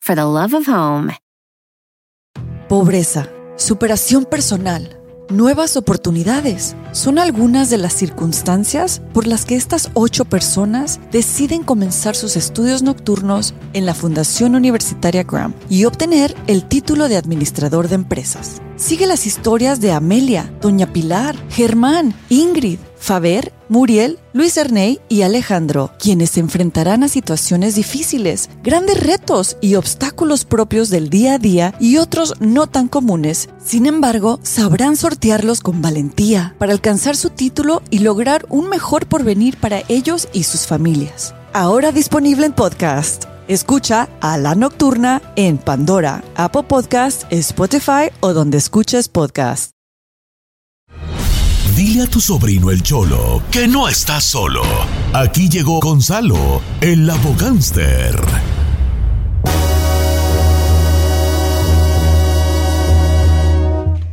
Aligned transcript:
for 0.00 0.16
the 0.16 0.22
love 0.22 0.54
of 0.54 0.66
home. 0.66 1.16
Pobreza, 2.68 3.28
superación 3.56 4.24
personal, 4.24 4.98
nuevas 5.28 5.76
oportunidades 5.76 6.74
son 6.92 7.18
algunas 7.18 7.68
de 7.68 7.78
las 7.78 7.92
circunstancias 7.92 9.02
por 9.12 9.26
las 9.26 9.44
que 9.44 9.56
estas 9.56 9.90
ocho 9.94 10.24
personas 10.24 11.00
deciden 11.10 11.62
comenzar 11.62 12.16
sus 12.16 12.36
estudios 12.36 12.82
nocturnos 12.82 13.54
en 13.72 13.86
la 13.86 13.94
Fundación 13.94 14.54
Universitaria 14.54 15.24
Graham 15.24 15.54
y 15.68 15.84
obtener 15.84 16.34
el 16.46 16.64
título 16.64 17.08
de 17.08 17.16
administrador 17.16 17.88
de 17.88 17.96
empresas. 17.96 18.62
Sigue 18.80 19.06
las 19.06 19.26
historias 19.26 19.82
de 19.82 19.92
Amelia, 19.92 20.50
Doña 20.62 20.90
Pilar, 20.90 21.36
Germán, 21.50 22.14
Ingrid, 22.30 22.78
Faber, 22.96 23.52
Muriel, 23.68 24.18
Luis 24.32 24.56
Erney 24.56 25.00
y 25.10 25.20
Alejandro, 25.20 25.92
quienes 25.98 26.30
se 26.30 26.40
enfrentarán 26.40 27.04
a 27.04 27.08
situaciones 27.08 27.74
difíciles, 27.74 28.48
grandes 28.62 28.98
retos 28.98 29.58
y 29.60 29.74
obstáculos 29.74 30.46
propios 30.46 30.88
del 30.88 31.10
día 31.10 31.34
a 31.34 31.38
día 31.38 31.74
y 31.78 31.98
otros 31.98 32.32
no 32.40 32.68
tan 32.68 32.88
comunes. 32.88 33.50
Sin 33.62 33.84
embargo, 33.84 34.40
sabrán 34.42 34.96
sortearlos 34.96 35.60
con 35.60 35.82
valentía 35.82 36.54
para 36.58 36.72
alcanzar 36.72 37.16
su 37.16 37.28
título 37.28 37.82
y 37.90 37.98
lograr 37.98 38.46
un 38.48 38.70
mejor 38.70 39.06
porvenir 39.06 39.58
para 39.58 39.82
ellos 39.88 40.26
y 40.32 40.44
sus 40.44 40.66
familias. 40.66 41.34
Ahora 41.52 41.92
disponible 41.92 42.46
en 42.46 42.54
podcast. 42.54 43.26
Escucha 43.50 44.08
a 44.20 44.38
La 44.38 44.54
Nocturna 44.54 45.20
en 45.34 45.58
Pandora, 45.58 46.22
Apple 46.36 46.62
Podcast, 46.62 47.24
Spotify 47.32 48.12
o 48.20 48.32
donde 48.32 48.58
escuches 48.58 49.08
podcast. 49.08 49.72
Dile 51.74 52.04
a 52.04 52.06
tu 52.06 52.20
sobrino 52.20 52.70
el 52.70 52.80
Cholo 52.84 53.42
que 53.50 53.66
no 53.66 53.88
está 53.88 54.20
solo. 54.20 54.62
Aquí 55.12 55.48
llegó 55.48 55.80
Gonzalo, 55.80 56.62
el 56.80 57.10
abogánster. 57.10 58.14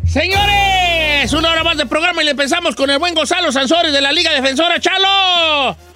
Señores, 0.08 1.32
una 1.34 1.52
hora 1.52 1.64
más 1.64 1.78
de 1.78 1.86
programa 1.86 2.24
y 2.24 2.26
le 2.26 2.32
empezamos 2.32 2.76
con 2.76 2.90
el 2.90 2.98
buen 2.98 3.14
Gonzalo 3.14 3.52
Sansores 3.52 3.94
de 3.94 4.02
la 4.02 4.12
Liga 4.12 4.32
Defensora. 4.32 4.80
¡Chalo! 4.80 5.87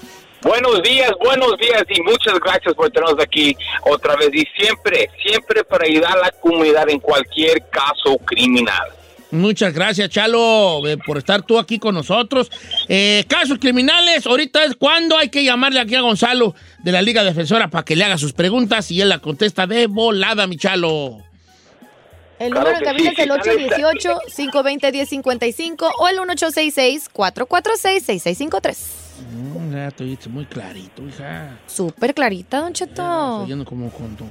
Buenos 0.42 0.82
días, 0.82 1.12
buenos 1.24 1.56
días 1.58 1.84
y 1.90 2.02
muchas 2.02 2.40
gracias 2.40 2.74
por 2.74 2.90
tenernos 2.90 3.22
aquí 3.22 3.56
otra 3.84 4.16
vez 4.16 4.32
y 4.34 4.44
siempre, 4.58 5.08
siempre 5.24 5.64
para 5.64 5.86
ayudar 5.86 6.18
a 6.18 6.22
la 6.22 6.32
comunidad 6.32 6.90
en 6.90 7.00
cualquier 7.00 7.64
caso 7.70 8.18
criminal. 8.26 8.90
Muchas 9.30 9.72
gracias, 9.74 10.10
Chalo, 10.10 10.86
eh, 10.88 10.98
por 10.98 11.18
estar 11.18 11.44
tú 11.44 11.58
aquí 11.58 11.80
con 11.80 11.96
nosotros. 11.96 12.52
Eh, 12.90 13.24
casos 13.30 13.60
criminales, 13.60 14.26
ahorita 14.26 14.66
es 14.66 14.76
cuando 14.76 15.18
hay 15.18 15.30
que 15.30 15.42
llamarle 15.44 15.80
aquí 15.80 15.96
a 15.96 16.02
Gonzalo 16.02 16.54
de 16.80 16.92
la 16.92 17.02
Liga 17.02 17.24
Defensora 17.24 17.70
para 17.70 17.86
que 17.86 17.96
le 17.96 18.04
haga 18.04 18.18
sus 18.18 18.34
preguntas 18.34 18.92
y 18.92 19.00
él 19.00 19.08
la 19.10 19.20
contesta 19.20 19.68
de 19.68 19.88
volada, 19.88 20.48
mi 20.48 20.58
Chalo. 20.58 21.20
El 22.40 22.52
Claro 22.52 22.72
número 22.72 22.80
que 22.80 22.86
de 22.86 22.92
cabina 22.92 23.14
sí, 23.16 23.22
es 23.22 23.30
el 23.30 23.32
sí, 24.34 24.48
818-520-1055 24.48 25.92
o 25.98 26.08
el 26.10 26.18
1866-446-6653. 26.18 29.01
Mm, 29.30 29.74
ya 29.74 29.92
te 29.92 30.04
oíste 30.04 30.30
muy 30.30 30.46
clarito, 30.46 31.08
hija. 31.08 31.58
Súper 31.68 32.14
clarita, 32.14 32.60
Don 32.60 32.70
Ya, 32.74 32.86
Cheto. 32.86 33.02
estoy 33.32 33.44
oyendo 33.46 33.66
como 33.66 33.90
cuando 33.92 34.26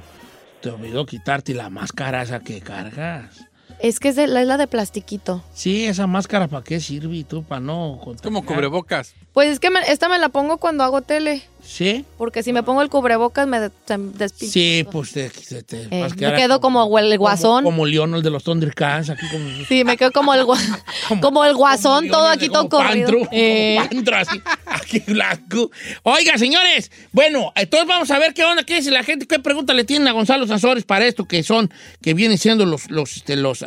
te 0.61 0.69
olvidó 0.69 1.05
quitarte 1.05 1.53
la 1.53 1.69
máscara 1.69 2.21
esa 2.21 2.39
que 2.39 2.61
cargas. 2.61 3.45
Es 3.79 3.99
que 3.99 4.09
es, 4.09 4.15
de- 4.15 4.25
es 4.25 4.29
la 4.47 4.57
de 4.57 4.67
plastiquito. 4.67 5.43
Sí, 5.53 5.85
esa 5.85 6.05
máscara 6.05 6.47
para 6.47 6.63
qué 6.63 6.79
sirve 6.79 7.15
y 7.15 7.23
tú 7.23 7.43
para 7.43 7.61
no 7.61 7.93
Como 7.93 8.01
contaminar? 8.01 8.43
cubrebocas. 8.45 9.15
Pues 9.33 9.49
es 9.49 9.59
que 9.59 9.69
me- 9.71 9.79
esta 9.91 10.07
me 10.09 10.19
la 10.19 10.29
pongo 10.29 10.57
cuando 10.57 10.83
hago 10.83 11.01
tele. 11.01 11.41
Sí, 11.63 12.05
Porque 12.17 12.43
si 12.43 12.51
me 12.53 12.63
pongo 12.63 12.81
el 12.81 12.89
cubrebocas 12.89 13.47
me 13.47 13.59
de- 13.59 13.71
se 13.87 13.97
me 13.97 14.11
despinta. 14.13 14.51
sí, 14.53 14.85
pues 14.91 15.11
te, 15.11 15.29
te- 15.29 15.63
te 15.63 15.81
Eh, 15.83 16.01
vas 16.01 16.11
a 16.11 16.15
me 16.15 16.33
quedo 16.35 16.59
como 16.59 16.97
el 16.99 17.17
guasón. 17.17 17.63
Como, 17.63 17.77
como 17.77 17.85
el 18.15 18.23
de 18.23 18.29
los 18.29 18.43
Thundercats, 18.43 19.09
aquí 19.11 19.25
como... 19.31 19.45
Sí, 19.69 19.83
me 19.83 19.95
quedo 19.95 20.11
como 20.11 20.33
el, 20.33 20.43
gua- 20.43 20.83
como 21.21 21.45
el 21.45 21.55
guasón, 21.55 22.07
como 22.07 22.11
todo 22.19 22.27
aquí 22.27 22.47
como 22.47 22.67
todo 22.67 22.81
corrido. 22.83 23.07
Pantro, 23.09 23.29
Eh, 23.31 23.75
como 23.77 23.89
Pantro, 23.89 24.15
así, 24.17 24.41
aquí 24.65 24.99
blanco. 24.99 25.71
Oiga, 26.03 26.37
señores, 26.37 26.91
bueno, 27.11 27.51
entonces 27.55 27.87
vamos 27.87 28.11
a 28.11 28.19
ver 28.19 28.33
qué 28.33 28.43
onda, 28.43 28.63
qué 28.63 28.75
dice 28.75 28.91
la 28.91 29.03
gente, 29.03 29.27
qué 29.27 29.39
pregunta 29.39 29.73
le 29.73 29.83
tienen 29.83 30.07
a 30.07 30.11
Gonzalo 30.11 30.47
Sansores 30.47 30.83
para 30.83 31.05
esto, 31.05 31.25
que 31.25 31.43
son, 31.43 31.71
que 32.01 32.13
vienen 32.13 32.37
siendo 32.37 32.65
los, 32.65 32.89
los, 32.91 33.17
este, 33.17 33.35
los, 33.35 33.63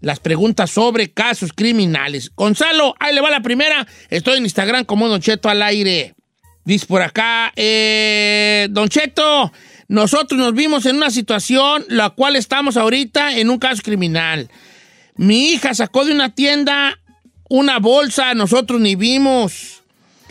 las 0.00 0.20
preguntas 0.20 0.70
sobre 0.70 1.10
casos 1.12 1.52
criminales. 1.54 2.30
Gonzalo, 2.36 2.94
ahí 3.00 3.14
le 3.14 3.20
va 3.20 3.30
la 3.30 3.40
primera. 3.40 3.86
Estoy 4.10 4.36
en 4.38 4.44
Instagram 4.44 4.84
como 4.84 5.08
Don 5.08 5.20
Cheto 5.20 5.48
al 5.48 5.62
aire. 5.62 6.14
Dice 6.64 6.86
por 6.86 7.02
acá, 7.02 7.52
eh, 7.56 8.68
Don 8.70 8.88
Cheto, 8.88 9.52
nosotros 9.88 10.38
nos 10.38 10.54
vimos 10.54 10.86
en 10.86 10.96
una 10.96 11.10
situación 11.10 11.84
la 11.88 12.10
cual 12.10 12.36
estamos 12.36 12.76
ahorita 12.76 13.36
en 13.36 13.50
un 13.50 13.58
caso 13.58 13.82
criminal. 13.82 14.50
Mi 15.16 15.50
hija 15.50 15.74
sacó 15.74 16.04
de 16.04 16.12
una 16.12 16.34
tienda 16.34 16.98
una 17.50 17.80
bolsa, 17.80 18.32
nosotros 18.34 18.80
ni 18.80 18.94
vimos. 18.94 19.82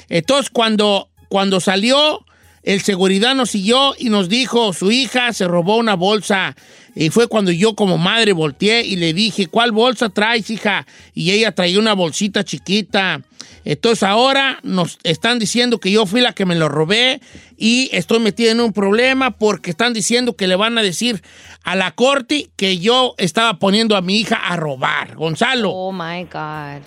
Entonces 0.07 0.49
cuando, 0.49 1.09
cuando 1.27 1.59
salió, 1.59 2.25
el 2.63 2.81
seguridad 2.81 3.35
nos 3.35 3.51
siguió 3.51 3.93
y 3.97 4.09
nos 4.09 4.29
dijo, 4.29 4.73
su 4.73 4.91
hija 4.91 5.33
se 5.33 5.47
robó 5.47 5.77
una 5.77 5.95
bolsa. 5.95 6.55
Y 6.95 7.09
fue 7.09 7.27
cuando 7.27 7.51
yo 7.51 7.75
como 7.75 7.97
madre 7.97 8.33
volteé 8.33 8.83
y 8.83 8.95
le 8.95 9.13
dije, 9.13 9.47
¿cuál 9.47 9.71
bolsa 9.71 10.09
traes, 10.09 10.49
hija? 10.49 10.85
Y 11.13 11.31
ella 11.31 11.53
traía 11.53 11.79
una 11.79 11.93
bolsita 11.93 12.43
chiquita. 12.43 13.21
Entonces 13.65 14.03
ahora 14.03 14.59
nos 14.63 14.97
están 15.03 15.39
diciendo 15.39 15.79
que 15.79 15.91
yo 15.91 16.05
fui 16.05 16.21
la 16.21 16.33
que 16.33 16.45
me 16.45 16.55
lo 16.55 16.69
robé 16.69 17.21
y 17.57 17.89
estoy 17.91 18.19
metida 18.19 18.51
en 18.51 18.61
un 18.61 18.73
problema 18.73 19.31
porque 19.31 19.69
están 19.69 19.93
diciendo 19.93 20.35
que 20.35 20.47
le 20.47 20.55
van 20.55 20.77
a 20.77 20.81
decir 20.81 21.21
a 21.63 21.75
la 21.75 21.91
corte 21.91 22.49
que 22.55 22.79
yo 22.79 23.15
estaba 23.17 23.59
poniendo 23.59 23.95
a 23.95 24.01
mi 24.01 24.19
hija 24.19 24.35
a 24.35 24.55
robar. 24.55 25.15
Gonzalo. 25.15 25.71
oh 25.71 25.91
my 25.91 26.23
God. 26.23 26.81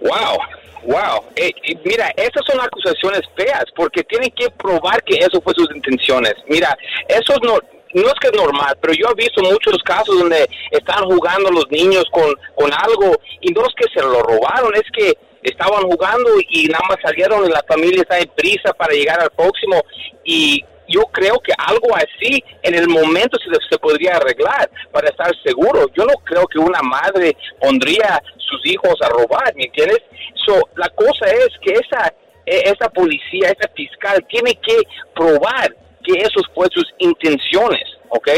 Wow, 0.00 0.38
wow. 0.84 1.24
Eh, 1.36 1.52
mira, 1.84 2.10
esas 2.16 2.42
son 2.46 2.60
acusaciones 2.60 3.22
feas 3.36 3.64
porque 3.74 4.02
tienen 4.04 4.30
que 4.30 4.50
probar 4.50 5.02
que 5.04 5.16
eso 5.16 5.40
fue 5.40 5.52
sus 5.56 5.74
intenciones. 5.74 6.34
Mira, 6.48 6.76
eso 7.08 7.34
no, 7.42 7.58
no 7.94 8.06
es 8.06 8.14
que 8.20 8.28
es 8.28 8.34
normal, 8.34 8.76
pero 8.80 8.94
yo 8.94 9.06
he 9.10 9.22
visto 9.22 9.42
muchos 9.42 9.82
casos 9.84 10.18
donde 10.18 10.48
están 10.70 11.04
jugando 11.04 11.50
los 11.50 11.70
niños 11.70 12.04
con, 12.10 12.34
con 12.54 12.70
algo 12.72 13.16
y 13.40 13.52
no 13.52 13.62
es 13.62 13.74
que 13.76 13.86
se 13.94 14.04
lo 14.04 14.22
robaron, 14.22 14.74
es 14.74 14.90
que 14.96 15.16
estaban 15.42 15.82
jugando 15.84 16.30
y 16.50 16.66
nada 16.66 16.84
más 16.88 16.98
salieron 17.02 17.46
y 17.46 17.50
la 17.50 17.64
familia 17.68 18.02
está 18.02 18.18
en 18.18 18.30
prisa 18.36 18.72
para 18.76 18.92
llegar 18.92 19.20
al 19.20 19.30
próximo 19.30 19.82
y 20.24 20.64
yo 20.88 21.02
creo 21.12 21.38
que 21.40 21.52
algo 21.58 21.94
así 21.94 22.42
en 22.62 22.74
el 22.74 22.88
momento 22.88 23.38
se, 23.38 23.78
podría 23.78 24.16
arreglar 24.16 24.70
para 24.90 25.08
estar 25.08 25.30
seguro. 25.44 25.86
Yo 25.96 26.04
no 26.04 26.14
creo 26.24 26.46
que 26.46 26.58
una 26.58 26.80
madre 26.82 27.36
pondría 27.60 28.20
sus 28.38 28.66
hijos 28.66 28.94
a 29.02 29.08
robar, 29.08 29.54
¿me 29.54 29.64
entiendes? 29.64 30.00
So, 30.46 30.60
la 30.76 30.88
cosa 30.90 31.26
es 31.26 31.48
que 31.60 31.72
esa, 31.72 32.12
e- 32.46 32.62
esa 32.64 32.88
policía, 32.88 33.48
esa 33.48 33.68
fiscal 33.74 34.24
tiene 34.28 34.54
que 34.54 34.82
probar 35.14 35.74
que 36.02 36.20
esos 36.20 36.42
fue 36.54 36.66
sus 36.72 36.86
intenciones, 36.98 37.82
¿ok? 38.08 38.28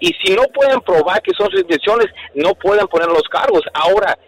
Y 0.00 0.14
si 0.24 0.34
no 0.34 0.44
pueden 0.54 0.80
probar 0.80 1.20
que 1.22 1.32
son 1.36 1.50
sus 1.50 1.60
intenciones, 1.60 2.06
no 2.34 2.54
pueden 2.54 2.86
poner 2.88 3.08
los 3.08 3.28
cargos. 3.28 3.62
Ahora, 3.74 4.18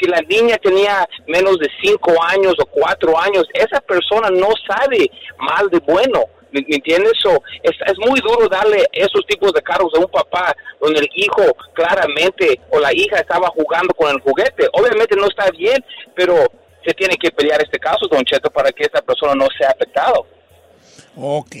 si 0.00 0.08
la 0.08 0.20
niña 0.22 0.56
tenía 0.58 1.08
menos 1.26 1.58
de 1.58 1.68
cinco 1.82 2.12
años 2.22 2.54
o 2.58 2.66
cuatro 2.66 3.18
años, 3.18 3.46
esa 3.54 3.80
persona 3.80 4.30
no 4.30 4.48
sabe 4.66 5.10
mal 5.38 5.68
de 5.70 5.78
bueno. 5.80 6.24
¿Me, 6.50 6.64
entiendes? 6.68 7.12
Es, 7.62 7.72
es 7.86 7.98
muy 7.98 8.20
duro 8.20 8.48
darle 8.48 8.84
esos 8.92 9.24
tipos 9.26 9.52
de 9.52 9.62
cargos 9.62 9.92
a 9.94 10.00
un 10.00 10.10
papá 10.10 10.54
donde 10.80 11.00
el 11.00 11.08
hijo 11.14 11.42
claramente 11.74 12.60
o 12.70 12.78
la 12.78 12.92
hija 12.92 13.16
estaba 13.16 13.48
jugando 13.48 13.94
con 13.94 14.10
el 14.10 14.20
juguete. 14.20 14.68
Obviamente 14.72 15.16
no 15.16 15.26
está 15.26 15.50
bien, 15.50 15.84
pero 16.14 16.34
se 16.84 16.94
tiene 16.94 17.16
que 17.16 17.30
pelear 17.30 17.60
este 17.60 17.78
caso, 17.78 18.06
Don 18.10 18.24
Cheto, 18.24 18.50
para 18.50 18.72
que 18.72 18.84
esta 18.84 19.02
persona 19.02 19.34
no 19.34 19.46
sea 19.58 19.70
afectado. 19.70 20.26
Ok. 21.20 21.56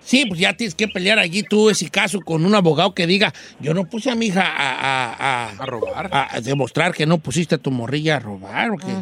Sí, 0.00 0.26
pues 0.26 0.40
ya 0.40 0.54
tienes 0.56 0.74
que 0.74 0.88
pelear 0.88 1.18
allí 1.20 1.44
tú 1.44 1.70
ese 1.70 1.88
caso 1.88 2.20
con 2.20 2.44
un 2.44 2.54
abogado 2.54 2.94
que 2.94 3.06
diga, 3.06 3.32
yo 3.60 3.74
no 3.74 3.84
puse 3.88 4.10
a 4.10 4.14
mi 4.16 4.26
hija 4.26 4.42
a, 4.42 4.72
a- 4.72 5.14
a- 5.14 5.50
A 5.62 5.66
robar. 5.66 6.10
a 6.12 6.40
demostrar 6.40 6.92
que 6.92 7.06
no 7.06 7.18
pusiste 7.18 7.54
a 7.54 7.58
tu 7.58 7.70
morrilla 7.70 8.16
a 8.16 8.20
robar. 8.20 8.70
Porque 8.70 8.92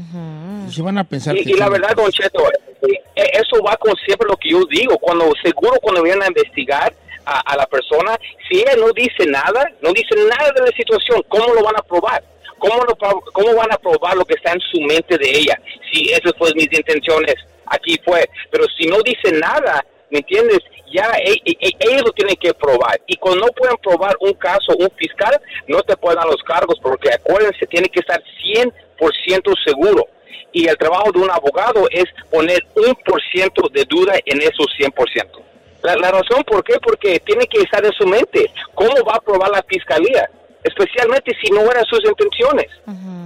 se 0.70 0.82
van 0.82 0.98
a 0.98 1.04
pensar 1.04 1.36
Y, 1.36 1.44
que... 1.44 1.50
y 1.50 1.54
la 1.54 1.68
verdad, 1.70 1.94
Don 1.96 2.10
Cheto, 2.10 2.44
eh, 2.82 3.30
eso 3.32 3.62
va 3.66 3.76
con 3.76 3.94
siempre 4.04 4.28
lo 4.28 4.36
que 4.36 4.50
yo 4.50 4.60
digo. 4.70 4.98
Cuando 4.98 5.32
seguro 5.42 5.78
cuando 5.80 6.02
vienen 6.02 6.22
a 6.24 6.28
investigar, 6.28 6.94
a, 7.24 7.40
a 7.40 7.56
la 7.56 7.66
persona, 7.66 8.18
si 8.48 8.58
ella 8.58 8.74
no 8.78 8.92
dice 8.92 9.24
nada, 9.26 9.64
no 9.82 9.92
dice 9.92 10.14
nada 10.28 10.50
de 10.54 10.60
la 10.60 10.76
situación, 10.76 11.22
¿cómo 11.28 11.54
lo 11.54 11.62
van 11.62 11.76
a 11.76 11.82
probar? 11.82 12.22
¿Cómo, 12.58 12.82
lo, 12.84 12.94
pro- 12.96 13.22
¿Cómo 13.32 13.54
van 13.56 13.72
a 13.72 13.76
probar 13.78 14.16
lo 14.16 14.24
que 14.24 14.34
está 14.34 14.52
en 14.52 14.60
su 14.60 14.80
mente 14.82 15.16
de 15.16 15.30
ella? 15.30 15.58
Si 15.92 16.10
esas 16.10 16.32
fueron 16.36 16.56
mis 16.58 16.70
intenciones, 16.72 17.36
aquí 17.70 17.98
fue. 18.04 18.28
Pero 18.50 18.64
si 18.76 18.86
no 18.86 18.98
dice 19.02 19.32
nada, 19.32 19.84
¿me 20.10 20.18
entiendes? 20.18 20.58
Ya 20.92 21.10
e- 21.24 21.40
e- 21.44 21.56
e- 21.60 21.76
ellos 21.78 22.02
lo 22.04 22.12
tienen 22.12 22.36
que 22.36 22.52
probar. 22.52 23.00
Y 23.06 23.16
cuando 23.16 23.46
no 23.46 23.52
pueden 23.52 23.76
probar 23.76 24.16
un 24.20 24.34
caso, 24.34 24.76
un 24.78 24.90
fiscal, 24.96 25.40
no 25.68 25.82
te 25.82 25.96
pueden 25.96 26.18
dar 26.18 26.26
los 26.28 26.42
cargos, 26.42 26.78
porque 26.82 27.10
acuérdense, 27.12 27.66
tiene 27.66 27.88
que 27.88 28.00
estar 28.00 28.20
100% 28.42 29.54
seguro. 29.64 30.06
Y 30.52 30.66
el 30.66 30.76
trabajo 30.76 31.12
de 31.12 31.20
un 31.20 31.30
abogado 31.30 31.86
es 31.90 32.06
poner 32.28 32.58
un 32.74 32.94
por 33.04 33.22
ciento 33.30 33.68
de 33.72 33.84
duda 33.84 34.14
en 34.26 34.42
esos 34.42 34.66
100%. 34.76 35.40
La, 35.82 35.94
la 35.96 36.10
razón 36.10 36.42
por 36.44 36.62
qué, 36.64 36.74
porque 36.82 37.20
tiene 37.20 37.46
que 37.46 37.62
estar 37.62 37.84
en 37.84 37.92
su 37.92 38.06
mente. 38.06 38.50
¿Cómo 38.74 38.92
va 39.04 39.14
a 39.14 39.20
probar 39.20 39.50
la 39.50 39.62
fiscalía? 39.62 40.28
Especialmente 40.64 41.32
si 41.42 41.50
no 41.52 41.62
eran 41.70 41.84
sus 41.86 42.00
intenciones. 42.04 42.66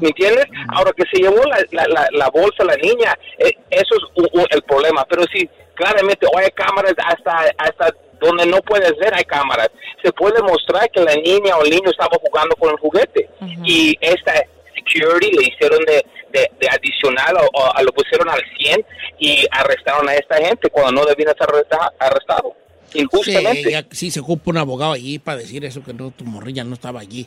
¿Me 0.01 0.09
entiendes? 0.09 0.45
Ahora 0.69 0.93
que 0.97 1.05
se 1.13 1.23
llevó 1.23 1.43
la, 1.45 1.59
la, 1.73 1.87
la, 1.89 2.09
la 2.13 2.29
bolsa 2.31 2.65
la 2.65 2.77
niña, 2.77 3.17
eh, 3.39 3.53
eso 3.71 3.95
es 3.97 4.47
el 4.51 4.63
problema. 4.63 5.05
Pero 5.09 5.23
si 5.33 5.49
claramente 5.75 6.27
o 6.33 6.39
hay 6.39 6.51
cámaras 6.51 6.95
hasta, 7.05 7.33
hasta 7.59 7.95
donde 8.21 8.47
no 8.47 8.59
puedes 8.59 8.97
ver, 8.99 9.15
hay 9.15 9.25
cámaras. 9.25 9.69
Se 10.03 10.13
puede 10.13 10.41
mostrar 10.43 10.89
que 10.91 11.01
la 11.01 11.15
niña 11.15 11.57
o 11.57 11.65
el 11.65 11.71
niño 11.71 11.91
estaba 11.91 12.17
jugando 12.21 12.55
con 12.57 12.71
el 12.71 12.77
juguete. 12.77 13.29
Y 13.65 13.97
esta 14.01 14.33
security 14.75 15.31
le 15.37 15.47
hicieron 15.49 15.79
de, 15.87 16.05
de, 16.31 16.51
de 16.61 16.69
adicional 16.69 17.37
o, 17.37 17.49
o 17.61 17.83
lo 17.83 17.93
pusieron 17.93 18.29
al 18.29 18.43
100 18.59 18.85
y 19.19 19.47
arrestaron 19.51 20.09
a 20.09 20.15
esta 20.15 20.37
gente 20.37 20.69
cuando 20.71 20.93
no 21.01 21.07
debían 21.07 21.31
estar 21.31 21.49
arresta- 21.49 21.93
arrestado. 21.99 22.54
Injustamente. 22.95 23.65
Sí, 23.65 23.71
ya- 23.71 23.87
sí, 23.91 24.11
se 24.11 24.21
ocupa 24.21 24.51
un 24.51 24.59
abogado 24.59 24.93
allí 24.93 25.19
para 25.19 25.39
decir 25.39 25.65
eso, 25.65 25.83
que 25.83 25.93
no, 25.93 26.11
tu 26.11 26.25
morrilla 26.25 26.65
no 26.65 26.75
estaba 26.75 27.01
allí. 27.01 27.27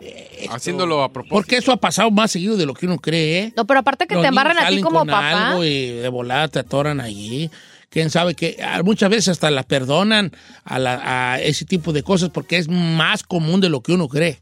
Eh, 0.00 0.38
esto- 0.42 0.54
Haciéndolo 0.54 1.02
a 1.02 1.12
propósito. 1.12 1.34
Porque 1.34 1.56
eso 1.56 1.72
ha 1.72 1.76
pasado 1.76 2.10
más 2.10 2.30
seguido 2.30 2.56
de 2.56 2.66
lo 2.66 2.74
que 2.74 2.86
uno 2.86 2.98
cree, 2.98 3.38
¿eh? 3.40 3.52
No, 3.56 3.66
pero 3.66 3.80
aparte 3.80 4.06
que 4.06 4.14
Los 4.14 4.22
te 4.22 4.28
embarran 4.28 4.56
a 4.58 4.68
ti 4.68 4.80
como 4.80 5.00
con 5.00 5.08
papá. 5.08 5.48
algo 5.50 5.64
y 5.64 5.86
de 5.88 6.08
volada 6.08 6.46
te 6.48 6.60
atoran 6.60 7.00
allí. 7.00 7.50
Quién 7.90 8.10
sabe 8.10 8.34
que 8.34 8.58
ah, 8.62 8.82
muchas 8.84 9.08
veces 9.10 9.28
hasta 9.28 9.50
la 9.50 9.62
perdonan 9.64 10.30
a, 10.64 10.78
la- 10.78 11.32
a 11.34 11.40
ese 11.40 11.64
tipo 11.64 11.92
de 11.92 12.02
cosas 12.02 12.28
porque 12.28 12.58
es 12.58 12.68
más 12.68 13.22
común 13.24 13.60
de 13.60 13.70
lo 13.70 13.80
que 13.82 13.92
uno 13.92 14.08
cree. 14.08 14.38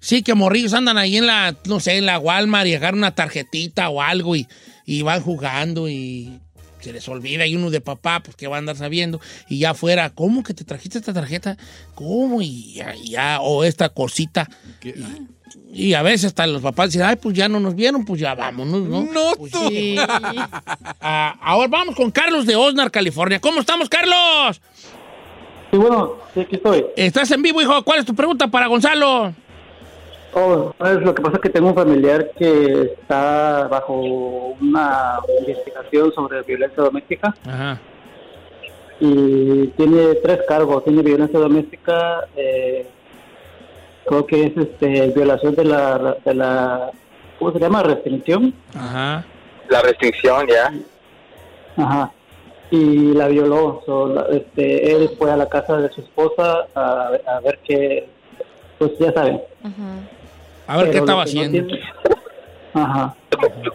Sí, 0.00 0.22
que 0.22 0.34
morrillos 0.34 0.74
andan 0.74 0.98
ahí 0.98 1.16
en 1.16 1.26
la, 1.26 1.56
no 1.66 1.80
sé, 1.80 1.96
en 1.96 2.06
la 2.06 2.18
Walmart 2.18 2.66
y 2.66 2.74
agarran 2.74 2.98
una 2.98 3.14
tarjetita 3.14 3.88
o 3.88 4.00
algo 4.02 4.36
y, 4.36 4.46
y 4.86 5.02
van 5.02 5.22
jugando 5.22 5.88
y 5.88 6.40
se 6.80 6.92
les 6.92 7.08
olvida 7.08 7.46
y 7.46 7.56
uno 7.56 7.70
de 7.70 7.80
papá, 7.80 8.20
pues 8.20 8.36
que 8.36 8.46
va 8.46 8.56
a 8.56 8.58
andar 8.58 8.76
sabiendo 8.76 9.20
y 9.48 9.58
ya 9.58 9.70
afuera, 9.70 10.10
¿cómo 10.10 10.42
que 10.42 10.54
te 10.54 10.64
trajiste 10.64 10.98
esta 10.98 11.12
tarjeta? 11.12 11.56
¿Cómo? 11.94 12.40
Y 12.42 12.80
ya, 13.04 13.40
o 13.40 13.64
esta 13.64 13.88
cosita. 13.88 14.48
¿Qué? 14.80 14.94
Y 15.72 15.94
a 15.94 16.02
veces 16.02 16.26
hasta 16.26 16.46
los 16.46 16.62
papás 16.62 16.90
dicen, 16.92 17.06
ay, 17.06 17.16
pues 17.16 17.36
ya 17.36 17.48
no 17.48 17.60
nos 17.60 17.74
vieron, 17.74 18.04
pues 18.04 18.20
ya 18.20 18.34
vámonos, 18.34 18.82
¿no? 18.82 19.02
No, 19.04 19.32
Pues 19.36 19.52
tú. 19.52 19.68
sí. 19.68 19.96
Ah, 21.00 21.36
ahora 21.42 21.68
vamos 21.68 21.94
con 21.94 22.10
Carlos 22.10 22.46
de 22.46 22.56
Osnar, 22.56 22.90
California. 22.90 23.38
¿Cómo 23.40 23.60
estamos, 23.60 23.88
Carlos? 23.88 24.60
Sí, 25.70 25.76
bueno, 25.76 26.14
sí, 26.32 26.40
aquí 26.40 26.56
estoy. 26.56 26.86
Estás 26.96 27.30
en 27.30 27.42
vivo, 27.42 27.60
hijo. 27.60 27.82
¿Cuál 27.84 27.98
es 28.00 28.06
tu 28.06 28.14
pregunta 28.14 28.48
para 28.48 28.66
Gonzalo? 28.66 29.34
Oh, 30.34 30.74
pues, 30.78 31.00
lo 31.00 31.14
que 31.14 31.22
pasa 31.22 31.36
es 31.36 31.42
que 31.42 31.48
tengo 31.48 31.68
un 31.68 31.74
familiar 31.74 32.30
que 32.38 32.82
está 33.00 33.66
bajo 33.68 33.94
una 34.60 35.18
investigación 35.40 36.12
sobre 36.12 36.42
violencia 36.42 36.82
doméstica 36.82 37.34
Ajá. 37.46 37.80
y 39.00 39.68
tiene 39.68 40.14
tres 40.22 40.40
cargos. 40.46 40.84
Tiene 40.84 41.02
violencia 41.02 41.38
doméstica, 41.38 42.26
eh, 42.36 42.86
creo 44.06 44.26
que 44.26 44.44
es 44.46 44.56
este, 44.56 45.08
violación 45.08 45.54
de 45.54 45.64
la, 45.64 46.16
de 46.24 46.34
la, 46.34 46.90
¿cómo 47.38 47.52
se 47.52 47.58
llama? 47.58 47.82
Restricción. 47.82 48.54
Ajá. 48.76 49.24
La 49.70 49.82
restricción, 49.82 50.46
ya. 50.46 50.72
Ajá. 51.82 52.12
Y 52.70 53.14
la 53.14 53.28
violó. 53.28 53.82
So, 53.86 54.08
la- 54.08 54.26
este, 54.30 54.92
él 54.94 55.10
fue 55.18 55.30
a 55.30 55.36
la 55.36 55.48
casa 55.48 55.78
de 55.78 55.88
su 55.90 56.02
esposa 56.02 56.66
a, 56.74 57.10
a 57.26 57.40
ver 57.40 57.58
qué, 57.64 58.08
pues 58.78 58.92
ya 58.98 59.10
saben. 59.12 59.40
A 60.68 60.76
ver 60.76 60.90
qué 60.90 60.98
estaba 60.98 61.24
no 61.24 61.28
haciendo. 61.28 61.66
tiene- 61.66 61.82
Ajá. 62.74 63.16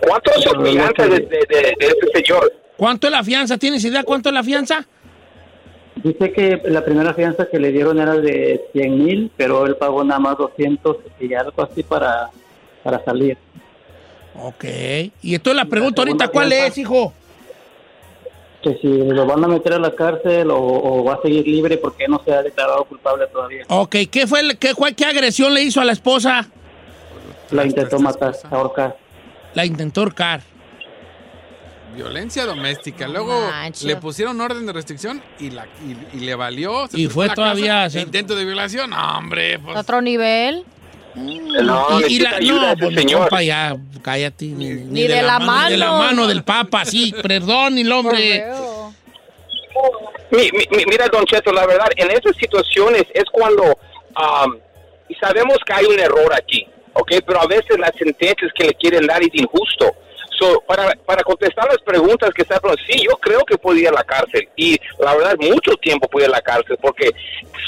¿Cuánto 0.07 0.31
es 0.31 0.45
la 0.45 0.63
fianza 0.63 1.03
de, 1.07 1.19
de, 1.19 1.37
de- 1.49 1.75
de 1.79 1.87
este 1.87 2.07
señor? 2.23 2.53
¿Cuánto 2.77 3.07
es 3.07 3.11
la 3.11 3.23
fianza? 3.23 3.57
¿Tienes 3.57 3.83
idea 3.83 4.03
cuánto 4.03 4.29
es 4.29 4.33
la 4.35 4.43
fianza? 4.43 4.85
Dice 5.95 6.31
que 6.31 6.61
la 6.65 6.83
primera 6.83 7.13
fianza 7.13 7.47
que 7.49 7.59
le 7.59 7.71
dieron 7.71 7.99
era 7.99 8.15
de 8.15 8.61
100 8.73 9.03
mil, 9.05 9.31
pero 9.37 9.65
él 9.65 9.75
pagó 9.75 10.03
nada 10.03 10.19
más 10.19 10.37
200 10.37 10.97
y 11.19 11.33
algo 11.33 11.61
así 11.63 11.83
para, 11.83 12.29
para 12.83 13.03
salir. 13.03 13.37
Ok. 14.39 14.63
Y 15.21 15.35
entonces 15.35 15.55
la 15.63 15.65
pregunta 15.69 16.01
ahorita, 16.01 16.27
¿cuál 16.29 16.49
fianza. 16.49 16.67
es, 16.67 16.77
hijo? 16.79 17.13
Que 18.63 18.77
si 18.81 18.87
lo 18.87 19.25
van 19.25 19.43
a 19.43 19.47
meter 19.47 19.73
a 19.73 19.79
la 19.79 19.93
cárcel 19.93 20.49
o, 20.51 20.57
o 20.57 21.03
va 21.03 21.15
a 21.15 21.21
seguir 21.21 21.47
libre 21.47 21.77
porque 21.77 22.07
no 22.07 22.21
se 22.25 22.31
ha 22.33 22.41
declarado 22.41 22.85
culpable 22.85 23.27
todavía. 23.27 23.63
Ok, 23.67 23.95
¿qué 24.09 24.25
fue, 24.25 24.39
el- 24.39 24.57
qué, 24.57 24.73
fue- 24.73 24.93
qué 24.93 25.05
agresión 25.05 25.53
le 25.53 25.61
hizo 25.63 25.81
a 25.81 25.85
la 25.85 25.91
esposa? 25.91 26.47
La 27.53 27.65
intentó 27.65 27.99
matar, 27.99 28.35
ahorcar. 28.51 28.97
La 29.53 29.65
intentó 29.65 30.01
ahorcar. 30.01 30.41
Violencia 31.95 32.45
doméstica. 32.45 33.07
Luego 33.07 33.39
le 33.83 33.95
pusieron 33.97 34.41
orden 34.41 34.65
de 34.65 34.73
restricción 34.73 35.21
y, 35.39 35.51
la, 35.51 35.67
y, 35.85 36.17
y 36.17 36.19
le 36.21 36.33
valió. 36.33 36.87
se 36.87 36.99
Y 36.99 37.07
fue 37.07 37.29
todavía 37.29 37.83
hacer- 37.83 38.01
Intento 38.01 38.35
de 38.35 38.45
violación. 38.45 38.89
No, 38.89 39.17
hombre. 39.19 39.59
Pues, 39.59 39.77
Otro 39.77 40.01
nivel. 40.01 40.63
No, 41.15 42.01
y, 42.07 42.13
y 42.15 42.19
la, 42.19 42.31
ayuda 42.37 42.61
no, 42.61 42.67
ese 42.73 42.77
pues, 42.85 42.95
señor. 42.95 43.19
compa, 43.21 43.43
ya, 43.43 43.77
cállate. 44.01 44.45
Ni, 44.45 44.69
Ni 44.73 45.03
de 45.07 45.21
la 45.21 45.37
Ni 45.37 45.71
de 45.71 45.77
la 45.77 45.91
mano. 45.91 45.97
mano 45.99 46.27
del 46.27 46.43
papa, 46.43 46.83
sí, 46.85 47.13
perdón, 47.21 47.77
el 47.77 47.91
hombre. 47.91 48.43
Mi- 50.31 50.49
mi- 50.51 50.85
mira, 50.87 51.07
Don 51.09 51.23
Cheto, 51.25 51.51
la 51.53 51.67
verdad, 51.67 51.89
en 51.95 52.09
esas 52.09 52.35
situaciones 52.39 53.03
es 53.13 53.25
cuando 53.31 53.77
y 55.07 55.13
sabemos 55.15 55.57
que 55.67 55.73
hay 55.73 55.85
un 55.85 55.99
error 55.99 56.33
aquí, 56.33 56.65
¿ok? 56.93 57.11
Pero 57.25 57.41
a 57.41 57.47
veces 57.47 57.77
las 57.79 57.91
sentencias 57.97 58.51
que 58.53 58.65
le 58.65 58.73
quieren 58.75 59.07
dar 59.07 59.21
es 59.21 59.29
injusto. 59.33 59.91
So, 60.39 60.61
para, 60.61 60.91
para 61.05 61.23
contestar 61.23 61.67
las 61.67 61.77
preguntas 61.85 62.31
que 62.33 62.41
está 62.41 62.55
hablando, 62.57 62.81
sí, 62.87 63.03
yo 63.03 63.15
creo 63.17 63.45
que 63.45 63.57
puede 63.57 63.81
ir 63.81 63.89
a 63.89 63.91
la 63.91 64.03
cárcel. 64.03 64.49
Y 64.55 64.79
la 64.99 65.15
verdad, 65.15 65.35
mucho 65.39 65.75
tiempo 65.77 66.07
puede 66.07 66.25
ir 66.25 66.31
a 66.31 66.37
la 66.37 66.41
cárcel, 66.41 66.77
porque 66.81 67.11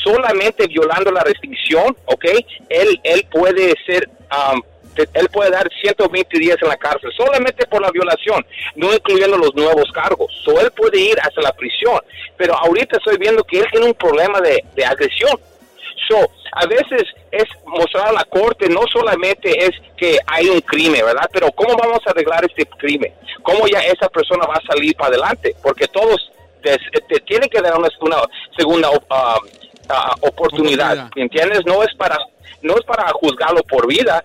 solamente 0.04 0.66
violando 0.68 1.12
la 1.12 1.24
restricción, 1.24 1.96
¿ok? 2.06 2.26
Él, 2.70 3.00
él 3.04 3.28
puede 3.32 3.76
ser... 3.86 4.10
te- 4.96 5.08
él 5.14 5.28
puede 5.30 5.52
dar 5.52 5.68
120 5.82 6.40
días 6.40 6.58
en 6.62 6.70
la 6.70 6.78
cárcel 6.78 7.12
solamente 7.18 7.68
por 7.68 7.82
la 7.82 7.92
violación, 7.92 8.46
no 8.76 8.94
incluyendo 8.94 9.38
los 9.38 9.54
nuevos 9.54 9.92
cargos. 9.92 10.32
So, 10.44 10.60
él 10.60 10.72
puede 10.72 11.00
ir 11.00 11.20
hasta 11.22 11.42
la 11.42 11.52
prisión. 11.52 12.00
Pero 12.38 12.56
ahorita 12.58 12.98
estoy 12.98 13.18
viendo 13.18 13.44
que 13.44 13.60
él 13.60 13.66
tiene 13.72 13.88
un 13.88 13.94
problema 13.94 14.42
de, 14.42 14.64
de 14.76 14.86
agresión. 14.86 15.38
So, 16.08 16.18
a 16.52 16.66
veces 16.68 17.04
es 17.32 17.46
mostrar 17.66 18.10
a 18.10 18.12
la 18.12 18.24
corte, 18.26 18.70
no 18.70 18.82
solamente 18.92 19.66
es 19.66 19.72
que 19.98 20.18
hay 20.28 20.48
un 20.48 20.62
crimen, 20.62 21.06
¿verdad? 21.06 21.30
Pero 21.32 21.52
¿cómo 21.52 21.76
vamos 21.76 22.00
a 22.06 22.12
arreglar 22.12 22.46
este 22.46 22.66
crimen? 22.78 23.14
¿Cómo 23.42 23.68
ya 23.68 23.80
esa 23.80 24.08
persona 24.10 24.46
va 24.46 24.56
a 24.56 24.68
salir 24.68 24.96
para 24.96 25.10
adelante? 25.10 25.56
Porque 25.62 25.88
todos 25.88 26.32
te, 26.62 26.78
te 27.08 27.20
tienen 27.22 27.50
que 27.50 27.62
dar 27.62 27.78
una, 27.78 27.90
una 28.02 28.18
segunda 28.58 28.90
ah, 29.10 29.38
ah, 29.90 30.16
oportunidad, 30.22 30.92
Oportunidad. 30.94 31.10
¿me 31.16 31.22
entiendes? 31.24 31.66
No 31.66 31.84
es 31.84 31.94
para 31.96 32.18
no 32.62 32.76
es 32.76 32.84
para 32.86 33.08
juzgarlo 33.12 33.62
por 33.64 33.88
vida, 33.88 34.24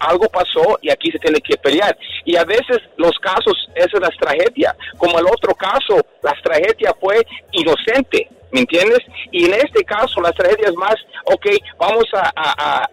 algo 0.00 0.28
pasó 0.28 0.78
y 0.82 0.90
aquí 0.90 1.10
se 1.10 1.18
tiene 1.18 1.40
que 1.40 1.56
pelear. 1.56 1.96
Y 2.24 2.36
a 2.36 2.44
veces 2.44 2.78
los 2.96 3.12
casos, 3.20 3.68
esa 3.74 3.90
es 3.96 4.00
la 4.00 4.10
tragedia. 4.10 4.74
Como 4.98 5.18
el 5.18 5.26
otro 5.26 5.54
caso, 5.54 6.04
la 6.22 6.32
tragedia 6.42 6.94
fue 7.00 7.24
inocente, 7.52 8.28
¿me 8.50 8.60
entiendes? 8.60 9.00
Y 9.30 9.46
en 9.46 9.54
este 9.54 9.84
caso, 9.84 10.20
la 10.20 10.32
tragedia 10.32 10.68
es 10.68 10.74
más, 10.74 10.96
ok, 11.24 11.46
vamos 11.78 12.04
a, 12.14 12.88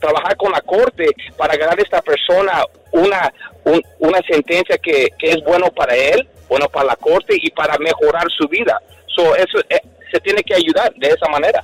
trabajar 0.00 0.36
con 0.36 0.52
la 0.52 0.60
corte 0.60 1.06
para 1.36 1.56
ganar 1.56 1.78
a 1.78 1.82
esta 1.82 2.00
persona 2.02 2.62
una, 2.92 3.32
un- 3.64 3.82
una 3.98 4.20
sentencia 4.28 4.76
que, 4.78 5.08
que 5.18 5.30
es 5.30 5.42
bueno 5.44 5.66
para 5.70 5.94
él, 5.94 6.26
bueno 6.48 6.68
para 6.68 6.86
la 6.86 6.96
corte 6.96 7.34
y 7.40 7.50
para 7.50 7.76
mejorar 7.78 8.26
su 8.36 8.48
vida. 8.48 8.80
So, 9.14 9.34
eso 9.36 9.58
eh, 9.68 9.80
se 10.12 10.20
tiene 10.20 10.42
que 10.42 10.54
ayudar 10.54 10.92
de 10.94 11.08
esa 11.08 11.28
manera. 11.28 11.62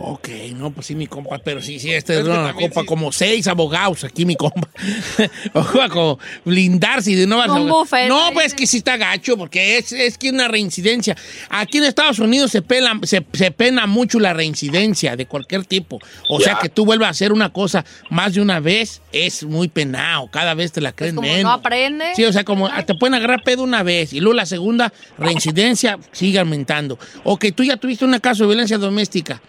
Ok, 0.00 0.28
no, 0.54 0.70
pues 0.70 0.86
sí, 0.86 0.94
mi 0.94 1.08
compa, 1.08 1.38
pero 1.38 1.60
sí, 1.60 1.80
sí, 1.80 1.92
este 1.92 2.20
es 2.20 2.24
una 2.24 2.54
compa, 2.54 2.84
como 2.84 3.10
seis 3.10 3.48
abogados 3.48 4.04
aquí, 4.04 4.24
mi 4.24 4.36
compa. 4.36 4.68
Ojo, 5.54 5.80
como 5.90 6.18
blindarse 6.44 7.10
y 7.10 7.14
de 7.16 7.26
no 7.26 7.36
vas 7.38 7.48
a- 7.48 7.54
Un 7.54 7.68
buffet, 7.68 8.08
No, 8.08 8.30
pues 8.32 8.54
que 8.54 8.66
sí 8.68 8.76
está 8.76 8.96
gacho, 8.96 9.36
porque 9.36 9.76
es, 9.78 9.90
es 9.90 10.16
que 10.16 10.30
una 10.30 10.46
reincidencia. 10.46 11.16
Aquí 11.50 11.78
en 11.78 11.84
Estados 11.84 12.20
Unidos 12.20 12.52
se, 12.52 12.62
pela, 12.62 12.96
se, 13.02 13.26
se 13.32 13.50
pena 13.50 13.86
mucho 13.88 14.20
la 14.20 14.32
reincidencia 14.32 15.16
de 15.16 15.26
cualquier 15.26 15.64
tipo. 15.64 15.98
O 16.30 16.38
sea, 16.40 16.54
Ya. 16.54 16.58
que 16.60 16.68
tú 16.68 16.84
vuelvas 16.84 17.08
a 17.08 17.10
hacer 17.10 17.32
una 17.32 17.52
cosa 17.52 17.84
más 18.08 18.34
de 18.34 18.40
una 18.40 18.60
vez 18.60 19.02
es 19.10 19.42
muy 19.42 19.66
penado. 19.66 20.28
Cada 20.30 20.54
vez 20.54 20.70
te 20.70 20.80
la 20.80 20.90
Pues 20.90 20.96
creen 20.96 21.16
como 21.16 21.26
menos. 21.28 21.42
no 21.42 21.50
aprende. 21.52 22.04
Sí, 22.14 22.24
o 22.24 22.32
sea, 22.32 22.44
como 22.44 22.70
te 22.86 22.94
pueden 22.94 23.14
agarrar 23.14 23.42
pedo 23.42 23.64
una 23.64 23.82
vez 23.82 24.12
y 24.12 24.20
luego 24.20 24.34
la 24.34 24.46
segunda 24.46 24.92
reincidencia 25.18 25.98
sigue 26.12 26.38
aumentando. 26.38 26.98
O 27.24 27.36
que 27.36 27.50
tú 27.50 27.64
ya 27.64 27.76
tuviste 27.76 28.04
un 28.04 28.16
caso 28.20 28.44
de 28.44 28.48
violencia 28.50 28.78
doméstica. 28.78 29.42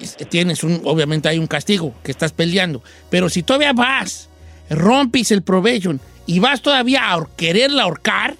Es- 0.00 0.16
Tienes 0.28 0.62
un, 0.64 0.80
obviamente 0.84 1.28
hay 1.28 1.38
un 1.38 1.46
castigo 1.46 1.94
que 2.02 2.10
estás 2.10 2.32
peleando. 2.32 2.82
Pero 3.10 3.28
si 3.28 3.42
todavía 3.42 3.72
vas, 3.72 4.28
rompes 4.70 5.30
el 5.32 5.42
probation 5.42 6.00
y 6.26 6.38
vas 6.40 6.60
todavía 6.62 7.12
a 7.12 7.26
quererla 7.36 7.84
ahorcar. 7.84 8.36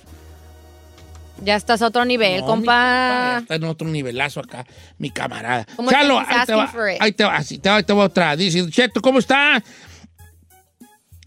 Ya 1.40 1.54
estás 1.54 1.82
a 1.82 1.86
otro 1.86 2.04
nivel, 2.04 2.40
no, 2.40 2.46
mi 2.46 2.46
compa. 2.46 2.72
ya 2.72 3.38
Está 3.38 3.54
en 3.54 3.64
otro 3.64 3.86
nivelazo 3.86 4.40
acá, 4.40 4.66
mi 4.98 5.10
camarada. 5.10 5.66
Chalo, 5.88 6.18
ahí 6.18 6.46
te, 6.46 6.52
va, 6.54 6.64
ahí 7.00 7.12
te 7.12 7.24
va, 7.24 7.36
así, 7.36 7.58
te 7.58 7.68
va, 7.70 7.82
te 7.82 7.92
va 7.92 8.04
otra. 8.04 8.34
Dice, 8.34 8.68
Cheto, 8.70 9.00
¿cómo 9.00 9.20
está? 9.20 9.62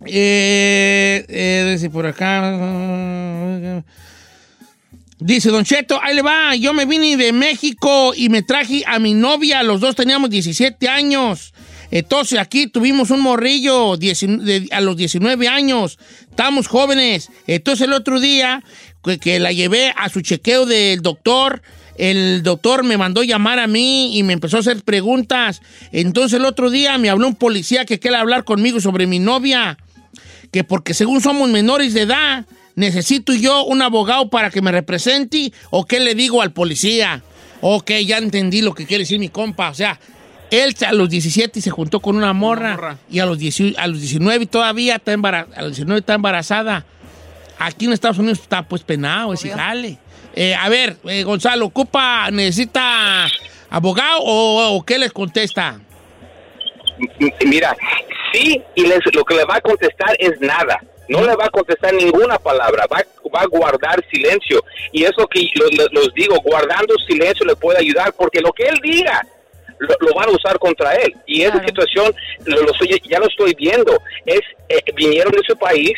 Eh, 0.06 1.26
eh, 1.30 1.70
dice 1.72 1.90
por 1.90 2.06
acá. 2.06 2.42
Dice 5.22 5.52
Don 5.52 5.64
Cheto, 5.64 6.02
ahí 6.02 6.16
le 6.16 6.24
va, 6.24 6.56
yo 6.56 6.74
me 6.74 6.86
vine 6.86 7.16
de 7.16 7.32
México 7.32 8.12
y 8.16 8.30
me 8.30 8.42
traje 8.42 8.84
a 8.88 8.98
mi 8.98 9.14
novia, 9.14 9.62
los 9.62 9.80
dos 9.80 9.96
teníamos 9.96 10.32
17 10.32 10.90
años. 10.90 11.54
Entonces 11.92 12.40
aquí 12.40 12.66
tuvimos 12.66 13.12
un 13.12 13.22
morrillo 13.22 13.94
a 14.72 14.82
los 14.82 14.98
19 14.98 15.48
años, 15.48 16.00
estamos 16.28 16.68
jóvenes. 16.68 17.30
Entonces 17.46 17.86
el 17.86 17.94
otro 17.94 18.20
día 18.20 18.64
que, 19.04 19.20
que 19.20 19.40
la 19.40 19.52
llevé 19.52 19.94
a 19.96 20.10
su 20.10 20.22
chequeo 20.22 20.66
del 20.66 21.04
doctor, 21.04 21.62
el 21.98 22.42
doctor 22.42 22.84
me 22.84 22.98
mandó 22.98 23.22
llamar 23.22 23.60
a 23.60 23.68
mí 23.68 24.18
y 24.18 24.24
me 24.24 24.34
empezó 24.34 24.58
a 24.58 24.62
hacer 24.62 24.82
preguntas. 24.82 25.62
Entonces 25.92 26.40
el 26.40 26.46
otro 26.46 26.72
día 26.72 26.98
me 26.98 27.12
habló 27.12 27.28
un 27.28 27.36
policía 27.36 27.86
que 27.86 28.00
quiere 28.00 28.18
hablar 28.18 28.44
conmigo 28.44 28.82
sobre 28.82 29.06
mi 29.06 29.20
novia 29.20 29.78
que 30.52 30.64
porque 30.64 30.94
según 30.94 31.22
somos 31.22 31.50
menores 31.50 31.94
de 31.94 32.02
edad, 32.02 32.46
necesito 32.76 33.34
yo 33.34 33.64
un 33.66 33.82
abogado 33.82 34.30
para 34.30 34.50
que 34.50 34.62
me 34.62 34.72
represente 34.72 35.52
o 35.70 35.86
qué 35.86 36.00
le 36.00 36.16
digo 36.16 36.42
al 36.42 36.52
policía. 36.52 37.22
Ok, 37.62 37.92
ya 38.06 38.18
entendí 38.18 38.62
lo 38.62 38.74
que 38.74 38.86
quiere 38.86 39.04
decir 39.04 39.20
mi 39.20 39.30
compa. 39.30 39.70
O 39.70 39.74
sea, 39.74 40.00
él 40.50 40.76
a 40.86 40.94
los 40.94 41.10
17 41.10 41.62
se 41.62 41.70
juntó 41.70 42.00
con 42.00 42.16
una 42.18 42.34
morra, 42.34 42.72
morra. 42.72 42.98
y 43.10 43.20
a 43.20 43.26
los, 43.26 43.38
18 43.38 43.80
a 43.80 43.88
los 43.88 44.00
19 44.02 44.46
todavía 44.48 44.96
está 44.96 45.12
embarazada. 45.14 45.56
A 45.58 45.62
los 45.64 45.72
19 45.76 46.00
está 46.00 46.14
embarazada. 46.16 46.86
Aquí 47.60 47.86
en 47.86 47.94
Estados 47.94 48.18
Unidos 48.18 48.40
está 48.40 48.64
pues 48.64 48.82
penado, 48.84 49.34
es 49.34 49.44
jale. 49.44 50.00
Eh, 50.36 50.56
a 50.56 50.68
ver, 50.70 50.98
eh, 51.06 51.24
Gonzalo, 51.24 51.66
¿ocupa, 51.68 52.32
necesita 52.32 53.28
abogado 53.70 54.20
o, 54.22 54.76
o 54.78 54.84
qué 54.84 54.98
les 54.98 55.12
contesta? 55.12 55.80
Mira, 57.46 57.76
sí, 58.34 58.62
y 58.76 58.82
les- 58.88 59.00
lo 59.14 59.24
que 59.24 59.36
le 59.36 59.46
va 59.46 59.56
a 59.58 59.62
contestar 59.62 60.16
es 60.20 60.40
nada. 60.40 60.80
No 61.12 61.26
le 61.26 61.36
va 61.36 61.46
a 61.46 61.50
contestar 61.50 61.94
ninguna 61.94 62.38
palabra, 62.40 62.86
va, 62.92 63.04
va 63.36 63.42
a 63.42 63.46
guardar 63.48 64.04
silencio. 64.12 64.64
Y 64.94 65.04
eso 65.04 65.28
que 65.28 65.42
lo- 65.56 65.68
lo- 65.78 65.90
los 65.92 66.14
digo, 66.14 66.36
guardando 66.44 66.96
silencio 67.08 67.46
le 67.46 67.56
puede 67.56 67.80
ayudar, 67.80 68.14
porque 68.14 68.40
lo 68.42 68.52
que 68.54 68.64
él 68.64 68.80
diga 68.82 69.22
lo, 69.80 69.96
lo 70.00 70.14
van 70.14 70.30
a 70.30 70.32
usar 70.32 70.58
contra 70.60 70.94
él. 70.96 71.14
Y 71.26 71.42
esa 71.42 71.54
Claro. 71.54 71.68
situación 71.68 72.16
lo, 72.46 72.62
lo 72.64 72.72
estoy- 72.72 73.02
ya 73.10 73.20
lo 73.20 73.28
estoy 73.28 73.54
viendo. 73.56 73.98
Es 74.26 74.42
eh, 74.70 74.80
Vinieron 74.96 75.32
de 75.34 75.42
su 75.46 75.58
país, 75.58 75.94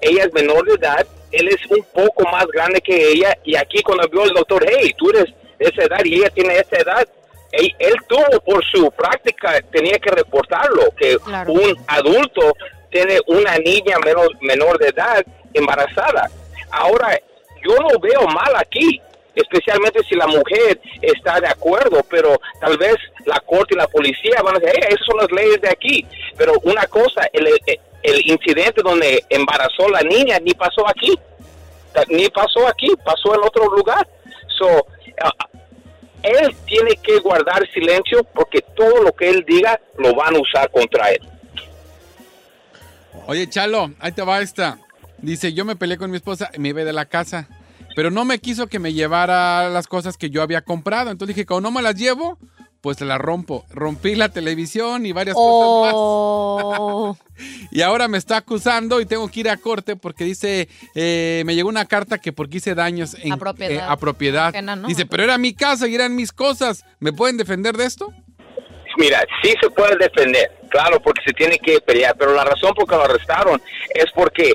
ella 0.00 0.24
es 0.24 0.32
menor 0.32 0.64
de 0.66 0.74
edad, 0.74 1.06
él 1.30 1.48
es 1.48 1.64
un 1.70 1.84
poco 1.94 2.24
más 2.32 2.46
grande 2.46 2.80
que 2.80 3.12
ella, 3.12 3.36
y 3.44 3.54
aquí 3.56 3.82
cuando 3.82 4.08
vio 4.08 4.24
el 4.24 4.30
doctor, 4.34 4.64
hey, 4.68 4.92
tú 4.96 5.10
eres 5.10 5.26
de 5.58 5.66
esa 5.68 5.82
edad 5.84 6.04
y 6.04 6.14
ella 6.16 6.30
tiene 6.30 6.54
esa 6.58 6.76
edad, 6.76 7.06
él, 7.52 7.68
él 7.78 7.94
tuvo 8.08 8.40
por 8.40 8.64
su 8.64 8.90
práctica, 8.92 9.60
tenía 9.70 9.98
que 9.98 10.10
reportarlo, 10.10 10.82
que 10.98 11.16
Claro. 11.18 11.52
un 11.52 11.76
adulto 11.86 12.52
tiene 12.96 13.20
una 13.26 13.58
niña 13.58 13.96
menor, 14.04 14.30
menor 14.40 14.78
de 14.78 14.88
edad 14.88 15.22
embarazada. 15.52 16.30
Ahora, 16.70 17.18
yo 17.62 17.76
no 17.76 17.98
veo 18.00 18.22
mal 18.28 18.54
aquí, 18.56 19.00
especialmente 19.34 20.02
si 20.08 20.14
la 20.14 20.26
mujer 20.26 20.80
está 21.02 21.38
de 21.40 21.48
acuerdo, 21.48 22.02
pero 22.08 22.38
tal 22.60 22.78
vez 22.78 22.96
la 23.26 23.38
corte 23.40 23.74
y 23.74 23.76
la 23.76 23.86
policía 23.86 24.40
van 24.42 24.56
a 24.56 24.58
decir, 24.58 24.80
"Hey, 24.80 24.88
esas 24.94 25.06
son 25.06 25.18
las 25.18 25.30
leyes 25.30 25.60
de 25.60 25.68
aquí. 25.68 26.06
Pero 26.38 26.54
una 26.62 26.86
cosa, 26.86 27.28
el, 27.32 27.46
el- 27.48 27.80
el 28.02 28.30
incidente 28.30 28.82
donde 28.82 29.22
embarazó 29.28 29.88
la 29.90 30.00
niña 30.02 30.38
ni 30.40 30.54
pasó 30.54 30.88
aquí, 30.88 31.18
ni 32.08 32.28
pasó 32.28 32.66
aquí, 32.68 32.88
pasó 33.04 33.34
en 33.34 33.40
otro 33.42 33.64
lugar. 33.76 34.06
So, 34.58 34.86
ah, 35.22 35.48
él 36.22 36.54
tiene 36.66 36.96
que 37.02 37.18
guardar 37.18 37.66
silencio 37.72 38.22
porque 38.34 38.62
todo 38.74 39.02
lo 39.02 39.12
que 39.12 39.28
él 39.28 39.44
diga 39.46 39.78
lo 39.98 40.14
van 40.14 40.36
a 40.36 40.40
usar 40.40 40.70
contra 40.70 41.10
él. 41.10 41.20
Oye, 43.26 43.48
Chalo, 43.48 43.90
ahí 44.00 44.12
te 44.12 44.22
va 44.22 44.40
esta. 44.40 44.78
Dice, 45.18 45.52
yo 45.52 45.64
me 45.64 45.76
peleé 45.76 45.96
con 45.98 46.10
mi 46.10 46.16
esposa 46.16 46.50
y 46.54 46.60
me 46.60 46.68
iba 46.68 46.84
de 46.84 46.92
la 46.92 47.06
casa, 47.06 47.48
pero 47.94 48.10
no 48.10 48.24
me 48.24 48.38
quiso 48.38 48.66
que 48.68 48.78
me 48.78 48.92
llevara 48.92 49.68
las 49.70 49.86
cosas 49.86 50.16
que 50.16 50.30
yo 50.30 50.42
había 50.42 50.62
comprado. 50.62 51.10
Entonces 51.10 51.34
dije, 51.34 51.46
como 51.46 51.60
no 51.62 51.70
me 51.70 51.82
las 51.82 51.96
llevo, 51.96 52.38
pues 52.82 52.98
te 52.98 53.04
las 53.04 53.18
rompo. 53.18 53.64
Rompí 53.70 54.14
la 54.14 54.28
televisión 54.28 55.06
y 55.06 55.12
varias 55.12 55.34
cosas 55.34 55.92
Oh. 55.94 57.16
más. 57.18 57.26
Y 57.70 57.82
ahora 57.82 58.08
me 58.08 58.16
está 58.16 58.38
acusando 58.38 59.00
y 59.00 59.06
tengo 59.06 59.28
que 59.28 59.40
ir 59.40 59.50
a 59.50 59.56
corte 59.58 59.96
porque 59.96 60.24
dice, 60.24 60.68
eh, 60.94 61.42
me 61.44 61.54
llegó 61.54 61.68
una 61.68 61.84
carta 61.84 62.16
que 62.18 62.32
porque 62.32 62.58
hice 62.58 62.74
daños 62.74 63.14
en, 63.20 63.32
A 63.32 63.36
propiedad. 63.36 63.74
eh, 63.76 63.80
a 63.86 63.96
propiedad. 63.98 64.46
Ajena, 64.48 64.76
¿no? 64.76 64.88
Dice, 64.88 65.04
pero 65.04 65.22
era 65.24 65.36
mi 65.36 65.52
casa 65.52 65.86
y 65.88 65.94
eran 65.94 66.14
mis 66.14 66.32
cosas. 66.32 66.84
¿Me 67.00 67.12
pueden 67.12 67.36
defender 67.36 67.76
de 67.76 67.84
esto? 67.84 68.10
Mira, 68.98 69.22
sí 69.42 69.52
se 69.60 69.68
puede 69.68 69.96
defender, 69.98 70.50
claro, 70.68 71.00
porque 71.00 71.22
se 71.26 71.32
tiene 71.32 71.58
que 71.58 71.80
pelear, 71.80 72.14
pero 72.18 72.34
la 72.34 72.44
razón 72.44 72.72
por 72.74 72.86
que 72.88 72.94
lo 72.96 73.02
arrestaron 73.04 73.60
es 73.94 74.06
porque 74.14 74.52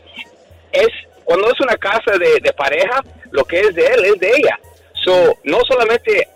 es 0.72 0.88
cuando 1.24 1.52
es 1.52 1.60
una 1.62 1.76
casa 1.78 2.18
de, 2.18 2.40
de 2.42 2.54
pareja, 2.54 3.02
lo 3.32 3.44
que 3.46 3.60
es 3.62 3.74
de 3.76 3.86
él 3.86 4.06
es 4.06 4.20
de 4.20 4.30
ella. 4.30 4.60
So, 5.04 5.38
no 5.44 5.60
solamente 5.68 6.28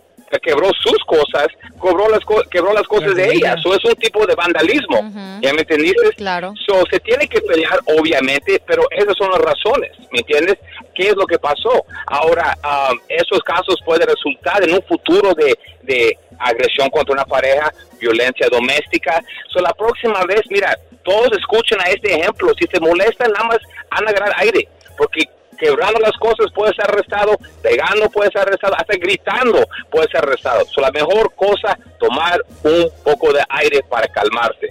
quebró 0.41 0.69
sus 0.81 0.97
cosas, 1.05 1.47
cobró 1.77 2.09
las 2.09 2.19
co- 2.25 2.43
quebró 2.51 2.73
las 2.73 2.83
cosas 2.87 3.15
de 3.15 3.23
ella. 3.25 3.53
ella. 3.53 3.55
So, 3.63 3.73
es 3.73 3.83
un 3.85 3.95
tipo 3.95 4.25
de 4.25 4.35
vandalismo. 4.35 4.97
¿Ya 5.41 5.53
me 5.53 5.61
entendiste? 5.61 6.09
Claro. 6.17 6.53
So, 6.65 6.83
se 6.91 6.99
tiene 6.99 7.27
que 7.27 7.39
pelear, 7.41 7.79
obviamente, 7.85 8.61
pero 8.65 8.83
esas 8.91 9.15
son 9.17 9.31
las 9.31 9.39
razones, 9.39 9.91
¿me 10.11 10.19
entiendes? 10.19 10.57
¿Qué 10.93 11.07
es 11.09 11.15
lo 11.15 11.25
que 11.25 11.37
pasó? 11.39 11.85
Ahora, 12.07 12.57
um, 12.63 12.99
esos 13.07 13.39
casos 13.43 13.75
pueden 13.85 14.07
resultar 14.07 14.61
en 14.63 14.73
un 14.73 14.81
futuro 14.83 15.33
de, 15.35 15.57
de 15.83 16.17
agresión 16.39 16.89
contra 16.89 17.13
una 17.13 17.25
pareja, 17.25 17.71
violencia 17.99 18.47
doméstica. 18.51 19.21
So, 19.53 19.59
la 19.61 19.73
próxima 19.73 20.23
vez, 20.25 20.41
mira, 20.49 20.77
todos 21.03 21.29
escuchen 21.37 21.79
a 21.81 21.89
este 21.89 22.15
ejemplo. 22.19 22.51
Si 22.59 22.65
se 22.71 22.79
molestan, 22.79 23.31
nada 23.31 23.45
más 23.45 23.57
han 23.91 24.07
a 24.07 24.09
agarrar 24.09 24.33
aire, 24.37 24.67
porque 24.97 25.23
quebrando 25.59 25.99
las 25.99 26.11
cosas 26.17 26.47
puede 26.53 26.73
ser 26.73 26.85
arrestado, 26.89 27.37
pegando 27.63 28.09
puede 28.09 28.29
ser 28.31 28.41
arrestado, 28.41 28.75
hasta 28.77 28.97
gritando 28.97 29.65
puede 29.89 30.07
ser 30.09 30.17
arrestado. 30.23 30.65
So, 30.73 30.81
la 30.81 30.91
mejor 30.91 31.33
cosa, 31.35 31.77
tomar 31.99 32.41
un 32.63 32.89
poco 33.03 33.31
de 33.31 33.41
aire 33.49 33.81
para 33.89 34.07
calmarse. 34.07 34.67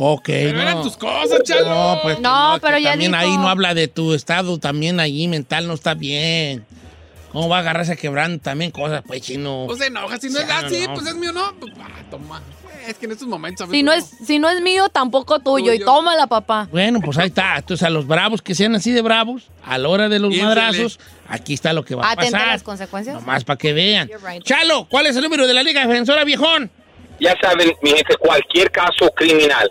Ok, 0.00 0.26
Pero 0.26 0.52
no. 0.56 0.62
eran 0.62 0.82
tus 0.82 0.96
cosas, 0.96 1.42
Chalo. 1.42 1.68
No, 1.68 1.98
pues 2.02 2.20
No, 2.20 2.52
que 2.54 2.60
pero 2.60 2.78
ya 2.78 2.90
también 2.90 3.10
dijo. 3.10 3.20
ahí 3.22 3.36
no 3.36 3.48
habla 3.48 3.74
de 3.74 3.88
tu 3.88 4.14
estado, 4.14 4.56
también 4.58 5.00
allí 5.00 5.26
mental 5.26 5.66
no 5.66 5.74
está 5.74 5.94
bien. 5.94 6.64
¿Cómo 7.32 7.48
va 7.48 7.56
a 7.56 7.60
agarrarse 7.60 7.96
quebrando 7.96 8.38
también 8.38 8.70
cosas, 8.70 9.02
pues, 9.06 9.20
chino? 9.22 9.64
Pues 9.66 9.78
se 9.78 9.86
enoja, 9.86 10.18
si 10.18 10.30
no 10.30 10.38
es 10.38 10.46
Sí, 10.46 10.52
así, 10.52 10.86
no. 10.86 10.94
pues 10.94 11.06
es 11.06 11.14
mío, 11.14 11.32
¿no? 11.32 11.54
Pues, 11.60 11.72
ah, 11.80 12.02
toma. 12.10 12.42
Es 12.86 12.94
que 12.96 13.04
en 13.04 13.12
estos 13.12 13.28
momentos... 13.28 13.68
a 13.68 13.70
Si 13.70 13.82
no, 13.82 13.92
es, 13.92 14.06
si 14.24 14.38
no 14.38 14.48
es 14.48 14.62
mío, 14.62 14.88
tampoco 14.88 15.40
tuyo. 15.40 15.74
Y 15.74 15.78
tómala, 15.78 16.26
papá. 16.26 16.68
Bueno, 16.70 17.00
pues 17.02 17.18
ahí 17.18 17.26
está. 17.28 17.56
Entonces, 17.58 17.86
a 17.86 17.90
los 17.90 18.06
bravos 18.06 18.40
que 18.40 18.54
sean 18.54 18.74
así 18.76 18.92
de 18.92 19.02
bravos, 19.02 19.50
a 19.62 19.76
la 19.76 19.88
hora 19.90 20.08
de 20.08 20.18
los 20.18 20.30
Piénsele. 20.30 20.48
madrazos, 20.54 20.98
aquí 21.28 21.52
está 21.52 21.74
lo 21.74 21.84
que 21.84 21.94
va 21.94 22.06
a 22.06 22.12
Atenta 22.12 22.28
a 22.28 22.40
pasar. 22.40 22.48
las 22.54 22.62
consecuencias. 22.62 23.14
Nomás 23.16 23.44
para 23.44 23.58
que 23.58 23.74
vean. 23.74 24.08
Right. 24.26 24.42
Chalo, 24.42 24.86
¿cuál 24.88 25.04
es 25.06 25.16
el 25.16 25.22
número 25.22 25.46
de 25.46 25.52
la 25.52 25.62
Liga 25.62 25.86
Defensora, 25.86 26.24
viejón? 26.24 26.70
Ya 27.20 27.34
saben, 27.42 27.72
mi 27.82 27.90
gente, 27.90 28.16
cualquier 28.16 28.70
caso 28.70 29.10
criminal, 29.14 29.70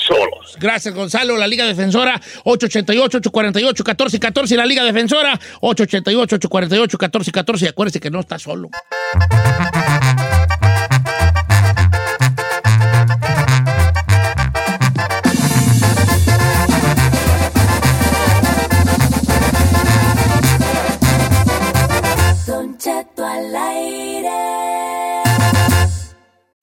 solos. 0.00 0.56
Gracias, 0.58 0.94
Gonzalo. 0.94 1.36
La 1.36 1.46
Liga 1.46 1.66
Defensora, 1.66 2.18
888-848-1414. 2.44 4.56
La 4.56 4.64
Liga 4.66 4.82
Defensora, 4.84 5.38
888-848-1414. 5.60 7.62
Y 7.62 7.68
acuérdese 7.68 8.00
que 8.00 8.10
no 8.10 8.18
está 8.20 8.38
solo. 8.38 8.70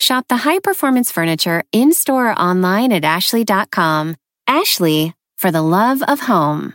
Shop 0.00 0.24
the 0.28 0.38
high 0.48 0.58
performance 0.60 1.12
furniture 1.12 1.62
in 1.72 1.92
store 1.92 2.30
or 2.30 2.38
online 2.38 2.90
at 2.90 3.04
ashley.com. 3.04 4.16
Ashley, 4.48 5.14
for 5.36 5.52
the 5.52 5.62
love 5.62 6.02
of 6.08 6.20
home. 6.20 6.74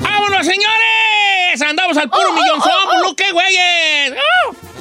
¡Vámonos, 0.00 0.44
señores! 0.46 1.62
¡Andamos 1.62 1.96
al 1.96 2.10
puro 2.10 2.28
oh, 2.28 2.30
oh, 2.30 2.34
millón! 2.34 2.60
¡Somos, 2.60 2.94
oh! 3.06 3.16
qué 3.16 3.32
güeyes! 3.32 4.25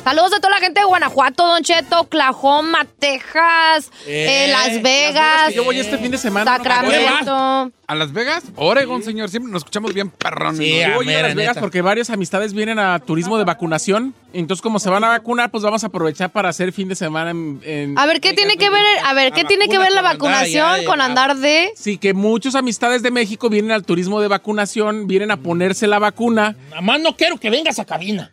Saludos 0.06 0.34
a 0.34 0.40
toda 0.40 0.52
la 0.52 0.60
gente 0.60 0.80
de 0.82 0.86
Guanajuato, 0.86 1.48
Don 1.48 1.64
Cheto, 1.64 2.02
Oklahoma, 2.02 2.86
Texas, 3.00 3.92
Eh, 4.06 4.46
eh, 4.46 4.52
Las 4.52 4.68
Las 4.74 4.82
Vegas, 4.84 5.48
que 5.50 5.56
yo 5.56 5.64
voy 5.64 5.80
este 5.80 5.98
fin 5.98 6.12
de 6.12 6.20
semana. 6.20 6.58
Sacramento. 6.58 7.72
¿A 7.88 7.96
Las 7.96 8.14
Vegas? 8.14 8.44
Oregon, 8.56 9.02
señor. 9.02 9.30
Siempre 9.32 9.52
nos 9.52 9.62
escuchamos 9.62 9.96
bien 9.96 10.12
perrón. 10.12 10.58
Sí, 10.58 10.80
a 10.84 10.90
Yo 10.90 10.96
voy 10.96 11.06
a 11.06 11.08
mera 11.08 11.22
Las 11.30 11.36
Vegas 11.36 11.56
neta. 11.56 11.62
porque 11.62 11.82
varias 11.82 12.12
amistades 12.12 12.54
vienen 12.54 12.78
a 12.78 13.00
turismo 13.00 13.40
de 13.40 13.46
vacunación. 13.46 14.14
Entonces, 14.32 14.62
como 14.62 14.78
se 14.78 14.92
van 14.92 15.04
a 15.04 15.08
vacunar, 15.10 15.50
pues 15.50 15.64
vamos 15.64 15.84
a 15.84 15.88
aprovechar 15.88 16.30
para 16.32 16.50
hacer 16.50 16.72
fin 16.72 16.88
de 16.88 16.96
semana 16.96 17.32
en... 17.32 17.60
en- 17.64 17.98
A 17.98 18.06
ver, 18.06 18.22
¿qué 18.22 18.34
tiene 18.34 18.58
que 18.58 18.70
ver, 18.70 18.86
a 19.04 19.14
ver, 19.16 19.34
qué 19.34 19.42
La 19.42 19.48
tiene 19.48 19.68
que 19.68 19.80
ver 19.80 19.92
la 19.92 20.02
con 20.02 20.08
andar 20.12 20.20
vacunación 20.20 20.86
con 20.86 21.02
andar 21.02 21.36
de... 21.38 21.72
Sí, 21.76 21.98
que 21.98 22.14
muchos 22.14 22.54
amistades 22.54 23.02
de 23.02 23.10
México 23.10 23.50
vienen 23.50 23.72
al 23.72 23.84
turismo 23.84 24.22
de 24.22 24.28
vacunación, 24.28 25.08
vienen 25.08 25.32
a 25.32 25.38
ponerse 25.38 25.88
la 25.88 25.98
vacuna. 25.98 26.56
Nada 26.70 26.82
más 26.82 27.00
no 27.00 27.16
quiero 27.16 27.38
que 27.40 27.50
vengas 27.50 27.80
a 27.80 27.86
cabina. 27.86 28.30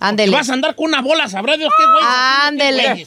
Ándele. 0.00 0.32
Vas 0.32 0.50
a 0.50 0.54
andar 0.54 0.74
con 0.74 0.86
una 0.86 1.02
bola, 1.02 1.28
sabrá 1.28 1.56
Dios 1.56 1.72
qué 1.78 1.84
güey. 1.84 2.04
Ándele. 2.06 3.06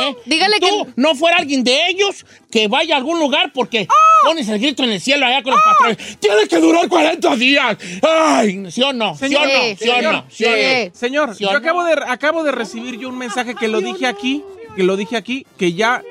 ¿Eh? 0.00 0.16
Dígale 0.24 0.58
tú 0.60 0.84
que- 0.86 0.92
no 0.96 1.14
fuera 1.14 1.36
alguien 1.36 1.62
de 1.62 1.88
ellos 1.88 2.24
que 2.50 2.68
vaya 2.68 2.94
a 2.94 2.98
algún 2.98 3.20
lugar 3.20 3.52
porque 3.52 3.86
pones 4.24 4.48
el 4.48 4.58
grito 4.58 4.82
en 4.82 4.90
el 4.90 5.00
cielo 5.00 5.26
allá 5.26 5.42
con 5.42 5.52
los 5.52 5.60
patrones. 5.62 6.18
¡Tiene 6.18 6.48
que 6.48 6.58
durar 6.58 6.88
40 6.88 7.36
días! 7.36 7.76
¡Ay! 8.02 8.70
¿Sí 8.70 8.82
o 8.82 8.92
no? 8.92 9.14
¿Sí 9.16 9.34
o 9.34 9.44
no? 9.44 9.46
Sí, 9.46 9.76
¿Sí 9.78 9.88
o 9.90 10.02
no? 10.02 10.24
¿Sí 10.30 10.44
o 10.46 10.50
no? 10.50 10.56
sí. 10.56 10.90
Señor, 10.94 11.34
¿Sí 11.36 11.44
o 11.44 11.50
yo 11.52 11.56
acabo 11.58 11.84
de, 11.84 11.94
acabo 12.08 12.42
de 12.44 12.52
recibir 12.52 12.98
yo 12.98 13.08
un 13.10 13.18
mensaje 13.18 13.54
que 13.54 13.68
lo 13.68 13.80
dije 13.80 14.06
aquí, 14.06 14.42
que 14.74 14.82
lo 14.84 14.96
dije 14.96 15.16
aquí, 15.16 15.46
que 15.58 15.74
ya, 15.74 16.02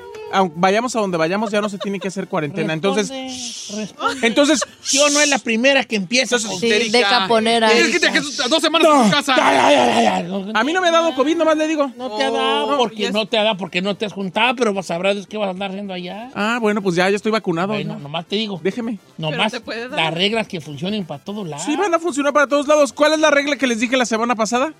vayamos 0.55 0.95
a 0.95 0.99
donde 0.99 1.17
vayamos, 1.17 1.51
ya 1.51 1.61
no 1.61 1.69
se 1.69 1.77
tiene 1.77 1.99
que 1.99 2.07
hacer 2.07 2.27
cuarentena. 2.27 2.73
Entonces, 2.73 3.09
Responde, 3.09 3.81
responde. 3.81 4.27
entonces, 4.27 4.61
¿Sí 4.81 4.99
o 4.99 5.09
no 5.09 5.19
es 5.21 5.29
la 5.29 5.39
primera 5.39 5.83
que 5.83 5.95
empieza 5.95 6.37
Sí, 6.39 6.89
de 6.89 7.01
caponera. 7.01 7.71
Es 7.71 7.89
que 7.89 7.99
te 7.99 8.09
dos 8.49 8.61
semanas 8.61 8.87
en 8.93 9.03
tu 9.05 9.11
casa. 9.11 9.35
Ay, 9.39 9.57
ay, 9.57 9.75
ay, 9.75 10.05
ay, 10.05 10.23
no, 10.23 10.51
a 10.53 10.63
mí 10.63 10.73
no 10.73 10.81
me 10.81 10.87
ha 10.89 10.91
dado 10.91 11.15
COVID, 11.15 11.35
nomás 11.37 11.57
le 11.57 11.67
digo. 11.67 11.91
no 11.97 12.11
te 12.17 12.23
ha 12.23 12.31
dado 12.31 12.77
porque 12.77 13.11
no 13.11 13.25
te 13.27 13.37
ha 13.37 13.43
dado 13.43 13.57
porque 13.57 13.81
no 13.81 13.95
te 13.95 14.05
has 14.05 14.13
juntado, 14.13 14.55
pero 14.55 14.83
sabrás 14.83 15.25
qué 15.27 15.37
vas 15.37 15.47
a 15.47 15.51
andar 15.51 15.69
haciendo 15.71 15.93
allá. 15.93 16.29
Ah, 16.35 16.57
bueno, 16.61 16.81
pues 16.81 16.95
ya, 16.95 17.09
ya 17.09 17.15
estoy 17.15 17.31
vacunado. 17.31 17.69
Bueno, 17.73 17.93
¿no? 17.95 17.99
nomás 18.01 18.25
te 18.25 18.35
digo. 18.35 18.59
Déjeme. 18.63 18.99
Nomás 19.17 19.53
las 19.91 20.13
reglas 20.13 20.47
que 20.47 20.61
funcionen 20.61 21.05
para 21.05 21.23
todos 21.23 21.47
lados. 21.47 21.65
Sí, 21.65 21.75
van 21.75 21.93
a 21.93 21.99
funcionar 21.99 22.33
para 22.33 22.47
todos 22.47 22.67
lados. 22.67 22.93
¿Cuál 22.93 23.13
es 23.13 23.19
la 23.19 23.31
regla 23.31 23.55
que 23.55 23.67
les 23.67 23.79
dije 23.79 23.97
la 23.97 24.05
semana 24.05 24.35
pasada? 24.35 24.73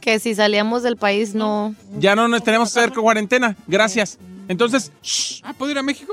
Que 0.00 0.18
si 0.18 0.34
salíamos 0.34 0.82
del 0.82 0.96
país 0.96 1.34
no... 1.34 1.74
Ya 1.98 2.16
no 2.16 2.26
nos 2.28 2.42
tenemos 2.42 2.72
que 2.72 2.80
hacer 2.80 2.92
cuarentena. 2.92 3.56
Gracias. 3.66 4.18
Entonces, 4.50 4.90
shh, 5.00 5.42
Ah, 5.44 5.52
¿puedo 5.52 5.70
ir 5.70 5.78
a 5.78 5.82
México? 5.82 6.12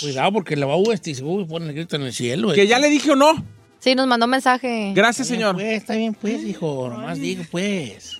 Cuidado 0.00 0.32
porque 0.32 0.56
la 0.56 0.66
va 0.66 0.74
a 0.74 0.76
este 0.92 1.10
y 1.10 1.14
se 1.14 1.22
poner 1.46 1.68
el 1.68 1.74
grito 1.76 1.94
en 1.94 2.02
el 2.02 2.12
cielo. 2.12 2.52
que 2.52 2.66
ya 2.66 2.80
le 2.80 2.88
dije 2.90 3.12
o 3.12 3.16
no. 3.16 3.44
Sí, 3.78 3.94
nos 3.94 4.08
mandó 4.08 4.26
mensaje. 4.26 4.92
Gracias, 4.92 5.28
Está 5.30 5.36
bien, 5.36 5.40
señor. 5.40 5.54
Pues, 5.54 5.76
está 5.80 5.94
bien, 5.94 6.14
pues, 6.14 6.42
hijo. 6.44 6.88
Nomás 6.88 7.20
digo, 7.20 7.44
pues. 7.48 8.18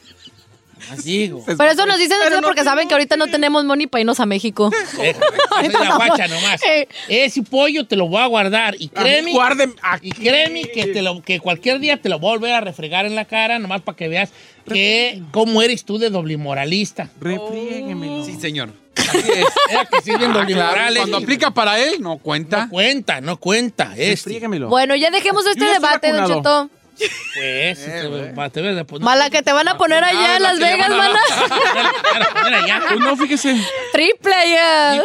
Nomás 0.82 1.04
digo. 1.04 1.44
Pero 1.46 1.70
eso 1.70 1.86
nos 1.86 1.98
dicen 1.98 2.18
ustedes 2.22 2.40
porque 2.42 2.64
saben 2.64 2.88
que 2.88 2.94
ahorita 2.94 3.16
no 3.16 3.26
tenemos 3.28 3.64
money 3.64 3.86
para 3.86 4.00
irnos 4.00 4.20
a 4.20 4.26
México. 4.26 4.70
Soy 4.96 5.68
la 5.72 5.96
guacha 5.96 6.28
nomás. 6.28 6.62
Eh. 6.64 6.88
Ese 7.08 7.42
pollo 7.42 7.86
te 7.86 7.96
lo 7.96 8.08
voy 8.08 8.20
a 8.20 8.26
guardar. 8.26 8.74
Y 8.78 8.88
créeme, 8.88 9.32
Guarden 9.32 9.74
y 10.00 10.10
créeme 10.10 10.62
que, 10.62 10.86
te 10.86 11.02
lo, 11.02 11.22
que 11.22 11.40
cualquier 11.40 11.78
día 11.80 12.00
te 12.00 12.08
lo 12.08 12.18
voy 12.18 12.30
a 12.30 12.32
volver 12.34 12.52
a 12.54 12.60
refregar 12.60 13.06
en 13.06 13.14
la 13.14 13.24
cara, 13.24 13.58
nomás 13.58 13.82
para 13.82 13.96
que 13.96 14.08
veas 14.08 14.30
que, 14.66 15.22
cómo 15.30 15.62
eres 15.62 15.84
tú 15.84 15.98
de 15.98 16.10
doble 16.10 16.36
moralista. 16.36 17.10
Refriéguemelo. 17.20 18.24
Sí, 18.24 18.36
señor. 18.40 18.72
Era 19.70 19.86
que 19.86 20.12
Ah, 20.12 20.46
claro. 20.46 20.94
Cuando 20.96 21.16
aplica 21.16 21.50
para 21.50 21.78
él, 21.78 22.00
no 22.00 22.18
cuenta. 22.18 22.64
No 22.64 22.70
cuenta, 22.70 23.20
no 23.20 23.36
cuenta. 23.38 23.92
Este. 23.96 24.10
Refriéguemelo. 24.10 24.68
Bueno, 24.68 24.94
ya 24.96 25.10
dejemos 25.10 25.46
este 25.46 25.64
debate, 25.64 26.12
Don. 26.12 26.26
Cheto. 26.26 26.70
Pues, 26.98 27.78
este, 27.78 28.32
pa- 28.34 28.50
te 28.50 28.60
de- 28.62 28.84
pues, 28.84 29.00
no- 29.00 29.04
Mala 29.06 29.30
que 29.30 29.42
te 29.42 29.52
van 29.52 29.66
a 29.66 29.76
poner 29.78 30.04
allá 30.04 30.34
Ah, 30.34 30.36
en 30.36 30.42
la 30.42 30.50
Las 30.52 30.58
que 30.58 30.64
Vegas, 30.64 30.90
a- 30.90 30.94
mana. 30.96 31.18
A 31.30 32.42
poner. 32.42 32.82
Pues 32.88 33.00
no, 33.00 33.16
fíjese. 33.16 33.56
Triple 33.92 34.34
ya. 34.50 35.02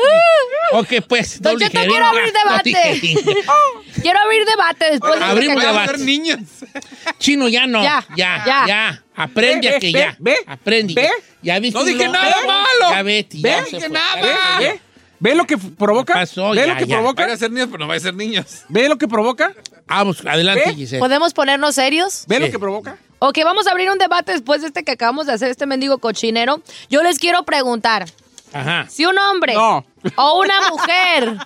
Ok, 0.74 0.88
pues. 1.08 1.42
Doble 1.42 1.70
jeringa, 1.70 1.88
quiero 1.90 2.06
abrir 2.06 2.34
debate. 2.44 3.02
Quiero 4.02 4.20
abrir 4.20 4.46
debate 4.46 4.92
después 4.92 5.20
de 5.20 5.26
Abrimos 5.26 5.60
que 5.62 5.68
debate. 5.68 5.98
niños. 6.00 6.40
Chino, 7.20 7.48
ya 7.48 7.66
no. 7.66 7.82
Ya, 7.82 8.06
Ya, 8.16 8.44
ya, 8.46 8.64
ya. 8.68 9.04
Aprende 9.16 9.70
Ve, 9.70 9.76
a 9.76 9.80
que 9.80 9.88
ve, 9.88 10.00
ya. 10.00 10.16
ve, 10.20 10.38
Aprende. 10.46 10.94
ve. 10.94 11.10
Ya 11.42 11.58
viste. 11.60 11.80
No 11.80 11.84
dije 11.86 12.08
nada 12.08 12.36
malo. 12.46 12.92
Ya 12.92 13.02
vete. 13.02 13.38
Ve, 13.42 13.64
fue. 13.70 13.90
nada. 13.90 14.74
¿Ve? 15.20 15.32
¿Ve 15.32 15.36
lo 15.36 15.46
que 15.48 15.58
provoca? 15.58 16.14
pasó? 16.14 16.52
¿Ve 16.52 16.58
Ya, 16.58 16.68
lo 16.68 16.78
que 16.78 16.86
ya. 16.86 16.98
provoca? 16.98 17.24
Van 17.24 17.32
a 17.32 17.38
ser 17.38 17.52
niños, 17.52 17.68
pero 17.72 17.80
no 17.84 17.88
van 17.88 17.98
a 17.98 18.00
ser 18.00 18.14
niños. 18.14 18.64
¿Ve 18.70 18.88
lo 18.90 18.98
que 18.98 19.08
provoca? 19.08 19.54
Vamos, 19.88 20.24
adelante, 20.26 20.64
¿Ve? 20.68 20.76
Giselle. 20.76 21.00
¿Podemos 21.00 21.34
ponernos 21.34 21.76
serios? 21.76 22.24
¿Ve 22.28 22.36
Sí. 22.38 22.42
lo 22.44 22.52
que 22.52 22.60
provoca? 22.60 22.98
Ok, 23.20 23.40
vamos 23.44 23.66
a 23.68 23.72
abrir 23.72 23.90
un 23.90 23.98
debate 23.98 24.32
después 24.34 24.62
de 24.62 24.68
este 24.68 24.84
que 24.84 24.92
acabamos 24.92 25.26
de 25.28 25.34
hacer, 25.34 25.50
este 25.50 25.66
mendigo 25.66 25.98
cochinero. 25.98 26.62
Yo 26.90 27.02
les 27.04 27.18
quiero 27.18 27.44
preguntar, 27.44 28.06
Ajá. 28.54 28.86
si 28.90 29.06
un 29.06 29.18
hombre 29.18 29.54
No. 29.56 29.86
o 30.18 30.40
una 30.40 30.70
mujer... 30.70 31.38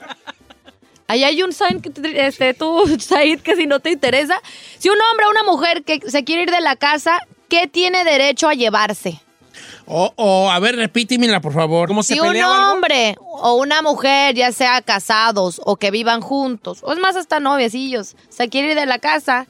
Ahí 1.07 1.25
hay 1.25 1.43
un 1.43 1.51
sign 1.51 1.81
que 1.81 1.89
te- 1.89 2.25
este, 2.25 2.53
tú, 2.53 2.84
Said, 2.99 3.41
que 3.41 3.55
si 3.57 3.67
no 3.67 3.79
te 3.81 3.91
interesa. 3.91 4.39
Si 4.79 4.88
un 4.89 4.95
hombre 5.12 5.25
o 5.25 5.29
una 5.31 5.43
mujer 5.43 5.84
que 5.84 5.99
se 6.10 6.23
quiere 6.23 6.43
ir 6.43 6.51
de 6.51 6.62
la 6.62 6.77
casa, 6.77 7.19
¿qué 7.49 7.67
tiene 7.67 8.05
derecho 8.05 8.47
a 8.47 8.53
llevarse? 8.53 9.21
O, 9.85 10.13
o, 10.15 10.49
a 10.49 10.59
ver, 10.59 10.75
repítemela, 10.75 11.41
por 11.41 11.53
favor. 11.53 11.87
¿Cómo 11.87 12.03
se 12.03 12.13
Si 12.13 12.19
un 12.19 12.27
algo? 12.53 12.71
hombre 12.73 13.15
o 13.19 13.55
una 13.55 13.81
mujer, 13.81 14.35
ya 14.35 14.51
sea 14.51 14.81
casados 14.81 15.59
o 15.65 15.75
que 15.75 15.91
vivan 15.91 16.21
juntos, 16.21 16.79
o 16.83 16.93
es 16.93 16.99
más 16.99 17.15
hasta 17.15 17.39
noviecillos, 17.39 18.15
se 18.29 18.49
quiere 18.49 18.69
ir 18.71 18.75
de 18.75 18.85
la 18.85 18.99
casa, 18.99 19.47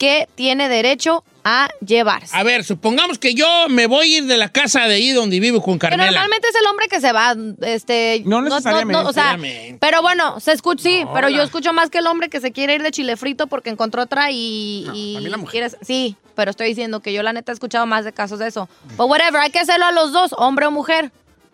¿qué 0.00 0.26
tiene 0.34 0.70
derecho 0.70 1.22
a 1.44 1.68
llevarse? 1.86 2.34
A 2.34 2.42
ver, 2.42 2.64
supongamos 2.64 3.18
que 3.18 3.34
yo 3.34 3.46
me 3.68 3.86
voy 3.86 4.14
a 4.14 4.18
ir 4.18 4.24
de 4.24 4.38
la 4.38 4.48
casa 4.48 4.88
de 4.88 4.94
ahí 4.94 5.10
donde 5.10 5.38
vivo 5.40 5.60
con 5.62 5.74
Que 5.74 5.88
Carmela. 5.88 6.06
normalmente 6.10 6.48
es 6.48 6.54
el 6.54 6.66
hombre 6.66 6.88
que 6.88 7.00
se 7.02 7.12
va, 7.12 7.36
este... 7.66 8.22
No 8.24 8.40
necesariamente. 8.40 9.02
o 9.02 9.12
sea, 9.12 9.36
pero 9.78 10.00
bueno, 10.00 10.40
se 10.40 10.52
escucha, 10.52 10.82
sí, 10.82 11.04
No, 11.04 11.12
pero 11.12 11.28
yo 11.28 11.42
escucho 11.42 11.74
más 11.74 11.90
que 11.90 11.98
el 11.98 12.06
hombre 12.06 12.30
que 12.30 12.40
se 12.40 12.50
quiere 12.50 12.74
ir 12.76 12.82
de 12.82 12.90
chile 12.92 13.16
frito 13.18 13.46
porque 13.46 13.68
encontró 13.68 14.02
otra 14.02 14.30
y... 14.30 14.86
y 14.94 15.16
a 15.16 15.20
mí 15.20 15.28
la 15.28 15.36
mujer. 15.36 15.50
quieres- 15.70 15.76
sí, 15.86 16.16
pero 16.34 16.50
estoy 16.50 16.68
diciendo 16.68 17.00
que 17.00 17.12
yo 17.12 17.22
la 17.22 17.34
neta 17.34 17.52
he 17.52 17.54
escuchado 17.54 17.84
más 17.84 18.06
de 18.06 18.12
casos 18.14 18.38
de 18.38 18.48
eso. 18.48 18.68
But 18.96 19.08
whatever, 19.10 19.40
hay 19.42 19.50
que 19.50 19.58
hacerlo 19.58 19.84
a 19.84 19.92
los 19.92 20.12
dos, 20.12 20.34
hombre 20.38 20.64
o 20.66 20.70
mujer. 20.70 21.12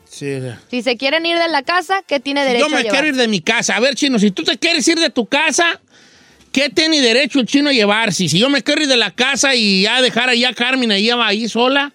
Sí. 0.09 0.39
Si 0.71 0.83
se 0.83 0.97
quieren 0.97 1.27
ir 1.27 1.37
de 1.37 1.49
la 1.49 1.63
casa, 1.63 2.03
¿qué 2.07 2.21
tiene 2.21 2.45
derecho 2.45 2.69
yo 2.69 2.75
a 2.75 2.77
me 2.77 2.83
llevar? 2.85 2.93
quiero 2.93 3.09
ir 3.09 3.17
de 3.17 3.27
mi 3.27 3.41
casa. 3.41 3.75
A 3.75 3.81
ver, 3.81 3.97
chino, 3.97 4.21
si 4.21 4.31
tú 4.31 4.45
te 4.45 4.57
quieres 4.57 4.87
ir 4.87 5.01
de 5.01 5.11
tu 5.11 5.27
casa, 5.27 5.81
¿qué 6.57 6.71
tiene 6.71 7.03
derecho 7.03 7.39
el 7.39 7.45
chino 7.45 7.69
a 7.69 7.73
llevarse? 7.75 8.31
Si 8.31 8.39
yo 8.39 8.49
me 8.49 8.63
quiero 8.63 8.81
ir 8.81 8.89
de 8.89 8.97
la 8.97 9.11
casa 9.11 9.55
y 9.55 9.83
ya 9.83 10.01
dejar 10.01 10.31
ahí 10.31 10.43
a 10.43 10.55
Carmen 10.55 10.91
ahí, 10.91 11.11
ahí 11.11 11.47
sola, 11.51 11.93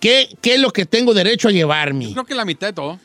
¿qué, 0.00 0.28
¿qué 0.40 0.54
es 0.54 0.60
lo 0.60 0.72
que 0.72 0.84
tengo 0.84 1.14
derecho 1.14 1.46
a 1.46 1.52
llevarme? 1.52 2.10
Creo 2.10 2.24
que 2.24 2.34
la 2.34 2.44
mitad 2.44 2.66
de 2.66 2.72
todo. 2.72 2.98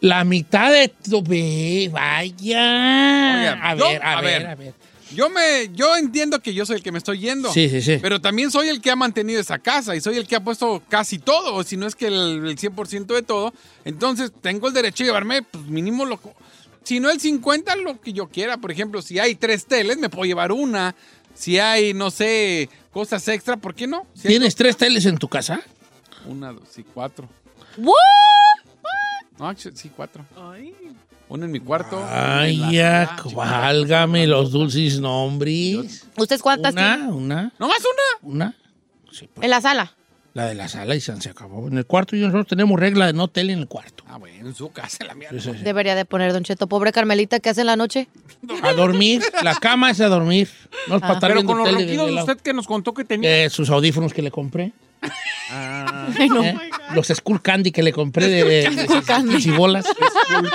La 0.00 0.24
mitad 0.24 0.72
de. 0.72 0.90
Ve, 1.22 1.88
vaya. 1.92 2.32
Oiga, 3.38 3.60
a, 3.62 3.76
yo- 3.76 3.84
ver, 3.88 4.02
a, 4.02 4.18
a 4.18 4.20
ver, 4.20 4.42
ver. 4.42 4.46
a 4.50 4.54
ver. 4.56 4.74
Yo 5.14 5.30
me, 5.30 5.70
yo 5.72 5.96
entiendo 5.96 6.40
que 6.40 6.52
yo 6.52 6.66
soy 6.66 6.76
el 6.76 6.82
que 6.82 6.90
me 6.90 6.98
estoy 6.98 7.20
yendo. 7.20 7.52
Sí, 7.52 7.68
sí, 7.68 7.80
sí. 7.80 7.98
Pero 8.02 8.20
también 8.20 8.50
soy 8.50 8.68
el 8.68 8.80
que 8.80 8.90
ha 8.90 8.96
mantenido 8.96 9.40
esa 9.40 9.58
casa 9.58 9.94
y 9.94 10.00
soy 10.00 10.16
el 10.16 10.26
que 10.26 10.34
ha 10.36 10.40
puesto 10.40 10.82
casi 10.88 11.18
todo, 11.20 11.62
si 11.62 11.76
no 11.76 11.86
es 11.86 11.94
que 11.94 12.06
el, 12.08 12.14
el 12.46 12.56
100% 12.56 13.06
de 13.06 13.22
todo. 13.22 13.52
Entonces 13.84 14.32
tengo 14.40 14.66
el 14.68 14.74
derecho 14.74 15.04
de 15.04 15.08
llevarme, 15.08 15.42
pues 15.42 15.64
mínimo 15.66 16.04
lo. 16.06 16.20
Si 16.90 16.98
no 16.98 17.08
el 17.08 17.20
50, 17.20 17.76
lo 17.76 18.00
que 18.00 18.12
yo 18.12 18.26
quiera. 18.26 18.56
Por 18.56 18.72
ejemplo, 18.72 19.00
si 19.00 19.20
hay 19.20 19.36
tres 19.36 19.64
teles, 19.64 19.96
me 19.98 20.08
puedo 20.08 20.24
llevar 20.24 20.50
una. 20.50 20.96
Si 21.34 21.56
hay, 21.56 21.94
no 21.94 22.10
sé, 22.10 22.68
cosas 22.90 23.28
extra, 23.28 23.56
¿por 23.56 23.76
qué 23.76 23.86
no? 23.86 24.08
Si 24.12 24.26
hay 24.26 24.34
¿Tienes 24.34 24.56
tres 24.56 24.76
teles 24.76 25.06
en 25.06 25.16
tu 25.16 25.28
casa? 25.28 25.60
Una, 26.26 26.52
dos 26.52 26.76
y 26.76 26.82
cuatro. 26.82 27.28
¿What? 27.76 27.94
No, 29.38 29.54
sí, 29.56 29.88
cuatro. 29.94 30.24
Una 31.28 31.44
en 31.44 31.52
mi 31.52 31.60
cuarto. 31.60 32.04
Ay, 32.10 32.60
ya, 32.72 33.16
válgame 33.36 34.26
los 34.26 34.50
dulces 34.50 34.98
nombres. 34.98 36.08
¿Ustedes 36.16 36.42
cuántas 36.42 36.72
Una, 36.72 36.96
tienen? 36.96 37.14
una, 37.14 37.52
¿No 37.56 37.68
más 37.68 37.78
una? 37.78 38.34
una. 38.34 38.56
Sí, 39.12 39.28
pues, 39.32 39.44
En 39.44 39.50
la 39.50 39.60
sala. 39.60 39.94
La 40.34 40.46
de 40.46 40.54
la 40.54 40.68
sala 40.68 40.94
y 40.94 41.00
se 41.00 41.20
se 41.20 41.30
acabó. 41.30 41.68
En 41.68 41.78
el 41.78 41.86
cuarto 41.86 42.14
y 42.14 42.20
nosotros 42.20 42.46
tenemos 42.46 42.78
regla 42.78 43.06
de 43.06 43.12
no 43.12 43.28
tele 43.28 43.52
en 43.52 43.60
el 43.60 43.68
cuarto. 43.68 44.04
Ah, 44.06 44.18
bueno, 44.18 44.48
en 44.48 44.54
su 44.54 44.70
casa, 44.70 45.04
la 45.04 45.14
mierda. 45.14 45.40
Sí, 45.40 45.50
sí, 45.50 45.58
sí. 45.58 45.64
Debería 45.64 45.94
de 45.94 46.04
poner, 46.04 46.32
Don 46.32 46.44
Cheto. 46.44 46.66
Pobre 46.68 46.92
Carmelita, 46.92 47.40
¿qué 47.40 47.50
hace 47.50 47.62
en 47.62 47.66
la 47.66 47.76
noche? 47.76 48.08
A 48.62 48.72
dormir. 48.72 49.22
La 49.42 49.54
cama 49.56 49.90
es 49.90 50.00
a 50.00 50.08
dormir. 50.08 50.48
No 50.88 50.96
es 50.96 51.00
para 51.00 51.14
estar 51.14 51.30
Pero 51.32 51.44
con 51.44 51.58
los 51.58 51.72
ronquidos 51.72 52.10
usted 52.12 52.38
que 52.38 52.52
nos 52.52 52.66
contó 52.66 52.94
que 52.94 53.04
tenía. 53.04 53.44
Eh, 53.44 53.50
sus 53.50 53.70
audífonos 53.70 54.14
que 54.14 54.22
le 54.22 54.30
compré. 54.30 54.72
Ay, 55.50 56.28
no. 56.28 56.42
¿eh? 56.44 56.56
Los 56.94 57.08
Skull 57.08 57.40
Candy 57.42 57.70
que 57.72 57.82
le 57.82 57.92
compré 57.92 58.28
de, 58.28 58.44
de, 58.44 58.70
de- 58.70 59.38
y 59.40 59.50
bolas. 59.50 59.86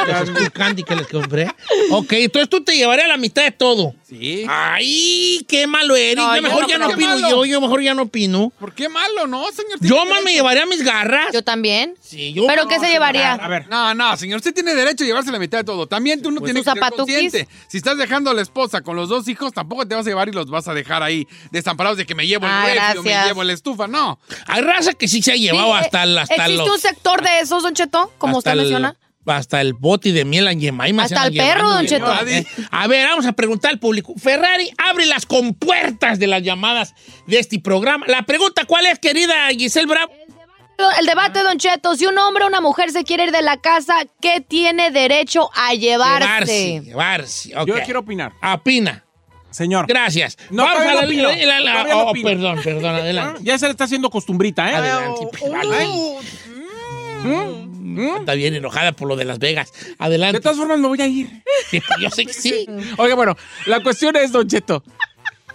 Los 0.07 0.27
Skull 0.29 0.51
Candy 0.51 0.83
que 0.83 0.95
les 0.95 1.07
compré. 1.07 1.47
Ok, 1.91 2.13
entonces 2.13 2.49
tú 2.49 2.63
te 2.63 2.75
llevarías 2.75 3.07
la 3.07 3.17
mitad 3.17 3.43
de 3.43 3.51
todo. 3.51 3.93
Sí. 4.07 4.45
Ay, 4.47 5.45
qué 5.47 5.67
malo 5.67 5.95
eres. 5.95 6.15
No, 6.17 6.35
yo 6.35 6.41
mejor 6.41 6.61
no 6.63 6.67
ya 6.69 6.77
no 6.77 6.87
opino 6.89 7.07
malo. 7.09 7.29
yo, 7.29 7.45
yo 7.45 7.61
mejor 7.61 7.81
ya 7.81 7.93
no 7.93 8.03
opino. 8.03 8.51
¿Por 8.59 8.73
qué 8.73 8.87
malo, 8.89 9.27
no, 9.27 9.45
señor? 9.51 9.77
Yo 9.81 10.05
más 10.05 10.23
me 10.23 10.33
llevaría 10.33 10.65
mis 10.65 10.83
garras. 10.83 11.33
Yo 11.33 11.43
también. 11.43 11.95
Sí, 12.01 12.33
yo 12.33 12.45
¿Pero 12.47 12.63
no, 12.63 12.69
qué 12.69 12.79
se 12.79 12.87
llevaría? 12.87 13.33
A 13.33 13.47
ver. 13.47 13.67
No, 13.69 13.93
no, 13.93 14.15
señor, 14.17 14.37
usted 14.37 14.53
tiene 14.53 14.75
derecho 14.75 15.03
a 15.03 15.07
llevarse 15.07 15.31
la 15.31 15.39
mitad 15.39 15.57
de 15.57 15.63
todo. 15.63 15.87
También 15.87 16.21
tú 16.21 16.31
no 16.31 16.39
Pues 16.39 16.53
tienes 16.53 16.65
que 16.73 16.79
ser 16.79 16.91
consciente. 16.93 17.47
Si 17.67 17.77
estás 17.77 17.97
dejando 17.97 18.29
a 18.29 18.33
la 18.33 18.41
esposa 18.41 18.81
con 18.81 18.95
los 18.95 19.09
dos 19.09 19.27
hijos, 19.27 19.53
tampoco 19.53 19.87
te 19.87 19.95
vas 19.95 20.05
a 20.05 20.09
llevar 20.09 20.29
y 20.29 20.31
los 20.31 20.49
vas 20.49 20.67
a 20.67 20.73
dejar 20.73 21.01
ahí 21.03 21.27
desamparados 21.51 21.97
de 21.97 22.05
que 22.05 22.15
me 22.15 22.27
llevo 22.27 22.45
el 22.45 22.51
Ah, 22.51 22.93
refri 22.93 23.09
me 23.09 23.25
llevo 23.25 23.43
la 23.43 23.53
estufa. 23.53 23.87
No. 23.87 24.19
Hay 24.47 24.61
raza 24.61 24.93
que 24.93 25.07
sí 25.07 25.21
se 25.21 25.31
ha 25.31 25.35
llevado 25.35 25.73
Sí, 25.77 25.83
hasta, 25.85 26.03
el- 26.03 26.17
hasta 26.17 26.35
¿Existe 26.35 26.57
los... 26.57 26.69
un 26.69 26.79
sector 26.79 27.21
de 27.23 27.39
esos, 27.41 27.63
Don 27.63 27.73
Cheto? 27.73 28.11
Como 28.17 28.37
usted 28.37 28.51
el- 28.51 28.57
menciona. 28.59 28.95
Hasta 29.27 29.59
el 29.59 29.73
bote 29.73 30.11
de 30.11 30.23
miel 30.23 30.47
en 30.47 30.59
Yemaima. 30.59 31.03
Hasta 31.05 31.25
el 31.25 31.33
perro, 31.35 31.67
don 31.67 31.87
Cheto. 31.87 32.05
Eh, 32.27 32.45
A 32.69 32.85
ver, 32.85 33.07
vamos 33.07 33.25
a 33.25 33.31
preguntar 33.33 33.71
al 33.71 33.79
público. 33.79 34.13
Ferrari 34.17 34.69
abre 34.77 35.07
las 35.07 35.25
compuertas 35.25 36.19
de 36.19 36.27
las 36.27 36.43
llamadas 36.43 36.93
de 37.25 37.39
este 37.39 37.59
programa. 37.59 38.05
La 38.07 38.21
pregunta, 38.21 38.65
¿cuál 38.65 38.85
es, 38.85 38.99
querida 38.99 39.47
Giselle 39.49 39.87
Bravo? 39.87 40.13
El 40.99 41.05
debate, 41.05 41.41
Don 41.41 41.57
Cheto, 41.57 41.95
si 41.95 42.05
un 42.05 42.17
hombre 42.17 42.43
o 42.43 42.47
una 42.47 42.59
mujer 42.61 42.91
se 42.91 43.03
quiere 43.05 43.23
ir 43.23 43.31
de 43.31 43.41
la 43.41 43.57
casa, 43.57 43.95
¿qué 44.21 44.41
tiene 44.41 44.91
derecho 44.91 45.49
a 45.55 45.73
llevarse? 45.73 46.81
Llevarse, 46.81 46.81
llevarse. 46.83 47.57
ok. 47.57 47.67
Yo 47.67 47.75
quiero 47.83 48.01
opinar. 48.01 48.33
Opina. 48.53 49.04
Señor. 49.55 49.85
Gracias. 49.87 50.37
No, 50.49 50.63
Vamos 50.63 50.81
a 50.81 50.85
no 50.85 50.93
la, 51.01 51.05
opino. 51.07 51.29
la- 51.31 51.59
la- 51.61 51.97
oh, 51.97 52.11
perdón, 52.13 52.59
perdón, 52.63 52.85
Ah, 52.93 52.97
adelante. 52.97 53.39
Ya 53.43 53.57
se 53.57 53.65
le 53.65 53.71
está 53.71 53.85
haciendo 53.85 54.09
costumbrita, 54.09 54.69
¿eh? 54.69 54.75
Adelante, 54.75 55.27
adelante. 55.55 56.17
Está 58.19 58.33
bien 58.33 58.53
enojada 58.55 58.91
por 58.91 59.07
lo 59.07 59.15
de 59.15 59.23
Las 59.25 59.39
Vegas. 59.39 59.71
Adelante. 59.97 60.37
De 60.39 60.41
todas 60.43 60.57
formas, 60.57 60.77
me 60.79 60.87
voy 60.87 61.01
a 61.01 61.07
ir. 61.07 61.29
Sí, 61.69 61.79
pues, 61.79 61.99
Yo 62.01 62.09
sé 62.09 62.25
que 62.25 62.33
sí. 62.33 62.65
Oiga, 62.97 63.15
bueno, 63.15 63.35
la 63.65 63.81
cuestión 63.81 64.15
es, 64.17 64.31
Don 64.31 64.47
Cheto. 64.47 64.83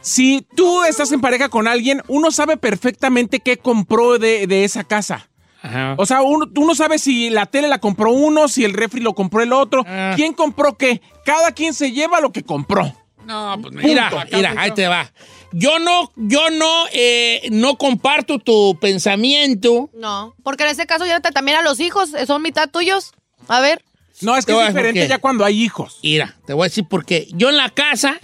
Si 0.00 0.46
tú 0.56 0.82
estás 0.84 1.12
en 1.12 1.20
pareja 1.20 1.50
con 1.50 1.68
alguien, 1.68 2.02
uno 2.08 2.30
sabe 2.30 2.56
perfectamente 2.56 3.40
qué 3.40 3.58
compró 3.58 4.18
de, 4.18 4.46
de 4.46 4.64
esa 4.64 4.84
casa. 4.84 5.28
Ajá. 5.62 5.94
O 5.98 6.06
sea, 6.06 6.22
uno, 6.22 6.46
uno 6.56 6.74
sabe 6.74 6.98
si 6.98 7.28
la 7.28 7.44
tele 7.44 7.68
la 7.68 7.78
compró 7.80 8.10
uno, 8.12 8.48
si 8.48 8.64
el 8.64 8.72
refri 8.72 9.00
lo 9.02 9.12
compró 9.14 9.42
el 9.42 9.52
otro. 9.52 9.84
Ah. 9.86 10.14
¿Quién 10.16 10.32
compró 10.32 10.78
qué? 10.78 11.02
Cada 11.26 11.52
quien 11.52 11.74
se 11.74 11.92
lleva 11.92 12.22
lo 12.22 12.32
que 12.32 12.42
compró. 12.42 12.94
No, 13.24 13.59
pues 13.61 13.74
Mira, 13.74 14.09
Acá 14.09 14.26
mira, 14.33 14.54
ahí 14.56 14.72
te 14.72 14.87
va. 14.88 15.11
Yo 15.52 15.78
no, 15.78 16.12
yo 16.16 16.50
no, 16.50 16.85
eh, 16.92 17.48
no 17.50 17.76
comparto 17.76 18.38
tu 18.38 18.78
pensamiento. 18.80 19.90
No, 19.94 20.35
porque 20.42 20.64
en 20.64 20.70
ese 20.70 20.87
caso 20.87 21.04
llévate 21.04 21.30
también 21.33 21.59
a 21.59 21.62
los 21.62 21.80
hijos, 21.80 22.14
eh, 22.14 22.26
son 22.26 22.42
mitad 22.42 22.70
tuyos. 22.70 23.12
A 23.48 23.61
ver. 23.61 23.83
No, 24.20 24.37
es 24.37 24.44
que 24.44 24.52
Te 24.52 24.61
es 24.61 24.68
diferente 24.68 25.09
ya 25.09 25.18
cuando 25.18 25.44
hay 25.44 25.62
hijos. 25.62 25.98
Mira, 26.02 26.37
te 26.46 26.52
voy 26.52 26.64
a 26.64 26.68
decir 26.68 26.85
por 26.87 27.04
qué. 27.04 27.26
Yo 27.33 27.48
en 27.48 27.56
la 27.56 27.70
casa, 27.70 28.20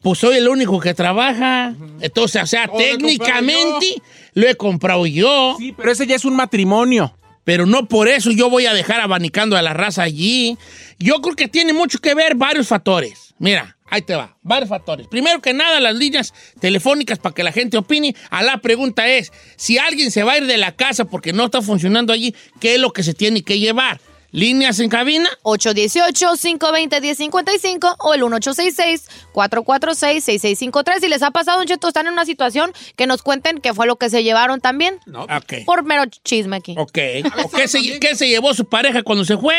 pues 0.00 0.18
soy 0.18 0.36
el 0.36 0.48
único 0.48 0.80
que 0.80 0.94
trabaja. 0.94 1.74
Entonces, 2.00 2.42
o 2.42 2.46
sea, 2.46 2.68
Todo 2.68 2.78
técnicamente 2.78 4.02
lo 4.34 4.48
he 4.48 4.54
comprado 4.54 5.06
yo. 5.06 5.56
Sí, 5.58 5.72
pero 5.72 5.90
ese 5.92 6.06
ya 6.06 6.16
es 6.16 6.24
un 6.24 6.36
matrimonio. 6.36 7.14
Pero 7.44 7.66
no 7.66 7.88
por 7.88 8.08
eso 8.08 8.30
yo 8.30 8.50
voy 8.50 8.66
a 8.66 8.74
dejar 8.74 9.00
abanicando 9.00 9.56
a 9.56 9.62
la 9.62 9.72
raza 9.72 10.02
allí. 10.02 10.56
Yo 10.98 11.20
creo 11.20 11.36
que 11.36 11.48
tiene 11.48 11.72
mucho 11.72 11.98
que 11.98 12.14
ver 12.14 12.34
varios 12.34 12.68
factores. 12.68 13.34
Mira, 13.38 13.78
ahí 13.86 14.02
te 14.02 14.14
va, 14.14 14.36
varios 14.42 14.68
factores. 14.68 15.06
Primero 15.08 15.40
que 15.40 15.54
nada, 15.54 15.80
las 15.80 15.96
líneas 15.96 16.34
telefónicas 16.60 17.18
para 17.18 17.34
que 17.34 17.42
la 17.42 17.52
gente 17.52 17.78
opine. 17.78 18.14
A 18.30 18.42
la 18.42 18.58
pregunta 18.58 19.08
es, 19.08 19.32
si 19.56 19.78
alguien 19.78 20.10
se 20.10 20.22
va 20.22 20.32
a 20.32 20.38
ir 20.38 20.46
de 20.46 20.58
la 20.58 20.76
casa 20.76 21.06
porque 21.06 21.32
no 21.32 21.46
está 21.46 21.62
funcionando 21.62 22.12
allí, 22.12 22.34
¿qué 22.60 22.74
es 22.74 22.80
lo 22.80 22.92
que 22.92 23.02
se 23.02 23.14
tiene 23.14 23.42
que 23.42 23.58
llevar? 23.58 24.00
¿Líneas 24.32 24.78
en 24.78 24.88
cabina? 24.88 25.28
818-520-1055 25.42 27.96
o 27.98 28.14
el 28.14 28.22
1866-446-6653. 28.22 31.00
Si 31.00 31.08
les 31.08 31.22
ha 31.22 31.32
pasado, 31.32 31.58
Don 31.58 31.66
Cheto, 31.66 31.88
están 31.88 32.06
en 32.06 32.12
una 32.12 32.24
situación 32.24 32.72
que 32.96 33.06
nos 33.06 33.22
cuenten 33.22 33.58
qué 33.58 33.74
fue 33.74 33.86
lo 33.86 33.96
que 33.96 34.08
se 34.08 34.22
llevaron 34.22 34.60
también. 34.60 35.00
No. 35.06 35.26
Por 35.66 35.82
mero 35.84 36.04
chisme 36.24 36.56
aquí. 36.56 36.76
Ok. 36.78 36.98
¿O 37.44 37.50
qué 37.50 37.66
se, 37.66 37.98
qué 37.98 38.14
se 38.14 38.28
llevó 38.28 38.54
su 38.54 38.66
pareja 38.66 39.02
cuando 39.02 39.24
se 39.24 39.36
fue? 39.36 39.56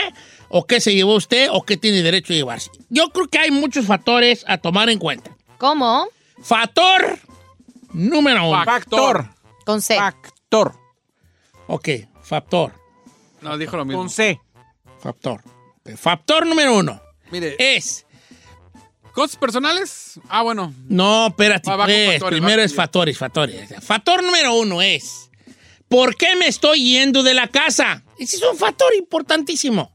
¿O 0.48 0.66
qué 0.66 0.80
se 0.80 0.96
llevó 0.96 1.16
usted? 1.16 1.50
¿O 1.52 1.64
qué 1.64 1.76
tiene 1.78 2.02
derecho 2.02 2.32
a 2.34 2.38
llevarse? 2.38 2.72
Yo 2.90 3.10
creo 3.10 3.28
que 3.28 3.40
hay 3.40 3.52
muchos 3.52 3.86
factores 3.86 4.46
a 4.48 4.58
tomar 4.58 4.90
en 4.90 5.00
cuenta. 5.00 5.36
¿Cómo? 5.58 6.08
Factor 6.42 7.20
número 7.94 8.50
uno. 8.50 8.64
Factor. 8.64 9.28
Con 9.66 9.82
C. 9.82 9.98
Factor. 9.98 10.76
Ok, 11.68 11.90
factor. 12.22 12.74
No, 13.42 13.58
dijo 13.58 13.76
lo 13.78 13.86
mismo. 13.86 14.02
Con 14.02 14.10
C. 14.10 14.40
Factor. 15.02 15.42
Factor 15.98 16.46
número 16.46 16.76
uno 16.78 17.02
Mire, 17.32 17.56
es. 17.58 18.06
cosas 19.14 19.36
personales. 19.36 20.20
Ah, 20.30 20.44
bueno. 20.44 20.74
No, 20.88 21.28
espérate, 21.28 21.70
Va, 21.70 21.76
va 21.76 21.86
pues, 21.86 22.12
factores, 22.12 22.40
primero 22.40 22.60
va. 22.60 22.66
es 22.66 22.76
factores, 22.76 23.18
factores. 23.18 23.70
Factor 23.84 24.24
número 24.24 24.54
uno 24.56 24.82
es. 24.82 25.30
¿Por 25.90 26.16
qué 26.16 26.36
me 26.36 26.48
estoy 26.48 26.84
yendo 26.94 27.24
de 27.24 27.34
la 27.34 27.48
casa? 27.48 28.04
Ese 28.18 28.38
es 28.38 28.44
un 28.44 28.58
factor 28.58 28.94
importantísimo. 28.96 29.92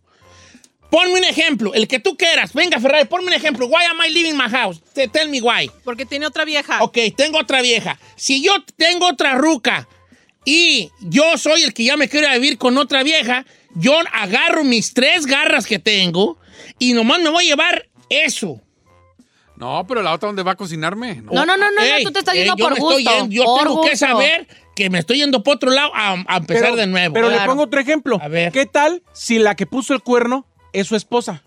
Ponme 0.91 1.13
un 1.15 1.25
ejemplo, 1.25 1.75
el 1.75 1.89
que 1.89 1.99
tú 1.99 2.17
quieras. 2.17 2.53
Venga, 2.53 2.79
Ferrari, 2.81 3.07
ponme 3.07 3.27
un 3.29 3.33
ejemplo. 3.33 3.67
Why 3.67 3.85
am 3.91 3.99
I 4.07 4.13
leaving 4.13 4.37
my 4.37 4.49
house? 4.49 4.81
Te- 4.93 5.09
Tell 5.09 5.29
me 5.29 5.41
why. 5.41 5.71
Porque 5.85 6.07
tiene 6.07 6.27
otra 6.27 6.45
vieja. 6.45 6.83
Ok, 6.83 6.99
tengo 7.17 7.39
otra 7.39 7.61
vieja. 7.63 7.99
Si 8.17 8.43
yo 8.43 8.53
tengo 8.77 9.07
otra 9.09 9.35
ruca 9.35 9.89
y 10.47 10.91
yo 11.01 11.37
soy 11.37 11.63
el 11.65 11.75
que 11.75 11.85
ya 11.85 11.99
me 11.99 12.09
quiero 12.09 12.33
vivir 12.33 12.57
con 12.57 12.79
otra 12.79 13.03
vieja, 13.03 13.45
yo 13.75 13.93
agarro 14.15 14.65
mis 14.65 14.95
tres 14.95 15.27
garras 15.27 15.67
que 15.67 15.79
tengo 15.79 16.39
y 16.79 16.95
nomás 16.95 17.21
me 17.21 17.29
voy 17.29 17.45
a 17.45 17.49
llevar 17.49 17.89
eso. 18.09 18.63
No, 19.57 19.87
pero 19.89 20.03
la 20.03 20.13
otra, 20.13 20.29
¿dónde 20.29 20.43
va 20.43 20.53
a 20.53 20.57
cocinarme? 20.57 21.17
No. 21.17 21.33
No, 21.33 21.47
no, 21.47 21.57
no, 21.57 21.71
no, 21.71 21.81
Ey, 21.83 22.05
tú 22.05 22.13
te 22.13 22.19
estás 22.19 22.35
yendo 22.35 22.57
por 22.57 22.79
gusto. 22.79 22.99
yendo- 22.99 23.29
yo 23.31 23.45
por 23.45 23.63
tengo 23.63 23.85
que 23.85 23.97
saber 23.97 24.47
que 24.75 24.91
me 24.91 24.99
estoy 24.99 25.19
yendo 25.19 25.43
por 25.43 25.57
otro 25.57 25.71
lado 25.71 25.91
a, 25.95 26.13
a 26.29 26.37
empezar 26.37 26.65
Pero- 26.65 26.77
de 26.77 26.87
nuevo. 26.87 27.15
Pero 27.15 27.31
le 27.31 27.41
pongo 27.41 27.63
otro 27.63 27.81
ejemplo. 27.81 28.19
A 28.23 28.29
ver. 28.29 28.53
¿Qué 28.53 28.67
tal 28.67 29.03
si 29.15 29.39
la 29.39 29.55
que 29.57 29.67
puso 29.67 29.95
el 29.95 30.03
cuerno 30.03 30.47
es 30.75 30.87
su 30.87 30.95
esposa? 30.97 31.43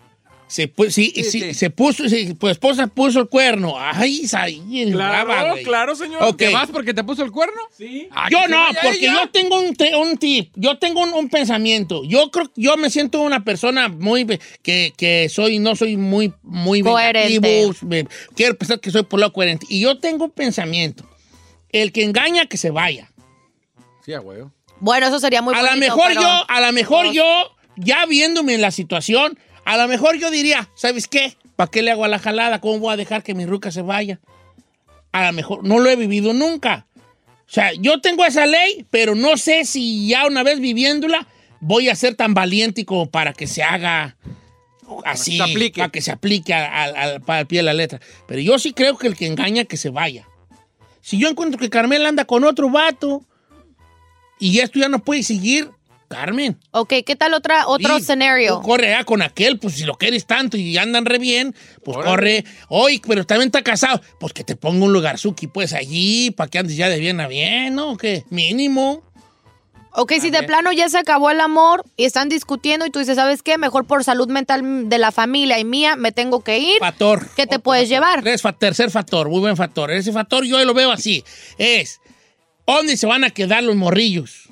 Se, 0.50 0.68
pu- 0.74 0.90
sí, 0.90 1.12
Sí, 1.14 1.22
sí, 1.22 1.40
sí. 1.40 1.54
se 1.54 1.70
puso, 1.70 2.08
sí, 2.08 2.34
pues 2.34 2.52
esposa 2.52 2.88
puso 2.88 3.20
el 3.20 3.28
cuerno. 3.28 3.74
Ay, 3.78 4.22
ahí 4.32 4.82
es 4.82 4.92
brava, 4.92 5.52
güey. 5.52 5.62
claro, 5.62 5.94
señor. 5.94 6.20
Ok. 6.24 6.38
¿Te 6.38 6.52
vas 6.52 6.68
porque 6.70 6.92
te 6.92 7.04
puso 7.04 7.22
el 7.22 7.30
cuerno? 7.30 7.60
Sí. 7.78 8.08
Ah, 8.10 8.26
Yo 8.28 8.48
no, 8.48 8.58
porque 8.82 8.98
ella. 8.98 9.14
yo 9.22 9.30
tengo 9.30 9.60
un, 9.60 10.16
tip, 10.18 10.52
yo 10.56 10.76
tengo 10.78 11.02
un, 11.04 11.14
un 11.14 11.28
pensamiento. 11.28 12.02
Yo 12.04 12.32
creo 12.32 12.50
yo 12.56 12.76
me 12.76 12.90
siento 12.90 13.20
una 13.22 13.44
persona 13.44 13.88
muy 13.88 14.26
que, 14.62 14.92
que 14.96 15.28
soy, 15.28 15.60
no 15.60 15.76
soy 15.76 15.96
muy, 15.96 16.32
muy 16.42 16.82
Coherente. 16.82 17.70
me- 17.86 18.06
quiero 18.34 18.56
pensar 18.58 18.80
que 18.80 18.90
soy 18.90 19.04
por 19.04 19.20
lo 19.20 19.32
coherente. 19.32 19.66
Y 19.70 19.80
yo 19.80 19.98
tengo 20.00 20.24
un 20.24 20.30
pensamiento. 20.32 21.08
El 21.70 21.92
que 21.92 22.02
engaña 22.02 22.46
que 22.46 22.56
se 22.56 22.70
vaya. 22.72 23.08
Sí, 24.04 24.12
a 24.14 24.20
huevo. 24.20 24.50
Bueno, 24.80 25.06
eso 25.06 25.20
sería 25.20 25.42
muy 25.42 25.54
a 25.54 25.62
lo 25.62 25.76
mejor 25.76 26.08
pero- 26.08 26.22
yo, 26.22 26.44
a 26.48 26.60
lo 26.60 26.72
mejor 26.72 27.12
yo, 27.12 27.24
ya 27.76 28.04
viéndome 28.06 28.54
en 28.54 28.62
la 28.62 28.72
situación, 28.72 29.38
a 29.64 29.76
lo 29.76 29.88
mejor 29.88 30.16
yo 30.18 30.30
diría, 30.30 30.68
¿sabes 30.74 31.06
qué? 31.08 31.36
¿Para 31.56 31.70
qué 31.70 31.82
le 31.82 31.90
hago 31.90 32.04
a 32.04 32.08
la 32.08 32.18
jalada? 32.18 32.60
¿Cómo 32.60 32.78
voy 32.78 32.94
a 32.94 32.96
dejar 32.96 33.22
que 33.22 33.34
mi 33.34 33.46
ruca 33.46 33.70
se 33.70 33.82
vaya? 33.82 34.20
A 35.12 35.26
lo 35.26 35.32
mejor 35.32 35.64
no 35.64 35.78
lo 35.78 35.90
he 35.90 35.96
vivido 35.96 36.32
nunca. 36.32 36.86
O 37.46 37.52
sea, 37.52 37.72
yo 37.72 38.00
tengo 38.00 38.24
esa 38.24 38.46
ley, 38.46 38.86
pero 38.90 39.14
no 39.14 39.36
sé 39.36 39.64
si 39.64 40.06
ya 40.08 40.26
una 40.26 40.42
vez 40.42 40.60
viviéndola 40.60 41.26
voy 41.60 41.88
a 41.88 41.96
ser 41.96 42.14
tan 42.14 42.32
valiente 42.32 42.84
como 42.84 43.10
para 43.10 43.32
que 43.32 43.46
se 43.46 43.62
haga 43.62 44.16
así, 45.04 45.36
se 45.36 45.42
aplique. 45.42 45.80
para 45.80 45.90
que 45.90 46.00
se 46.00 46.12
aplique 46.12 46.54
al, 46.54 46.64
al- 46.94 46.96
al- 46.96 47.22
al 47.26 47.46
pie 47.46 47.58
de 47.58 47.62
la 47.64 47.74
letra. 47.74 48.00
Pero 48.26 48.40
yo 48.40 48.58
sí 48.58 48.72
creo 48.72 48.96
que 48.96 49.08
el 49.08 49.16
que 49.16 49.26
engaña 49.26 49.64
que 49.64 49.76
se 49.76 49.90
vaya. 49.90 50.26
Si 51.02 51.18
yo 51.18 51.28
encuentro 51.28 51.58
que 51.58 51.70
Carmela 51.70 52.08
anda 52.08 52.24
con 52.24 52.44
otro 52.44 52.70
vato 52.70 53.24
y 54.38 54.60
esto 54.60 54.78
ya 54.78 54.88
no 54.88 55.00
puede 55.00 55.22
seguir, 55.22 55.70
Carmen. 56.10 56.58
Ok, 56.72 56.92
¿qué 57.06 57.14
tal 57.14 57.34
otra, 57.34 57.68
otro 57.68 57.94
sí, 57.96 58.02
escenario? 58.02 58.60
corre 58.62 58.90
ya 58.90 59.04
con 59.04 59.22
aquel, 59.22 59.60
pues 59.60 59.74
si 59.76 59.84
lo 59.84 59.94
quieres 59.94 60.26
tanto 60.26 60.56
y 60.56 60.76
andan 60.76 61.06
re 61.06 61.18
bien, 61.20 61.54
pues 61.84 61.96
corre. 61.98 62.44
Oye, 62.68 63.00
pero 63.06 63.24
también 63.24 63.46
está 63.46 63.62
casado. 63.62 64.00
Pues 64.18 64.32
que 64.32 64.42
te 64.42 64.56
ponga 64.56 64.84
un 64.84 64.92
lugar 64.92 65.18
suki, 65.18 65.46
pues 65.46 65.72
allí, 65.72 66.32
para 66.32 66.50
que 66.50 66.58
andes 66.58 66.76
ya 66.76 66.88
de 66.88 66.98
bien 66.98 67.20
a 67.20 67.28
bien, 67.28 67.76
¿no? 67.76 67.96
¿Qué? 67.96 68.24
Mínimo. 68.28 69.04
Ok, 69.92 70.14
si 70.20 70.30
de 70.30 70.42
plano 70.42 70.72
ya 70.72 70.88
se 70.88 70.98
acabó 70.98 71.30
el 71.30 71.40
amor 71.40 71.84
y 71.96 72.04
están 72.06 72.28
discutiendo 72.28 72.86
y 72.86 72.90
tú 72.90 72.98
dices, 72.98 73.14
¿sabes 73.16 73.42
qué? 73.42 73.56
Mejor 73.56 73.86
por 73.86 74.02
salud 74.02 74.28
mental 74.28 74.88
de 74.88 74.98
la 74.98 75.12
familia 75.12 75.60
y 75.60 75.64
mía 75.64 75.94
me 75.94 76.10
tengo 76.10 76.42
que 76.42 76.58
ir. 76.58 76.78
Factor. 76.80 77.28
¿Qué 77.36 77.46
te 77.46 77.60
puedes 77.60 77.88
llevar? 77.88 78.20
Tres 78.22 78.42
fa- 78.42 78.52
tercer 78.52 78.90
factor, 78.90 79.28
muy 79.28 79.40
buen 79.40 79.56
factor. 79.56 79.92
Ese 79.92 80.10
factor 80.12 80.44
yo 80.44 80.64
lo 80.64 80.74
veo 80.74 80.90
así. 80.90 81.22
Es, 81.56 82.00
¿dónde 82.66 82.96
se 82.96 83.06
van 83.06 83.22
a 83.22 83.30
quedar 83.30 83.62
los 83.62 83.76
morrillos? 83.76 84.48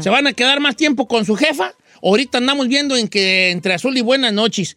¿Se 0.00 0.10
van 0.10 0.26
a 0.26 0.32
quedar 0.32 0.60
más 0.60 0.76
tiempo 0.76 1.06
con 1.06 1.24
su 1.24 1.36
jefa? 1.36 1.74
Ahorita 2.02 2.38
andamos 2.38 2.68
viendo 2.68 2.96
en 2.96 3.08
que 3.08 3.50
entre 3.50 3.74
azul 3.74 3.96
y 3.96 4.00
buenas 4.00 4.32
noches 4.32 4.76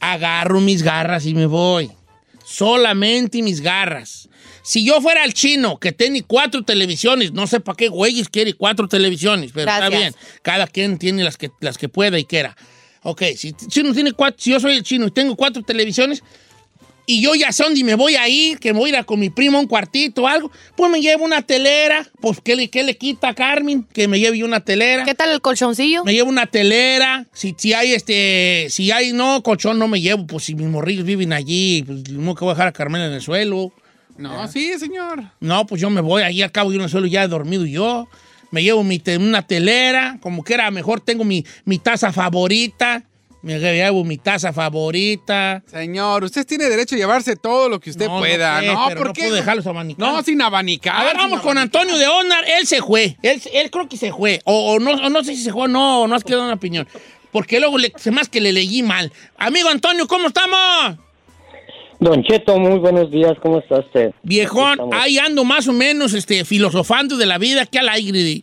agarro 0.00 0.60
mis 0.60 0.82
garras 0.82 1.26
y 1.26 1.34
me 1.34 1.46
voy. 1.46 1.90
Solamente 2.44 3.42
mis 3.42 3.60
garras. 3.60 4.28
Si 4.62 4.84
yo 4.84 5.00
fuera 5.00 5.24
el 5.24 5.34
chino 5.34 5.78
que 5.78 5.92
tiene 5.92 6.22
cuatro 6.22 6.62
televisiones, 6.62 7.32
no 7.32 7.46
sé 7.46 7.60
para 7.60 7.76
qué 7.76 7.88
güeyes 7.88 8.28
quiere 8.28 8.54
cuatro 8.54 8.88
televisiones, 8.88 9.50
pero 9.52 9.70
está 9.70 9.88
Gracias. 9.88 10.00
bien. 10.00 10.14
Cada 10.42 10.66
quien 10.66 10.98
tiene 10.98 11.24
las 11.24 11.36
que, 11.36 11.50
las 11.60 11.78
que 11.78 11.88
pueda 11.88 12.18
y 12.18 12.24
quiera. 12.24 12.56
Ok, 13.02 13.22
si 13.36 13.52
chino 13.52 13.94
tiene 13.94 14.12
cuatro, 14.12 14.38
si 14.38 14.50
yo 14.50 14.60
soy 14.60 14.76
el 14.76 14.82
chino 14.82 15.06
y 15.06 15.10
tengo 15.10 15.36
cuatro 15.36 15.62
televisiones, 15.62 16.22
y 17.10 17.22
yo 17.22 17.34
ya 17.34 17.50
sé 17.52 17.64
dónde 17.64 17.82
me 17.82 17.94
voy 17.94 18.16
a 18.16 18.28
ir, 18.28 18.58
que 18.58 18.74
me 18.74 18.78
voy 18.80 18.90
a 18.90 18.92
ir 18.92 18.96
a 18.98 19.04
con 19.04 19.18
mi 19.18 19.30
primo 19.30 19.56
a 19.56 19.60
un 19.62 19.66
cuartito 19.66 20.24
o 20.24 20.28
algo, 20.28 20.50
pues 20.76 20.92
me 20.92 21.00
llevo 21.00 21.24
una 21.24 21.40
telera. 21.40 22.06
Pues, 22.20 22.38
¿qué 22.44 22.54
le, 22.54 22.68
qué 22.68 22.82
le 22.84 22.98
quita 22.98 23.30
a 23.30 23.34
Carmen? 23.34 23.86
Que 23.94 24.06
me 24.08 24.20
lleve 24.20 24.44
una 24.44 24.60
telera. 24.60 25.04
¿Qué 25.06 25.14
tal 25.14 25.30
el 25.30 25.40
colchoncillo? 25.40 26.04
Me 26.04 26.12
llevo 26.12 26.28
una 26.28 26.44
telera. 26.46 27.26
Si, 27.32 27.54
si 27.56 27.72
hay 27.72 27.94
este, 27.94 28.66
si 28.68 28.90
hay 28.90 29.14
no, 29.14 29.42
colchón 29.42 29.78
no 29.78 29.88
me 29.88 30.02
llevo. 30.02 30.26
Pues 30.26 30.44
si 30.44 30.54
mis 30.54 30.68
morrillos 30.68 31.06
viven 31.06 31.32
allí, 31.32 31.82
pues 31.86 32.10
no 32.10 32.34
que 32.34 32.44
voy 32.44 32.50
a 32.50 32.54
dejar 32.54 32.68
a 32.68 32.72
Carmen 32.72 33.00
en 33.00 33.12
el 33.12 33.22
suelo. 33.22 33.72
No, 34.18 34.46
sí, 34.48 34.78
señor. 34.78 35.22
No, 35.40 35.64
pues 35.66 35.80
yo 35.80 35.88
me 35.88 36.02
voy 36.02 36.22
allí 36.22 36.42
al 36.42 36.52
cabo 36.52 36.70
yo 36.72 36.76
en 36.76 36.82
el 36.84 36.90
suelo 36.90 37.06
ya 37.06 37.24
he 37.24 37.28
dormido 37.28 37.64
yo. 37.64 38.06
Me 38.50 38.62
llevo 38.62 38.82
mi 38.84 38.98
te- 38.98 39.16
una 39.16 39.46
telera, 39.46 40.18
como 40.20 40.42
que 40.44 40.54
era 40.54 40.70
mejor 40.70 41.00
tengo 41.00 41.24
mi, 41.24 41.44
mi 41.64 41.78
taza 41.78 42.12
favorita. 42.12 43.04
Me 43.40 43.58
llevo 43.60 44.02
mi 44.04 44.18
taza 44.18 44.52
favorita. 44.52 45.62
Señor, 45.70 46.24
usted 46.24 46.44
tiene 46.44 46.64
derecho 46.68 46.96
a 46.96 46.98
llevarse 46.98 47.36
todo 47.36 47.68
lo 47.68 47.78
que 47.78 47.90
usted 47.90 48.06
No, 48.06 48.14
no 48.14 48.18
pueda. 48.20 48.60
sé, 48.60 48.66
No, 48.66 48.88
¿por 48.96 49.06
no 49.08 49.12
qué? 49.12 49.22
puedo 49.22 49.34
dejarlos 49.36 49.66
abanicar. 49.66 50.06
No, 50.12 50.22
sin 50.22 50.42
abanicar. 50.42 50.96
A 50.96 51.04
ver, 51.04 51.16
vamos 51.16 51.40
con. 51.40 51.56
Antonio 51.56 51.96
de 51.98 52.06
Onar. 52.08 52.44
Él 52.58 52.66
se 52.66 52.82
fue. 52.82 53.16
Él, 53.22 53.40
él 53.52 53.70
creo 53.70 53.88
que 53.88 53.96
se 53.96 54.12
fue. 54.12 54.40
O, 54.44 54.72
o 54.74 54.80
no, 54.80 54.90
o 54.90 55.08
no 55.10 55.22
sé 55.22 55.36
si 55.36 55.42
se 55.44 55.52
fue 55.52 55.62
o 55.62 55.68
no, 55.68 56.02
o 56.02 56.08
no 56.08 56.16
has 56.16 56.24
quedado 56.24 56.44
una 56.44 56.54
opinión. 56.54 56.88
Porque 57.30 57.60
luego 57.60 57.78
le, 57.78 57.92
se 57.96 58.10
más 58.10 58.28
que 58.28 58.40
le 58.40 58.52
leí 58.52 58.82
mal. 58.82 59.12
Amigo 59.36 59.68
Antonio, 59.68 60.08
¿cómo 60.08 60.28
estamos? 60.28 60.96
Don 62.00 62.22
Cheto, 62.24 62.58
muy 62.58 62.78
buenos 62.78 63.10
días, 63.10 63.32
¿cómo 63.42 63.58
está 63.58 63.80
usted? 63.80 64.12
Viejón, 64.22 64.78
ahí 64.92 65.18
ando 65.18 65.44
más 65.44 65.66
o 65.66 65.72
menos 65.72 66.14
este, 66.14 66.44
filosofando 66.44 67.16
de 67.16 67.26
la 67.26 67.38
vida 67.38 67.66
que 67.66 67.78
al 67.80 67.88
aire. 67.88 68.42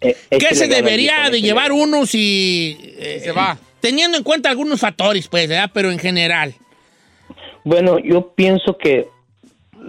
Eh, 0.00 0.16
¿Qué 0.30 0.36
échele 0.36 0.54
se 0.54 0.68
debería 0.68 1.28
de 1.30 1.42
llevar 1.42 1.70
uno 1.72 2.06
si... 2.06 2.78
eh, 2.98 3.20
Se 3.22 3.32
va. 3.32 3.58
Teniendo 3.80 4.18
en 4.18 4.24
cuenta 4.24 4.50
algunos 4.50 4.80
factores, 4.80 5.28
pues, 5.28 5.48
¿verdad? 5.48 5.70
Pero 5.72 5.90
en 5.90 5.98
general. 5.98 6.54
Bueno, 7.64 7.98
yo 7.98 8.32
pienso 8.34 8.76
que 8.78 9.08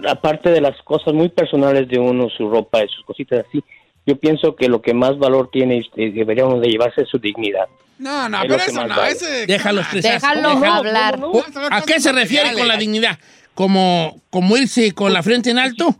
aparte 0.07 0.49
de 0.51 0.61
las 0.61 0.79
cosas 0.83 1.13
muy 1.13 1.29
personales 1.29 1.87
de 1.87 1.99
uno, 1.99 2.29
su 2.29 2.49
ropa 2.49 2.83
y 2.83 2.87
sus 2.89 3.03
cositas 3.05 3.45
así, 3.47 3.63
yo 4.05 4.15
pienso 4.17 4.55
que 4.55 4.67
lo 4.67 4.81
que 4.81 4.93
más 4.93 5.17
valor 5.17 5.49
tiene 5.51 5.81
y 5.95 6.09
deberíamos 6.11 6.61
de 6.61 6.69
llevarse 6.69 7.01
es 7.01 7.09
su 7.09 7.19
dignidad. 7.19 7.67
No, 7.97 8.29
no, 8.29 8.37
Es 8.37 8.43
pero 8.47 8.55
eso 8.63 8.87
no. 8.87 8.95
vale. 8.95 9.11
Ese, 9.11 9.45
Déjalo. 9.45 9.81
Déjalo 9.93 10.49
hablar. 10.49 11.19
¿A 11.69 11.81
qué 11.81 11.99
se 11.99 12.11
refiere 12.11 12.53
con 12.53 12.67
la 12.67 12.77
dignidad? 12.77 13.19
¿Como, 13.53 14.21
como 14.29 14.55
irse 14.55 14.93
con 14.93 15.11
la 15.11 15.21
frente 15.21 15.49
en 15.51 15.59
alto? 15.59 15.95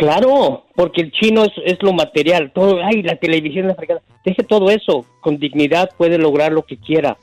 Claro, 0.00 0.64
porque 0.74 1.02
el 1.02 1.12
chino 1.12 1.44
es, 1.44 1.52
es 1.62 1.82
lo 1.82 1.92
material, 1.92 2.52
todo, 2.54 2.78
ay, 2.82 3.02
la 3.02 3.16
televisión, 3.16 3.68
la 3.68 3.74
fregada. 3.74 4.00
Deje 4.24 4.42
todo 4.44 4.70
eso, 4.70 5.04
con 5.20 5.38
dignidad 5.38 5.90
puede 5.94 6.16
lograr 6.16 6.52
lo 6.52 6.64
que 6.64 6.78
quiera. 6.78 7.18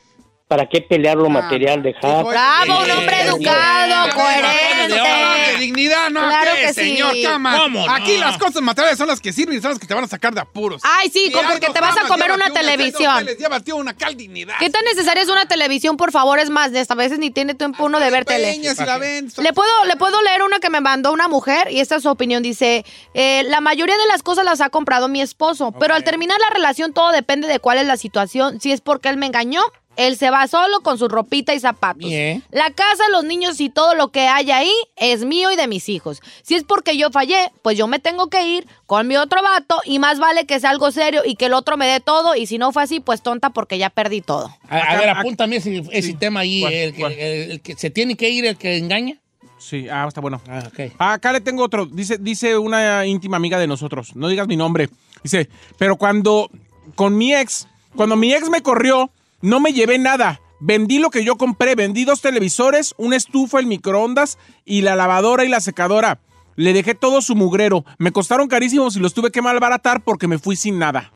¿Para 0.47 0.65
qué 0.69 0.79
pelear 0.79 1.17
lo 1.17 1.29
material? 1.29 1.83
Dejar. 1.83 2.23
Bravo, 2.23 2.83
un 2.83 2.91
hombre 2.91 3.21
educado, 3.23 4.13
coherente. 4.15 5.51
de 5.51 5.59
dignidad, 5.59 6.09
no, 6.09 6.21
Claro 6.21 6.51
¿qué, 6.55 6.61
que 6.67 6.73
sí. 6.73 6.81
señor? 6.81 7.13
Cama. 7.21 7.57
¿Cómo 7.57 7.85
no? 7.85 7.93
Aquí 7.93 8.17
las 8.17 8.37
cosas 8.37 8.61
materiales 8.61 8.97
son 8.97 9.09
las 9.09 9.19
que 9.19 9.33
sirven 9.33 9.57
y 9.57 9.61
son 9.61 9.71
las 9.71 9.79
que 9.79 9.87
te 9.87 9.93
van 9.93 10.05
a 10.05 10.07
sacar 10.07 10.33
de 10.33 10.39
apuros. 10.39 10.81
Ay, 10.85 11.09
sí, 11.09 11.25
hay 11.35 11.45
porque 11.51 11.67
te 11.69 11.81
vas 11.81 11.97
a 11.97 12.07
comer 12.07 12.31
una 12.31 12.49
televisión. 12.51 13.25
Llévate 13.37 13.73
una 13.73 13.93
cal 13.93 14.15
dignidad. 14.15 14.55
¿Qué 14.57 14.69
tan 14.69 14.85
necesaria 14.85 15.21
es 15.21 15.27
una 15.29 15.47
televisión, 15.47 15.97
por 15.97 16.13
favor? 16.13 16.39
Es 16.39 16.49
más, 16.49 16.71
de 16.71 16.79
esta 16.79 16.95
veces 16.95 17.19
ni 17.19 17.29
tiene 17.29 17.53
tiempo 17.53 17.83
uno 17.83 17.99
de 17.99 18.09
ver 18.09 18.23
tele. 18.23 18.57
Le 18.57 19.53
puedo, 19.53 19.85
le 19.85 19.95
puedo 19.97 20.21
leer 20.21 20.43
una 20.43 20.59
que 20.59 20.69
me 20.69 20.79
mandó 20.79 21.11
una 21.11 21.27
mujer 21.27 21.69
y 21.71 21.81
esta 21.81 21.97
es 21.97 22.03
su 22.03 22.09
opinión. 22.09 22.41
Dice, 22.41 22.85
eh, 23.13 23.43
la 23.47 23.59
mayoría 23.59 23.97
de 23.97 24.07
las 24.07 24.23
cosas 24.23 24.45
las 24.45 24.61
ha 24.61 24.69
comprado 24.69 25.09
mi 25.09 25.21
esposo, 25.21 25.73
pero 25.73 25.93
al 25.93 26.05
terminar 26.05 26.39
la 26.39 26.53
relación 26.55 26.93
todo 26.93 27.11
depende 27.11 27.49
de 27.49 27.59
cuál 27.59 27.79
es 27.79 27.85
la 27.85 27.97
situación. 27.97 28.61
Si 28.61 28.71
es 28.71 28.79
porque 28.79 29.09
él 29.09 29.17
me 29.17 29.25
engañó, 29.25 29.61
él 29.97 30.15
se 30.17 30.29
va 30.29 30.47
solo 30.47 30.81
con 30.81 30.97
su 30.97 31.07
ropita 31.07 31.53
y 31.53 31.59
zapatos. 31.59 32.07
Bien. 32.09 32.43
La 32.51 32.71
casa, 32.71 33.03
los 33.11 33.23
niños 33.25 33.59
y 33.59 33.69
todo 33.69 33.95
lo 33.95 34.09
que 34.09 34.21
hay 34.21 34.51
ahí 34.51 34.71
es 34.95 35.25
mío 35.25 35.51
y 35.51 35.55
de 35.55 35.67
mis 35.67 35.89
hijos. 35.89 36.21
Si 36.43 36.55
es 36.55 36.63
porque 36.63 36.95
yo 36.97 37.09
fallé, 37.11 37.51
pues 37.61 37.77
yo 37.77 37.87
me 37.87 37.99
tengo 37.99 38.29
que 38.29 38.47
ir 38.47 38.67
con 38.85 39.07
mi 39.07 39.17
otro 39.17 39.41
vato 39.43 39.81
y 39.85 39.99
más 39.99 40.19
vale 40.19 40.45
que 40.45 40.59
sea 40.59 40.69
algo 40.69 40.91
serio 40.91 41.23
y 41.25 41.35
que 41.35 41.47
el 41.47 41.53
otro 41.53 41.75
me 41.77 41.87
dé 41.87 41.99
todo 41.99 42.35
y 42.35 42.45
si 42.47 42.57
no 42.57 42.71
fue 42.71 42.83
así, 42.83 42.99
pues 42.99 43.21
tonta 43.21 43.49
porque 43.49 43.77
ya 43.77 43.89
perdí 43.89 44.21
todo. 44.21 44.55
A, 44.69 44.95
ver, 44.97 45.09
acá- 45.09 45.19
apúntame 45.21 45.57
ese, 45.57 45.83
ese 45.91 46.13
tema 46.13 46.41
ahí. 46.41 46.61
¿Cuál? 46.61 46.73
El 46.73 46.93
que, 46.93 46.99
¿Cuál? 47.01 47.11
el- 47.13 47.51
el 47.51 47.61
que 47.61 47.75
se 47.75 47.89
tiene 47.89 48.15
que 48.15 48.29
ir, 48.29 48.45
el 48.45 48.57
que 48.57 48.77
engaña. 48.77 49.17
Sí, 49.59 49.87
ah, 49.89 50.05
está 50.07 50.21
bueno. 50.21 50.39
Ah, 50.47 50.63
ok. 50.67 50.93
Acá 50.99 51.31
le 51.33 51.41
tengo 51.41 51.63
otro. 51.63 51.87
Dice, 51.87 52.17
dice 52.19 52.57
una 52.59 53.05
íntima 53.07 53.37
amiga 53.37 53.57
de 53.57 53.65
nosotros. 53.65 54.15
No 54.15 54.27
digas 54.27 54.47
mi 54.47 54.55
nombre. 54.55 54.87
Dice, 55.23 55.49
pero 55.79 55.95
cuando 55.95 56.51
con 56.93 57.17
mi 57.17 57.33
ex, 57.33 57.67
cuando 57.95 58.15
mi 58.15 58.31
ex 58.33 58.49
me 58.49 58.61
corrió, 58.61 59.09
no 59.41 59.59
me 59.59 59.73
llevé 59.73 59.97
nada. 59.97 60.41
Vendí 60.59 60.99
lo 60.99 61.09
que 61.09 61.23
yo 61.23 61.35
compré. 61.37 61.75
Vendí 61.75 62.05
dos 62.05 62.21
televisores, 62.21 62.93
una 62.97 63.15
estufa, 63.15 63.59
el 63.59 63.67
microondas 63.67 64.37
y 64.65 64.81
la 64.81 64.95
lavadora 64.95 65.45
y 65.45 65.49
la 65.49 65.59
secadora. 65.61 66.19
Le 66.55 66.73
dejé 66.73 66.95
todo 66.95 67.21
su 67.21 67.35
mugrero. 67.35 67.85
Me 67.99 68.11
costaron 68.11 68.47
carísimos 68.47 68.95
y 68.95 68.99
los 68.99 69.13
tuve 69.13 69.31
que 69.31 69.41
malbaratar 69.43 70.03
porque 70.03 70.27
me 70.27 70.39
fui 70.39 70.55
sin 70.55 70.79
nada. 70.79 71.11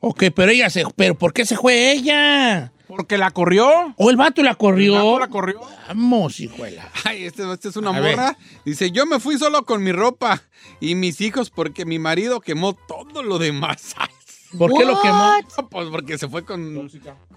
Ok, 0.00 0.24
pero 0.34 0.50
ella 0.50 0.70
se... 0.70 0.84
¿Pero 0.96 1.14
por 1.14 1.34
qué 1.34 1.44
se 1.44 1.56
fue 1.56 1.92
ella? 1.92 2.72
Porque 2.88 3.18
la 3.18 3.30
corrió. 3.30 3.94
¿O 3.98 4.08
el 4.10 4.16
vato 4.16 4.42
la 4.42 4.54
corrió? 4.54 4.94
El 4.96 5.02
vato 5.04 5.18
la 5.20 5.28
corrió. 5.28 5.60
Vamos, 5.88 6.40
hijuela. 6.40 6.90
Ay, 7.04 7.24
este, 7.26 7.42
este 7.52 7.68
es 7.68 7.76
una 7.76 7.90
A 7.90 8.00
ver. 8.00 8.16
morra. 8.16 8.36
Dice, 8.64 8.90
yo 8.90 9.04
me 9.04 9.20
fui 9.20 9.38
solo 9.38 9.64
con 9.66 9.82
mi 9.84 9.92
ropa 9.92 10.42
y 10.80 10.94
mis 10.94 11.20
hijos 11.20 11.50
porque 11.50 11.84
mi 11.84 11.98
marido 11.98 12.40
quemó 12.40 12.72
todo 12.72 13.22
lo 13.22 13.38
demás. 13.38 13.94
Ay, 13.98 14.08
¿Por 14.58 14.72
qué 14.76 14.84
lo 14.84 15.00
quemó? 15.00 15.32
Pues 15.70 15.88
porque 15.90 16.18
se 16.18 16.28
fue 16.28 16.44
con... 16.44 16.90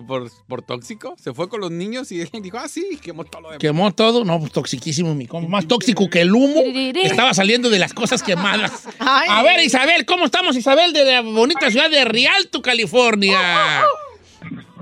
Por, 0.08 0.32
por 0.48 0.62
tóxico. 0.64 1.16
Se 1.20 1.34
fue 1.34 1.48
con 1.48 1.62
los 1.62 1.72
niños 1.72 2.12
y 2.12 2.22
él 2.34 2.42
dijo, 2.42 2.58
ah, 2.58 2.68
sí, 2.68 3.00
quemó 3.02 3.24
todo 3.24 3.42
lo 3.42 3.48
demás. 3.50 3.60
¿Quemó 3.60 3.94
todo? 3.94 4.26
No, 4.26 4.40
pues 4.40 4.52
toxiquísimo, 4.52 5.14
mi 5.14 5.28
compa. 5.28 5.50
Más 5.50 5.68
tóxico 5.68 6.10
que 6.10 6.22
el 6.22 6.34
humo. 6.34 6.62
Estaba 6.96 7.34
saliendo 7.34 7.70
de 7.70 7.80
las 7.80 7.94
cosas 7.94 8.24
quemadas. 8.24 8.88
Ay. 9.00 9.28
A 9.30 9.44
ver, 9.44 9.60
Isabel, 9.62 10.06
¿cómo 10.06 10.26
estamos, 10.26 10.56
Isabel, 10.56 10.94
de 10.94 11.06
la 11.06 11.22
bonita 11.22 11.70
ciudad 11.70 11.90
de 11.90 12.04
Rialto, 12.06 12.62
California? 12.62 13.84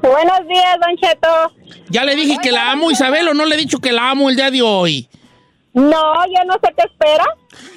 Buenos 0.01 0.47
días, 0.47 0.77
Don 0.79 0.97
Cheto. 0.97 1.83
¿Ya 1.89 2.05
le 2.05 2.15
dije 2.15 2.37
que 2.41 2.51
la 2.51 2.71
amo, 2.71 2.89
Isabel, 2.89 3.27
o 3.27 3.33
no 3.33 3.45
le 3.45 3.55
he 3.55 3.57
dicho 3.57 3.79
que 3.79 3.91
la 3.91 4.09
amo 4.09 4.29
el 4.29 4.35
día 4.35 4.49
de 4.49 4.61
hoy? 4.61 5.07
No, 5.73 6.25
yo 6.25 6.43
no 6.47 6.53
sé 6.53 6.73
qué 6.75 6.83
espera. 6.85 7.25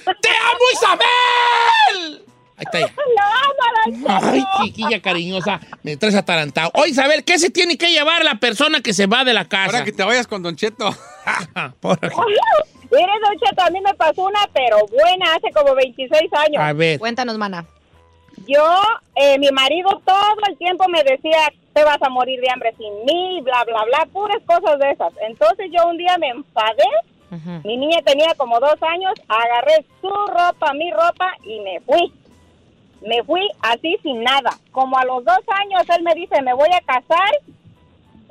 ¡Te 0.05 0.29
amo, 0.29 0.65
Isabel! 0.73 2.24
Ahí 2.57 2.65
está 2.65 2.79
Don 2.81 4.05
Ay, 4.09 4.43
chiquilla 4.63 5.01
cariñosa, 5.03 5.61
me 5.83 5.97
traes 5.97 6.15
atarantado. 6.15 6.71
Oye, 6.75 6.91
Isabel, 6.91 7.25
¿qué 7.25 7.39
se 7.39 7.51
tiene 7.51 7.77
que 7.77 7.91
llevar 7.91 8.25
la 8.25 8.37
persona 8.37 8.81
que 8.81 8.95
se 8.95 9.07
va 9.07 9.25
de 9.25 9.35
la 9.35 9.45
casa? 9.47 9.67
Ahora 9.79 9.85
que 9.85 9.93
te 9.93 10.03
vayas 10.05 10.27
con 10.27 10.43
Don 10.43 10.57
Cheto. 10.57 10.91
Por- 11.81 11.99
Mire, 12.01 12.11
Don 13.25 13.39
Cheto, 13.39 13.63
a 13.63 13.71
mí 13.71 13.81
me 13.81 13.93
pasó 13.95 14.25
una, 14.25 14.41
pero 14.53 14.79
buena, 14.87 15.35
hace 15.35 15.51
como 15.53 15.75
26 15.75 16.33
años. 16.33 16.63
A 16.63 16.73
ver, 16.73 16.99
Cuéntanos, 16.99 17.37
mana. 17.37 17.65
Yo, 18.47 18.63
eh, 19.17 19.39
mi 19.39 19.49
marido 19.51 20.01
todo 20.05 20.35
el 20.49 20.57
tiempo 20.59 20.87
me 20.89 21.03
decía, 21.05 21.39
te 21.73 21.85
vas 21.85 22.01
a 22.03 22.09
morir 22.09 22.41
de 22.41 22.51
hambre 22.51 22.75
sin 22.79 22.93
mí, 23.05 23.41
bla, 23.43 23.65
bla, 23.65 23.85
bla, 23.85 24.07
puras 24.13 24.39
cosas 24.47 24.79
de 24.79 24.91
esas. 24.91 25.13
Entonces 25.29 25.71
yo 25.73 25.87
un 25.89 25.97
día 25.97 26.17
me 26.19 26.29
enfadé, 26.29 26.85
mi 27.65 27.77
niña 27.77 27.99
tenía 28.05 28.33
como 28.37 28.61
dos 28.61 28.77
años, 28.83 29.13
agarré 29.29 29.85
su 30.01 30.09
ropa, 30.09 30.73
mi 30.75 30.91
ropa 30.93 31.33
y 31.45 31.59
me 31.61 31.81
fui. 31.81 32.13
Me 33.07 33.23
fui 33.23 33.47
así 33.63 33.97
sin 34.03 34.23
nada. 34.23 34.51
Como 34.73 34.97
a 34.99 35.05
los 35.05 35.25
dos 35.25 35.39
años 35.63 35.83
él 35.97 36.03
me 36.03 36.15
dice, 36.15 36.41
me 36.43 36.55
voy 36.55 36.69
a 36.73 36.81
casar, 36.81 37.31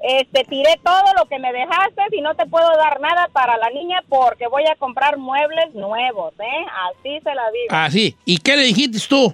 este, 0.01 0.43
tiré 0.45 0.77
todo 0.83 1.13
lo 1.17 1.25
que 1.25 1.39
me 1.39 1.53
dejaste 1.53 2.01
y 2.12 2.21
no 2.21 2.36
te 2.36 2.45
puedo 2.45 2.67
dar 2.75 2.99
nada 2.99 3.29
para 3.31 3.55
la 3.57 3.69
niña 3.69 4.01
porque 4.09 4.47
voy 4.47 4.63
a 4.69 4.75
comprar 4.75 5.17
muebles 5.17 5.73
nuevos, 5.75 6.33
¿eh? 6.39 6.65
Así 6.89 7.19
se 7.21 7.36
la 7.36 7.49
digo. 7.51 7.67
así. 7.69 8.15
¿Y 8.25 8.38
qué 8.39 8.55
le 8.57 8.63
dijiste 8.63 8.99
tú? 9.07 9.33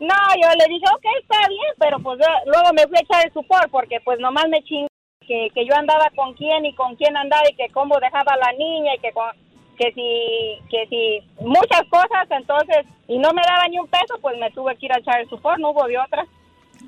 No, 0.00 0.14
yo 0.42 0.48
le 0.58 0.66
dije, 0.72 0.84
ok, 0.94 1.04
está 1.22 1.38
bien, 1.48 1.74
pero 1.78 1.98
pues 2.00 2.18
yo- 2.18 2.50
luego 2.50 2.72
me 2.72 2.86
fui 2.88 2.96
a 2.96 3.00
echar 3.02 3.26
el 3.26 3.32
supor 3.32 3.68
porque 3.70 4.00
pues 4.00 4.18
nomás 4.18 4.48
me 4.48 4.62
chingó 4.64 4.88
que, 5.20 5.48
que 5.54 5.66
yo 5.66 5.74
andaba 5.76 6.10
con 6.16 6.32
quién 6.34 6.64
y 6.64 6.74
con 6.74 6.96
quién 6.96 7.16
andaba 7.16 7.42
y 7.48 7.54
que 7.54 7.68
cómo 7.68 8.00
dejaba 8.00 8.32
a 8.32 8.36
la 8.38 8.52
niña 8.52 8.94
y 8.94 8.98
que 8.98 9.12
con- 9.12 9.36
que 9.80 9.92
si, 9.94 10.68
que 10.70 10.86
si 10.90 11.42
muchas 11.42 11.82
cosas, 11.88 12.28
entonces, 12.30 12.84
y 13.08 13.18
no 13.18 13.32
me 13.32 13.40
daba 13.46 13.66
ni 13.68 13.78
un 13.78 13.86
peso, 13.86 14.18
pues 14.20 14.36
me 14.38 14.50
tuve 14.50 14.76
que 14.76 14.84
ir 14.86 14.92
a 14.92 14.98
echar 14.98 15.20
el 15.22 15.28
supor, 15.30 15.58
no 15.58 15.70
hubo 15.70 15.86
de 15.86 15.96
otra. 15.96 16.26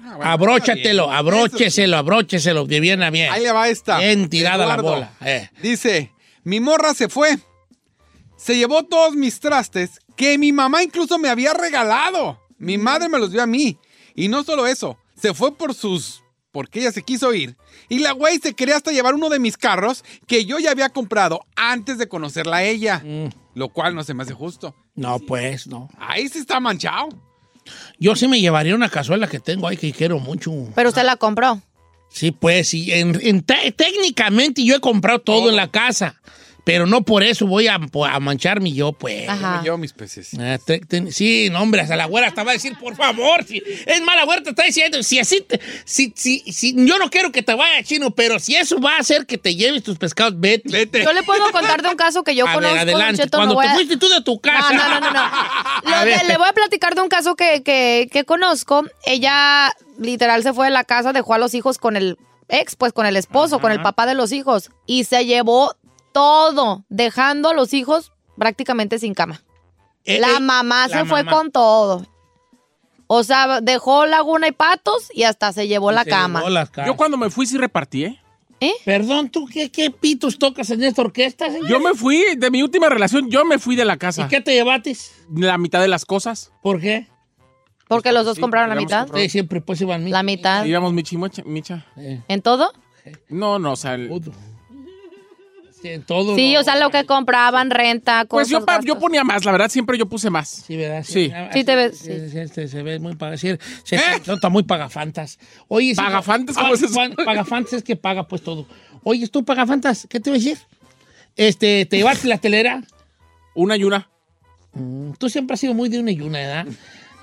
Ah, 0.05 0.17
bueno, 0.17 0.31
Abróchatelo, 0.31 1.11
abrócheselo, 1.11 1.97
abrócheselo, 1.97 2.67
de 2.67 2.81
bien 2.81 3.03
a 3.03 3.09
bien. 3.11 3.33
Ahí 3.33 3.43
le 3.43 3.53
va 3.53 3.69
esta. 3.69 3.99
Bien 3.99 4.29
tirada 4.29 4.67
la 4.67 4.77
bola. 4.77 5.13
eh. 5.25 5.49
Dice, 5.63 6.13
mi 6.45 6.61
morra 6.61 6.93
se 6.93 7.09
fue. 7.09 7.39
Se 8.37 8.57
llevó 8.57 8.83
todos 8.83 9.15
mis 9.15 9.41
trastes 9.41 9.99
que 10.17 10.37
mi 10.37 10.53
mamá 10.53 10.83
incluso 10.83 11.19
me 11.19 11.29
había 11.29 11.55
regalado. 11.55 12.41
Mi 12.59 12.77
madre 12.77 13.09
me 13.09 13.19
los 13.19 13.33
dio 13.33 13.43
a 13.43 13.47
mí. 13.47 13.79
Y 14.15 14.29
no 14.29 14.43
solo 14.45 14.67
eso, 14.67 14.99
se 15.15 15.33
fue 15.33 15.57
por 15.57 15.73
sus... 15.75 16.23
porque 16.51 16.81
ella 16.81 16.93
se 16.93 17.03
quiso 17.03 17.33
ir. 17.33 17.57
Y 17.89 17.99
la 17.99 18.13
güey 18.13 18.39
se 18.39 18.55
quería 18.55 18.77
hasta 18.77 18.91
llevar 18.93 19.15
uno 19.15 19.29
de 19.29 19.39
mis 19.39 19.57
carros 19.57 20.05
que 20.27 20.45
yo 20.45 20.59
ya 20.59 20.71
había 20.71 20.89
comprado 20.91 21.45
antes 21.57 21.99
de 21.99 22.09
conocerla 22.09 22.59
a 22.59 22.65
ella. 22.65 23.03
Lo 23.55 23.69
cual 23.69 23.95
no 23.95 24.03
se 24.05 24.15
me 24.15 24.23
hace 24.23 24.33
justo. 24.35 24.75
No, 24.95 25.19
pues, 25.19 25.67
no. 25.67 25.89
Ahí 25.99 26.29
sí 26.29 26.39
está 26.39 26.59
manchado. 26.61 27.09
Yo 27.99 28.17
sí 28.17 28.27
me 28.29 28.41
llevaría 28.41 28.75
una 28.75 28.89
cazuela 28.89 29.27
que 29.29 29.39
tengo 29.41 29.69
ahí 29.69 29.77
que 29.77 29.93
quiero 29.93 30.19
mucho. 30.19 30.53
Pero 30.75 30.89
usted 30.89 31.05
la 31.05 31.17
compró. 31.17 31.61
Sí, 32.09 32.31
pues, 32.31 32.69
sí. 32.69 32.93
En, 32.93 33.19
en 33.23 33.43
te- 33.43 33.73
técnicamente 33.73 34.65
yo 34.65 34.75
he 34.77 34.81
comprado 34.81 35.21
todo 35.21 35.49
en 35.49 35.57
la 35.57 35.69
casa, 35.71 36.21
pero 36.64 36.87
no 36.87 37.03
por 37.03 37.22
eso 37.22 37.46
voy 37.46 37.66
a, 37.66 37.75
a 37.75 38.20
mancharme 38.20 38.72
yo, 38.72 38.92
pues. 38.92 39.27
Yo 39.27 39.33
Ajá. 39.33 39.57
me 39.59 39.62
llevo 39.64 39.79
mis 39.79 39.92
peces. 39.92 40.31
Ah, 40.38 40.59
sí, 41.11 41.48
no, 41.51 41.61
hombre, 41.61 41.81
hasta 41.81 41.96
la 41.96 42.07
güera 42.07 42.29
hasta 42.29 42.44
va 42.44 42.51
a 42.53 42.55
decir, 42.55 42.77
por 42.79 42.94
favor, 42.94 43.44
si, 43.44 43.62
es 43.87 44.01
más, 44.03 44.16
la 44.16 44.25
güera 44.25 44.42
te 44.42 44.51
está 44.51 44.62
diciendo, 44.64 45.03
si 45.03 45.18
así, 45.18 45.40
te- 45.40 45.61
si, 45.85 46.12
si, 46.16 46.40
si, 46.53 46.75
yo 46.87 46.98
no 46.98 47.11
quiero 47.11 47.33
que 47.33 47.42
te 47.42 47.55
vaya 47.55 47.83
chino, 47.83 48.11
pero 48.12 48.38
si 48.38 48.55
eso 48.55 48.81
va 48.81 48.96
a 48.96 49.01
hacer 49.01 49.27
que 49.27 49.38
te 49.38 49.55
lleves 49.57 49.83
tus 49.83 49.98
pescados, 49.98 50.35
vete. 50.38 50.68
Vete. 50.70 51.03
Yo 51.05 51.12
le 51.12 51.22
puedo 51.25 51.51
contar 51.51 51.83
de 51.83 51.88
un 51.88 51.96
caso 51.96 52.22
que 52.22 52.35
yo 52.35 52.46
a 52.46 52.53
conozco. 52.55 52.75
ver, 52.75 52.83
adelante. 52.83 53.22
Cheto, 53.22 53.38
no 53.38 53.40
Cuando 53.40 53.55
voy 53.57 53.66
te 53.66 53.72
a- 53.72 53.75
fuiste 53.75 53.96
tú 53.96 54.09
de 54.09 54.20
tu 54.22 54.40
casa. 54.40 54.72
No, 54.72 54.88
no, 54.88 55.01
no, 55.01 55.11
no. 55.11 55.31
no. 55.85 56.05
Le 56.29 56.37
voy 56.37 56.48
a 56.48 56.53
platicar 56.53 56.94
de 56.94 57.01
un 57.01 57.09
caso 57.09 57.35
que, 57.35 57.62
que, 57.62 58.09
que 58.12 58.25
conozco. 58.25 58.85
Ella 59.05 59.72
literal 59.98 60.42
se 60.42 60.53
fue 60.53 60.66
de 60.66 60.72
la 60.72 60.85
casa, 60.85 61.12
dejó 61.12 61.35
a 61.35 61.38
los 61.38 61.55
hijos 61.55 61.79
con 61.79 61.96
el 61.96 62.16
ex, 62.48 62.77
pues 62.77 62.92
con 62.92 63.07
el 63.07 63.16
esposo, 63.16 63.61
con 63.61 63.72
el 63.72 63.81
papá 63.83 64.07
de 64.07 64.14
los 64.14 64.31
hijos. 64.33 64.70
Y 64.87 65.05
se 65.05 65.25
llevó 65.27 65.75
todo, 66.12 66.85
dejando 66.88 67.48
a 67.51 67.55
los 67.55 67.72
hijos 67.75 68.12
prácticamente 68.38 68.98
sin 68.98 69.14
cama. 69.14 69.42
Eh, 70.05 70.18
la 70.20 70.37
eh, 70.37 70.40
mamá 70.40 70.88
la 70.88 70.98
se 71.01 71.05
fue 71.05 71.22
mamá. 71.25 71.37
con 71.37 71.51
todo. 71.53 72.07
O 73.07 73.25
sea, 73.25 73.61
dejó 73.61 74.07
laguna 74.07 74.48
y 74.48 74.53
patos 74.53 75.09
y 75.12 75.25
hasta 75.25 75.53
se 75.53 75.68
llevó 75.68 75.92
la 75.92 76.05
Se 76.05 76.11
cama. 76.11 76.40
llevó 76.40 76.51
las 76.51 76.70
casas. 76.70 76.87
Yo 76.87 76.96
cuando 76.96 77.16
me 77.18 77.29
fui 77.31 77.46
sí 77.46 77.59
repartí, 77.59 78.05
¿eh? 78.05 78.18
Perdón, 78.85 79.29
¿tú 79.29 79.46
qué, 79.53 79.70
qué 79.72 79.90
pitos 79.90 80.38
tocas 80.38 80.70
en 80.70 80.85
esta 80.85 81.03
orquesta, 81.03 81.51
señor? 81.51 81.68
Yo 81.68 81.81
me 81.81 81.94
fui, 81.94 82.22
de 82.37 82.48
mi 82.51 82.62
última 82.62 82.88
relación, 82.88 83.29
yo 83.29 83.44
me 83.44 83.59
fui 83.59 83.75
de 83.75 83.85
la 83.85 83.96
casa. 83.96 84.22
¿Y 84.22 84.29
qué 84.29 84.40
te 84.40 84.53
llevaste? 84.55 84.96
La 85.35 85.59
mitad 85.59 85.81
de 85.81 85.88
las 85.88 86.05
cosas. 86.07 86.53
¿Por 86.62 86.81
qué? 86.81 87.09
Porque 87.88 88.12
los 88.12 88.25
dos 88.25 88.37
Sí, 88.37 88.40
compraron 88.40 88.70
la 88.70 88.77
mitad. 88.77 89.01
comprado. 89.01 89.22
Sí, 89.25 89.29
siempre 89.31 89.61
pues 89.61 89.81
iban 89.81 90.09
La 90.11 90.22
mitad. 90.22 90.64
Íbamos 90.64 90.92
Michi 90.92 91.16
Mocha- 91.16 91.42
Micha. 91.44 91.87
¿En 92.29 92.40
todo? 92.40 92.72
No, 93.29 93.59
no, 93.59 93.72
o 93.72 93.77
sea... 93.77 93.94
el- 93.94 94.09
Todo. 95.83 95.88
Sí, 95.88 95.88
en 95.88 96.03
todo. 96.03 96.37
Sí, 96.37 96.53
no. 96.55 96.61
o 96.61 96.62
sea, 96.64 96.77
lo 96.77 96.90
que 96.90 97.05
compraban, 97.05 97.71
renta, 97.71 98.25
Pues 98.27 98.47
cosas. 98.47 98.61
yo, 98.61 98.64
pa- 98.66 98.75
yo 98.81 98.95
gastos. 98.95 98.99
ponía 98.99 99.25
más, 99.25 99.45
la 99.45 99.53
verdad, 99.53 99.68
siempre 99.68 99.99
yo 99.99 100.07
puse 100.07 100.31
más. 100.31 100.49
Sí, 100.49 100.77
¿verdad? 100.77 101.03
Sí. 101.07 101.33
Sí, 101.53 101.64
te 101.64 101.75
ves- 101.77 101.99
Sí, 101.99 102.31
sí, 102.31 102.38
este, 102.38 102.68
se 102.68 102.83
ve 102.83 102.99
muy 102.99 103.16
paga. 103.16 103.37
sí, 103.37 103.49
se 103.85 103.99
nota 104.27 104.49
muy 104.49 104.62
pagafantas. 104.62 105.38
Oye, 105.68 105.95
¿Pagafantas? 105.95 106.57
¿Cómo 106.57 106.68
ah, 106.68 106.75
es 106.75 106.83
eso? 106.83 106.99
Pagafantas 107.25 107.73
es 107.75 107.83
que 107.83 107.97
paga 107.97 108.27
pues 108.29 108.42
todo. 108.42 108.66
Oye, 109.05 109.27
tú 109.29 109.45
pagafantas, 109.45 110.07
¿qué 110.09 110.21
te 110.21 110.31
voy 110.31 110.38
a 110.38 110.42
decir? 110.42 110.59
Este, 111.37 111.87
¿te 111.87 111.97
llevaste 111.97 112.29
la 112.29 112.38
telera? 112.38 112.83
Una 113.55 113.77
y 113.77 113.85
una. 113.85 114.09
Mm, 114.75 115.12
Tú 115.18 115.29
siempre 115.29 115.55
has 115.55 115.61
sido 115.61 115.75
muy 115.75 115.88
de 115.88 115.99
una 115.99 116.11
y 116.11 116.21
una, 116.21 116.38
¿verdad? 116.38 116.66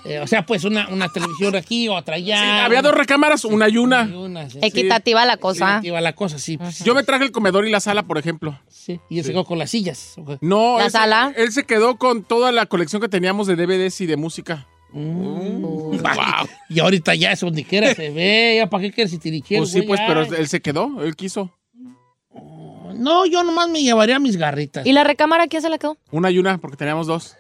Eh, 0.06 0.20
o 0.20 0.28
sea, 0.28 0.46
pues 0.46 0.64
una, 0.64 0.88
una 0.90 1.10
televisión 1.10 1.56
aquí, 1.56 1.90
otra 1.90 2.16
allá. 2.16 2.38
Sí, 2.42 2.48
había 2.66 2.82
dos 2.82 2.94
recámaras, 2.96 3.44
una 3.46 3.68
y 3.68 3.78
una. 3.78 4.06
y 4.10 4.14
una, 4.14 4.50
sí. 4.50 4.60
Equitativa 4.62 5.26
la 5.26 5.38
cosa. 5.38 5.82
Iba 5.84 6.00
la 6.02 6.14
cosa, 6.14 6.40
sí. 6.40 6.58
pues, 6.58 6.80
Yo 6.84 6.96
me 6.96 7.04
traje 7.04 7.26
el 7.26 7.32
comedor 7.32 7.68
y 7.68 7.72
la 7.72 7.80
sala, 7.82 8.04
por 8.04 8.18
ejemplo. 8.18 8.58
sí. 8.70 9.00
Y 9.10 9.22
se 9.24 9.32
quedó 9.32 9.44
con 9.46 9.60
las 9.60 9.72
sillas. 9.72 10.16
No, 10.42 10.78
¿La 10.78 10.86
él 10.86 10.92
se- 10.92 10.98
sala? 10.98 11.34
él 11.36 11.52
se 11.52 11.64
quedó 11.66 11.98
con 11.98 12.24
toda 12.24 12.52
la 12.52 12.66
colección 12.66 13.02
que 13.02 13.10
teníamos 13.10 13.46
de 13.48 13.56
DVDs 13.56 14.00
y 14.02 14.06
de 14.06 14.16
música. 14.18 14.68
Wow. 14.94 15.92
Y 16.70 16.80
ahorita 16.80 17.14
ya 17.16 17.32
es 17.32 17.40
donde 17.42 17.64
quiera 17.64 17.94
se 17.94 18.10
ve. 18.10 18.56
¿Ya 18.58 18.68
para 18.70 18.84
qué 18.84 18.92
quieres 18.92 19.12
si 19.12 19.18
tirichero, 19.18 19.62
Pues 19.62 19.72
sí, 19.72 19.82
pues, 19.82 20.00
Ya. 20.00 20.08
pero 20.08 20.22
él 20.24 20.48
se 20.48 20.62
quedó, 20.62 21.04
él 21.04 21.16
quiso. 21.16 21.52
No, 22.96 23.26
yo 23.26 23.44
nomás 23.44 23.70
me 23.70 23.82
llevaría 23.82 24.20
mis 24.20 24.36
garritas. 24.38 24.86
¿Y 24.86 24.92
la 24.94 25.04
recámara 25.04 25.48
quién 25.48 25.62
se 25.62 25.70
la 25.70 25.78
quedó? 25.78 25.98
Una 26.12 26.32
y 26.32 26.38
una, 26.38 26.58
porque 26.58 26.76
teníamos 26.78 27.08
dos. 27.08 27.36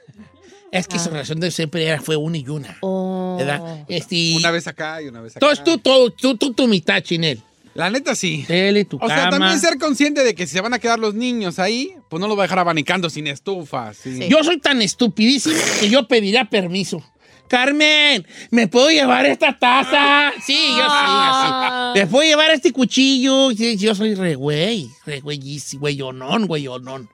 Es 0.71 0.87
que 0.87 0.99
su 0.99 1.09
relación 1.09 1.39
de 1.39 1.51
siempre 1.51 1.85
era, 1.85 1.99
fue 2.01 2.15
una 2.15 2.37
y 2.37 2.47
una. 2.47 2.77
Oh. 2.81 3.35
¿Verdad? 3.39 3.85
Este, 3.87 4.33
Una 4.35 4.51
vez 4.51 4.67
acá 4.67 5.01
y 5.01 5.07
una 5.07 5.21
vez 5.21 5.35
acá. 5.35 5.45
Entonces 5.45 5.63
tú, 5.63 5.77
tú, 5.79 6.11
tú, 6.11 6.37
tú, 6.37 6.53
tu 6.53 6.67
mitad, 6.67 7.01
Chinel. 7.01 7.41
La 7.75 7.89
neta 7.89 8.13
sí. 8.15 8.43
Tele, 8.47 8.83
tu 8.85 8.97
O 9.01 9.07
sea, 9.07 9.29
también 9.29 9.59
ser 9.59 9.77
consciente 9.77 10.23
de 10.23 10.35
que 10.35 10.45
si 10.47 10.53
se 10.53 10.61
van 10.61 10.73
a 10.73 10.79
quedar 10.79 10.99
los 10.99 11.13
niños 11.13 11.59
ahí, 11.59 11.93
pues 12.09 12.19
no 12.19 12.27
los 12.27 12.37
va 12.37 12.41
a 12.43 12.45
dejar 12.45 12.59
abanicando 12.59 13.09
sin 13.09 13.27
estufa. 13.27 13.93
sin- 13.93 14.21
Yo 14.29 14.43
soy 14.43 14.59
tan 14.59 14.81
estupidísimo 14.81 15.55
que 15.79 15.89
yo 15.89 16.07
pediría 16.07 16.45
permiso. 16.45 17.01
Carmen, 17.47 18.27
¿me 18.51 18.67
puedo 18.67 18.89
llevar 18.89 19.25
esta 19.25 19.57
taza? 19.57 20.31
Sí, 20.45 20.53
yo 20.69 20.75
soy 20.75 20.83
Ah. 20.87 21.91
así. 21.95 21.99
¿Me 22.01 22.07
puedo 22.07 22.27
llevar 22.29 22.51
este 22.51 22.71
cuchillo? 22.71 23.49
Sí, 23.51 23.75
yo 23.77 23.95
soy 23.95 24.13
re 24.13 24.35
güey, 24.35 24.87
re 25.05 25.19
güeyísimo, 25.21 25.81
güeyonón, 25.81 26.45
güeyonón. 26.47 27.09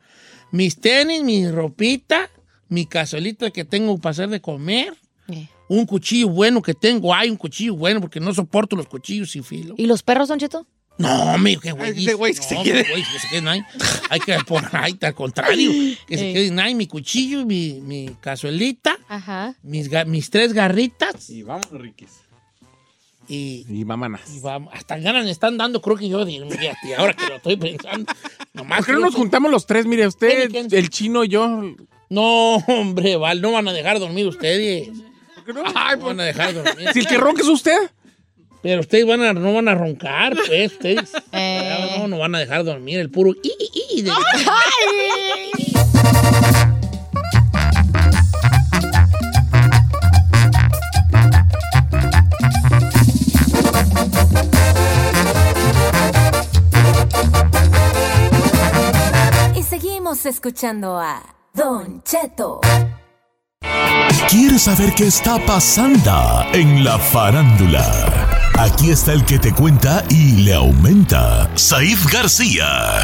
mis 0.52 0.80
tenis, 0.80 1.22
mi 1.24 1.50
ropita, 1.50 2.30
mi 2.70 2.86
cazuelita 2.86 3.52
que 3.52 3.66
tengo 3.66 3.98
para 3.98 4.12
hacer 4.12 4.30
de 4.30 4.42
comer, 4.42 4.94
Eh. 5.28 5.48
un 5.70 5.86
cuchillo 5.86 6.30
bueno 6.30 6.62
que 6.62 6.74
tengo. 6.74 7.14
Hay 7.14 7.30
un 7.30 7.38
cuchillo 7.38 7.76
bueno 7.76 8.00
porque 8.02 8.20
no 8.20 8.34
soporto 8.34 8.76
los 8.76 8.88
cuchillos 8.88 9.32
sin 9.32 9.44
filo. 9.44 9.76
¿Y 9.78 9.86
los 9.88 10.04
perros, 10.04 10.28
Don 10.30 10.40
Cheto? 10.40 10.66
No, 10.98 11.38
mi, 11.40 11.58
qué 11.58 11.72
güey. 11.74 12.14
Güey 12.14 12.34
que 12.34 12.42
se 12.42 12.56
no, 12.56 12.64
quede. 12.64 12.84
güey, 12.90 13.04
que 13.04 13.20
se 13.20 13.28
queden 13.30 13.48
ahí. 13.50 13.62
Hay 14.10 14.20
que 14.22 14.38
por 14.48 14.64
ahí, 14.74 14.98
al 15.02 15.14
contrario. 15.14 15.70
Que 16.08 16.18
se 16.18 16.30
Eh. 16.30 16.34
queden 16.34 16.58
ahí 16.60 16.74
mi 16.74 16.88
cuchillo, 16.88 17.46
mi, 17.46 17.82
mi 17.82 18.16
cazuelita, 18.22 18.98
Ajá. 19.10 19.56
mis, 19.64 20.30
tres 20.30 20.54
garritas 20.54 21.30
Y 21.30 21.44
vamos, 21.44 21.70
Riquis. 21.72 22.12
y, 23.28 23.66
Y 23.68 23.84
vámonos. 23.84 24.22
y 24.34 24.40
vamos. 24.40 24.72
Hasta 24.74 24.98
ganas 25.00 25.26
me 25.26 25.32
están 25.32 25.58
dando, 25.58 25.82
creo 25.82 25.98
que 25.98 26.08
yo, 26.08 26.26
fíjate, 26.26 26.96
ahora 26.98 27.14
que 27.14 27.28
lo 27.28 27.36
estoy 27.38 27.58
pensando. 27.58 28.14
Nomás 28.54 28.78
¿Por 28.78 28.86
qué 28.86 28.92
no 28.94 29.00
nos 29.00 29.16
juntamos 29.16 29.52
los 29.52 29.66
tres? 29.66 29.86
Mire, 29.86 30.08
usted, 30.08 30.50
¿Quién 30.50 30.68
y 30.72 30.76
el 30.76 30.90
chino 30.90 31.24
y 31.26 31.30
yo. 31.30 31.62
No, 32.10 32.56
hombre, 32.68 33.16
Val, 33.18 33.42
no 33.42 33.52
van 33.52 33.68
a 33.68 33.74
dejar 33.74 34.00
dormir 34.00 34.28
ustedes. 34.28 34.90
Ay, 35.76 35.98
No 35.98 36.06
van 36.06 36.20
a 36.20 36.24
dejar 36.24 36.54
dormir. 36.54 36.90
Si 36.94 37.00
el 37.00 37.08
que 37.08 37.18
ronca 37.18 37.42
es 37.42 37.48
usted. 37.48 37.78
Pero 38.62 38.82
ustedes 38.82 39.06
van 39.06 39.22
a, 39.22 39.32
no 39.34 39.54
van 39.54 39.68
a 39.68 39.76
roncar, 39.76 40.36
pues, 40.48 40.72
ustedes. 40.74 41.12
Eh. 41.32 41.98
No, 42.00 42.08
no 42.08 42.18
van 42.18 42.34
a 42.36 42.40
dejar 42.40 42.64
dormir 42.64 43.00
el 43.00 43.12
puro 43.12 43.32
i, 43.44 43.48
i, 43.60 44.00
i 44.00 44.02
de- 44.02 44.12
Y 59.56 59.64
seguimos 59.64 60.26
escuchando 60.26 60.98
a 61.00 61.24
Don 61.56 62.04
Cheto. 62.04 62.60
¿Quieres 64.28 64.64
saber 64.64 64.94
qué 64.94 65.08
está 65.08 65.40
pasando 65.46 66.46
en 66.52 66.84
la 66.84 67.00
farándula? 67.00 68.52
Aquí 68.60 68.92
está 68.92 69.14
el 69.14 69.24
que 69.24 69.40
te 69.40 69.54
cuenta 69.54 70.04
y 70.10 70.44
le 70.44 70.54
aumenta, 70.54 71.50
Saif 71.56 72.12
García. 72.12 73.00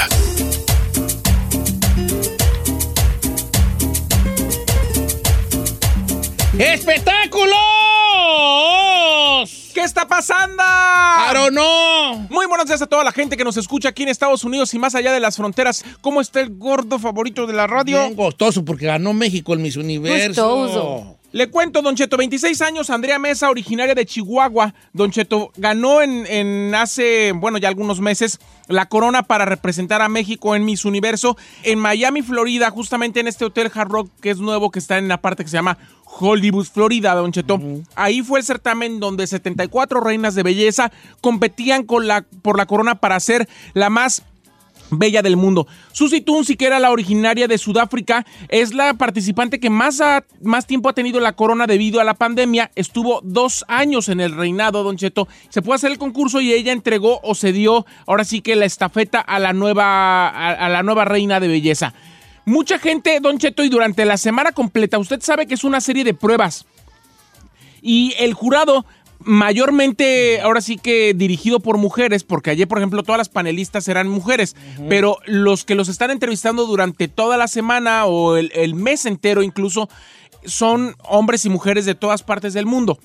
¡Espectáculos! 6.59 7.55
¿Qué 9.73 9.81
está 9.81 10.07
pasando? 10.07 10.57
¡Claro 10.57 11.49
no! 11.51 12.27
Muy 12.29 12.45
buenos 12.45 12.65
días 12.65 12.81
a 12.81 12.87
toda 12.87 13.03
la 13.03 13.11
gente 13.11 13.37
que 13.37 13.43
nos 13.43 13.55
escucha 13.57 13.89
aquí 13.89 14.03
en 14.03 14.09
Estados 14.09 14.43
Unidos 14.43 14.73
y 14.73 14.79
más 14.79 14.95
allá 14.95 15.13
de 15.13 15.19
las 15.19 15.37
fronteras. 15.37 15.83
¿Cómo 16.01 16.19
está 16.19 16.41
el 16.41 16.57
gordo 16.57 16.99
favorito 16.99 17.47
de 17.47 17.53
la 17.53 17.67
radio? 17.67 17.99
Bien 17.99 18.15
gustoso 18.15 18.65
porque 18.65 18.87
ganó 18.87 19.13
México 19.13 19.53
el 19.53 19.59
Miss 19.59 19.77
Universo. 19.77 20.55
Gustoso. 20.55 21.20
Le 21.31 21.49
cuento, 21.49 21.81
Don 21.81 21.95
Cheto, 21.95 22.17
26 22.17 22.61
años, 22.61 22.89
Andrea 22.89 23.17
Mesa, 23.17 23.49
originaria 23.49 23.95
de 23.95 24.05
Chihuahua. 24.05 24.73
Don 24.91 25.11
Cheto 25.11 25.51
ganó 25.55 26.01
en, 26.01 26.25
en 26.27 26.75
hace, 26.75 27.31
bueno, 27.31 27.57
ya 27.57 27.69
algunos 27.69 28.01
meses 28.01 28.39
la 28.67 28.87
corona 28.87 29.23
para 29.23 29.45
representar 29.45 30.01
a 30.01 30.09
México 30.09 30.55
en 30.55 30.65
Miss 30.65 30.85
Universo 30.85 31.37
en 31.63 31.79
Miami, 31.79 32.21
Florida, 32.21 32.69
justamente 32.69 33.19
en 33.19 33.27
este 33.27 33.45
hotel 33.45 33.71
Hard 33.73 33.89
Rock 33.89 34.09
que 34.21 34.29
es 34.29 34.39
nuevo, 34.39 34.71
que 34.71 34.79
está 34.79 34.97
en 34.97 35.07
la 35.07 35.21
parte 35.21 35.43
que 35.43 35.49
se 35.49 35.57
llama 35.57 35.77
Hollywood, 36.05 36.65
Florida, 36.65 37.13
Don 37.15 37.31
Cheto. 37.31 37.59
Ahí 37.95 38.21
fue 38.21 38.39
el 38.39 38.45
certamen 38.45 38.99
donde 38.99 39.27
74 39.27 40.01
reinas 40.01 40.35
de 40.35 40.43
belleza 40.43 40.91
competían 41.21 41.83
con 41.83 42.07
la, 42.07 42.25
por 42.41 42.57
la 42.57 42.65
corona 42.65 42.95
para 42.95 43.19
ser 43.19 43.47
la 43.73 43.89
más 43.89 44.23
bella 44.91 45.21
del 45.21 45.37
mundo. 45.37 45.67
Susie 45.91 46.21
Tunsi, 46.21 46.55
que 46.55 46.65
era 46.65 46.79
la 46.79 46.91
originaria 46.91 47.47
de 47.47 47.57
Sudáfrica, 47.57 48.25
es 48.49 48.73
la 48.73 48.93
participante 48.93 49.59
que 49.59 49.69
más, 49.69 50.01
más 50.41 50.67
tiempo 50.67 50.89
ha 50.89 50.93
tenido 50.93 51.19
la 51.19 51.33
corona 51.33 51.65
debido 51.65 51.99
a 51.99 52.03
la 52.03 52.13
pandemia. 52.13 52.71
Estuvo 52.75 53.21
dos 53.23 53.65
años 53.67 54.09
en 54.09 54.19
el 54.19 54.35
reinado, 54.35 54.83
Don 54.83 54.97
Cheto. 54.97 55.27
Se 55.49 55.61
pudo 55.61 55.73
hacer 55.73 55.91
el 55.91 55.97
concurso 55.97 56.41
y 56.41 56.53
ella 56.53 56.73
entregó 56.73 57.19
o 57.23 57.33
cedió, 57.33 57.85
ahora 58.05 58.25
sí 58.25 58.41
que 58.41 58.55
la 58.55 58.65
estafeta 58.65 59.19
a 59.19 59.39
la 59.39 59.53
nueva, 59.53 60.27
a, 60.27 60.49
a 60.51 60.69
la 60.69 60.83
nueva 60.83 61.05
reina 61.05 61.39
de 61.39 61.47
belleza. 61.47 61.93
Mucha 62.45 62.79
gente, 62.79 63.19
Don 63.21 63.37
Cheto, 63.37 63.63
y 63.63 63.69
durante 63.69 64.03
la 64.03 64.17
semana 64.17 64.51
completa, 64.51 64.97
usted 64.97 65.21
sabe 65.21 65.45
que 65.45 65.53
es 65.53 65.63
una 65.63 65.79
serie 65.79 66.03
de 66.03 66.13
pruebas. 66.13 66.65
Y 67.83 68.13
el 68.19 68.33
jurado, 68.33 68.85
mayormente, 69.23 70.41
ahora 70.41 70.61
sí 70.61 70.77
que 70.77 71.13
dirigido 71.13 71.59
por 71.59 71.77
mujeres, 71.77 72.23
porque 72.23 72.49
ayer, 72.49 72.67
por 72.67 72.77
ejemplo, 72.77 73.03
todas 73.03 73.17
las 73.17 73.29
panelistas 73.29 73.87
eran 73.87 74.07
mujeres, 74.07 74.55
pero 74.89 75.17
los 75.25 75.65
que 75.65 75.75
los 75.75 75.89
están 75.89 76.11
entrevistando 76.11 76.65
durante 76.65 77.07
toda 77.07 77.37
la 77.37 77.47
semana 77.47 78.05
o 78.05 78.37
el, 78.37 78.51
el 78.53 78.75
mes 78.75 79.05
entero 79.05 79.43
incluso, 79.43 79.89
son 80.45 80.95
hombres 81.03 81.45
y 81.45 81.49
mujeres 81.49 81.85
de 81.85 81.95
todas 81.95 82.23
partes 82.23 82.53
del 82.53 82.65
mundo. 82.65 82.99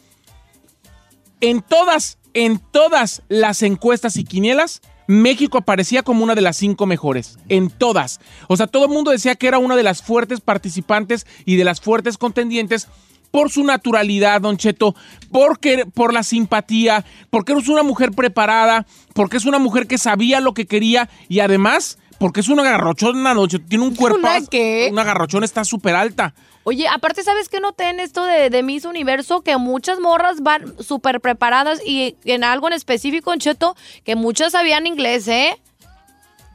En 1.41 1.61
todas, 1.61 2.19
en 2.35 2.59
todas 2.59 3.23
las 3.29 3.62
encuestas 3.62 4.17
y 4.17 4.25
quinielas, 4.25 4.81
México 5.07 5.59
aparecía 5.59 6.03
como 6.03 6.25
una 6.25 6.35
de 6.35 6.41
las 6.41 6.57
cinco 6.57 6.87
mejores. 6.87 7.39
En 7.49 7.71
todas. 7.71 8.21
O 8.49 8.57
sea, 8.57 8.67
todo 8.67 8.87
el 8.87 8.91
mundo 8.91 9.11
decía 9.11 9.35
que 9.35 9.47
era 9.47 9.59
una 9.59 9.77
de 9.77 9.83
las 9.83 10.03
fuertes 10.03 10.41
participantes 10.41 11.27
y 11.45 11.57
de 11.57 11.64
las 11.64 11.81
fuertes 11.81 12.19
contendientes 12.19 12.89
por 13.37 13.51
su 13.51 13.64
naturalidad, 13.64 14.41
Don 14.41 14.57
Cheto, 14.57 14.95
porque, 15.30 15.84
por 15.84 16.14
la 16.14 16.22
simpatía, 16.22 17.05
porque 17.28 17.53
es 17.53 17.68
una 17.68 17.82
mujer 17.82 18.12
preparada, 18.12 18.87
porque 19.12 19.37
es 19.37 19.45
una 19.45 19.59
mujer 19.59 19.87
que 19.87 19.99
sabía 19.99 20.41
lo 20.41 20.55
que 20.55 20.64
quería 20.64 21.11
y 21.28 21.41
además 21.41 21.99
porque 22.18 22.41
es 22.41 22.49
una 22.49 22.62
garrochona, 22.62 23.34
Don 23.34 23.47
Cheto. 23.47 23.66
Tiene 23.68 23.84
un 23.84 23.95
cuerpo. 23.95 24.20
¿Una 24.20 24.41
qué? 24.47 24.89
Una 24.91 25.05
garrochona 25.05 25.45
está 25.45 25.66
súper 25.66 25.95
alta. 25.95 26.32
Oye, 26.64 26.89
aparte, 26.89 27.22
¿sabes 27.22 27.51
qué 27.51 27.61
noté 27.61 27.91
en 27.91 28.01
esto 28.01 28.24
de, 28.24 28.49
de 28.49 28.62
Miss 28.62 28.87
Universo? 28.87 29.43
Que 29.43 29.59
muchas 29.59 30.01
morras 30.01 30.41
van 30.41 30.74
súper 30.82 31.20
preparadas 31.20 31.87
y 31.87 32.16
en 32.24 32.43
algo 32.43 32.68
en 32.68 32.72
específico, 32.72 33.34
en 33.34 33.41
Cheto, 33.41 33.76
que 34.03 34.16
muchas 34.16 34.53
sabían 34.53 34.87
inglés, 34.87 35.28
¿eh? 35.28 35.61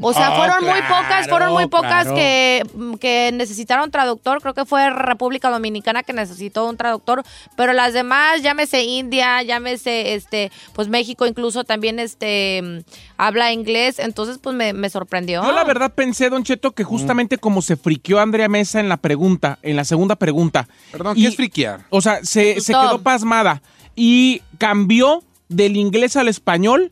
O 0.02 0.14
sea, 0.14 0.28
Ah, 0.30 0.36
fueron 0.38 0.64
muy 0.66 0.82
pocas, 0.82 1.28
fueron 1.30 1.54
muy 1.54 1.68
pocas 1.68 2.04
claro. 2.04 2.16
que, 2.16 2.64
que 2.99 3.32
necesitaron 3.34 3.91
traductor. 3.91 4.41
Creo 4.41 4.54
que 4.54 4.66
fue 4.66 4.89
República 4.89 5.49
Dominicana 5.49 6.04
que 6.04 6.14
necesitó 6.14 6.68
un 6.68 6.78
traductor. 6.78 7.24
Pero 7.56 7.74
las 7.74 7.93
demás, 7.93 8.41
llámese 8.41 8.84
India, 8.84 9.41
llámese 9.43 10.14
este, 10.14 10.52
pues 10.74 10.88
México 10.88 11.26
incluso 11.26 11.64
también 11.64 11.99
este 11.99 12.62
mm, 12.62 12.80
habla 13.18 13.52
inglés. 13.52 13.99
Entonces, 13.99 14.38
pues 14.38 14.56
me, 14.56 14.74
me 14.74 14.89
sorprendió. 14.89 15.43
Yo 15.43 15.52
la 15.52 15.64
verdad 15.64 15.93
pensé, 15.93 16.30
Don 16.30 16.43
Cheto, 16.43 16.72
que 16.72 16.84
justamente 16.84 17.38
como 17.38 17.62
se 17.62 17.78
friqueó 17.78 18.20
Andrea 18.20 18.49
Mesa 18.49 18.80
en 18.80 18.89
la 18.89 18.97
pregunta, 18.97 19.60
en 19.62 19.76
la 19.76 19.86
segunda 19.86 20.16
pregunta. 20.16 20.68
Perdón, 20.91 21.18
y- 21.18 21.22
¿qué 21.24 21.28
es 21.28 21.36
friquear? 21.36 21.86
O 21.89 22.02
sea, 22.02 22.24
se, 22.24 22.56
quedó 22.56 23.02
pasmada 23.02 23.62
y 23.95 24.41
cambió 24.58 25.24
del 25.49 25.76
inglés 25.78 26.16
al 26.16 26.28
español 26.30 26.91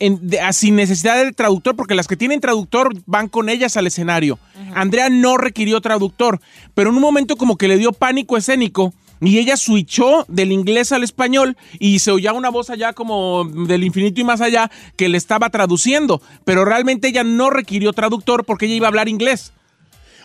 en- 0.00 0.18
de- 0.28 0.40
a- 0.40 0.52
sin 0.52 0.74
necesidad 0.76 1.16
del 1.22 1.34
traductor, 1.36 1.76
porque 1.76 1.94
las 1.94 2.08
que 2.08 2.16
tienen 2.16 2.40
traductor 2.40 2.92
van 3.06 3.28
con 3.28 3.48
ellas 3.48 3.76
al 3.76 3.86
escenario. 3.86 4.38
Andrea 4.74 5.08
no 5.10 5.36
requirió 5.36 5.80
traductor, 5.80 6.40
pero 6.74 6.90
en 6.90 6.96
un 6.96 7.02
momento 7.02 7.36
como 7.36 7.56
que 7.56 7.68
le 7.68 7.76
dio 7.78 7.92
pánico 7.92 8.36
escénico. 8.36 8.92
Y 9.22 9.36
ella 9.38 9.58
switchó 9.58 10.24
del 10.28 10.50
inglés 10.50 10.92
al 10.92 11.04
español 11.04 11.56
y 11.78 11.98
se 11.98 12.10
oía 12.10 12.32
una 12.32 12.48
voz 12.48 12.70
allá 12.70 12.94
como 12.94 13.44
del 13.44 13.84
infinito 13.84 14.18
y 14.20 14.24
más 14.24 14.40
allá 14.40 14.70
que 14.96 15.10
le 15.10 15.18
estaba 15.18 15.50
traduciendo. 15.50 16.22
Pero 16.46 16.64
realmente 16.64 17.08
ella 17.08 17.22
no 17.22 17.50
requirió 17.50 17.92
traductor 17.92 18.46
porque 18.46 18.64
ella 18.64 18.76
iba 18.76 18.86
a 18.86 18.88
hablar 18.88 19.10
inglés. 19.10 19.52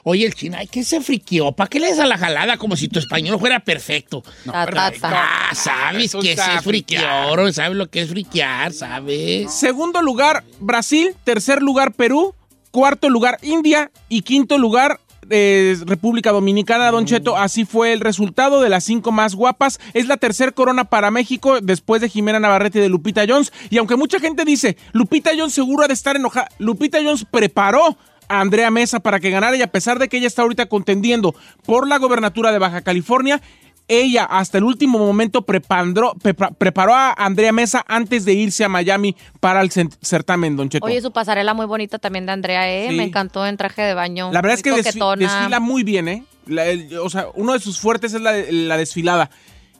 Oye, 0.08 0.28
el 0.28 0.36
chino, 0.36 0.56
ay, 0.60 0.68
¿qué 0.68 0.84
se 0.84 1.02
friqueó? 1.02 1.52
¿Para 1.54 1.68
qué 1.68 1.80
le 1.80 1.90
das 1.90 1.98
a 1.98 2.06
la 2.06 2.16
jalada 2.16 2.58
como 2.58 2.76
si 2.76 2.88
tu 2.88 3.00
español 3.00 3.40
fuera 3.40 3.60
perfecto? 3.60 4.24
Ta, 4.46 4.68
ta, 4.68 4.92
ta. 4.92 5.50
Ah, 5.50 5.56
sabes 5.56 6.06
Eso 6.06 6.20
que 6.20 6.34
está 6.34 6.58
es 6.58 6.64
friquear, 6.64 7.52
sabes 7.52 7.76
lo 7.76 7.90
que 7.90 8.02
es 8.02 8.10
friquear, 8.10 8.72
¿sabes? 8.72 9.52
Segundo 9.52 10.04
lugar, 10.04 10.44
Brasil. 10.60 11.16
Tercer 11.24 11.64
lugar, 11.64 11.92
Perú. 11.94 12.36
Cuarto 12.70 13.10
lugar, 13.10 13.40
India. 13.42 13.90
Y 14.08 14.22
quinto 14.22 14.60
lugar, 14.60 15.00
eh, 15.32 15.76
República 15.88 16.32
Dominicana, 16.32 16.92
Don 16.92 17.08
Cheto. 17.08 17.36
Así 17.36 17.66
fue 17.66 17.92
el 17.92 18.00
resultado 18.00 18.62
de 18.62 18.70
las 18.70 18.84
cinco 18.84 19.12
más 19.12 19.34
guapas. 19.34 19.80
Es 19.96 20.08
la 20.08 20.18
tercer 20.18 20.54
corona 20.54 20.84
para 20.86 21.10
México 21.10 21.62
después 21.62 22.00
de 22.02 22.10
Jimena 22.10 22.40
Navarrete 22.40 22.78
y 22.78 22.82
de 22.84 22.90
Lupita 22.90 23.26
Jones. 23.28 23.52
Y 23.72 23.80
aunque 23.80 23.96
mucha 23.96 24.20
gente 24.20 24.46
dice, 24.46 24.78
Lupita 24.94 25.32
Jones 25.36 25.54
seguro 25.54 25.84
ha 25.84 25.88
de 25.88 25.96
estar 25.96 26.16
enojada, 26.16 26.50
Lupita 26.60 27.00
Jones 27.04 27.26
preparó 27.32 27.98
a 28.30 28.42
Andrea 28.42 28.72
Mesa 28.72 29.00
para 29.00 29.20
que 29.20 29.30
ganara 29.30 29.56
y 29.56 29.62
a 29.62 29.68
pesar 29.72 30.00
de 30.00 30.08
que 30.10 30.18
ella 30.18 30.28
está 30.28 30.42
ahorita 30.44 30.66
contendiendo 30.68 31.36
por 31.66 31.88
la 31.88 31.98
gobernatura 31.98 32.52
de 32.52 32.60
Baja 32.60 32.82
California, 32.82 33.42
ella 33.88 34.24
hasta 34.24 34.58
el 34.58 34.64
último 34.64 34.98
momento 34.98 35.44
preparó 35.44 36.96
a 36.96 37.14
Andrea 37.14 37.52
Mesa 37.52 37.84
antes 37.88 38.26
de 38.26 38.34
irse 38.34 38.64
a 38.64 38.70
Miami 38.70 39.16
para 39.40 39.62
el 39.62 39.70
certamen, 39.72 40.56
Don 40.58 40.70
Cheto. 40.70 40.86
Oye, 40.86 41.02
su 41.02 41.12
pasarela 41.12 41.54
muy 41.54 41.66
bonita 41.66 42.00
también 42.00 42.26
de 42.26 42.32
Andrea, 42.32 42.72
¿eh? 42.72 42.88
Sí. 42.90 42.96
Me 42.96 43.04
encantó 43.04 43.46
en 43.46 43.58
traje 43.58 43.82
de 43.84 43.94
baño. 43.94 44.32
la 44.32 44.42
verdad 44.42 44.56
es 44.58 44.64
que 44.64 44.72
coquetona. 44.72 45.16
desfila 45.18 45.60
muy 45.60 45.84
bien, 45.84 46.08
¿eh? 46.08 46.24
La- 46.48 46.66
el- 46.66 46.98
o 46.98 47.10
sea, 47.10 47.28
uno 47.36 47.54
de 47.54 47.60
sus 47.60 47.80
fuertes 47.80 48.14
es 48.14 48.22
la, 48.22 48.34
la 48.50 48.78
desfilada. 48.78 49.30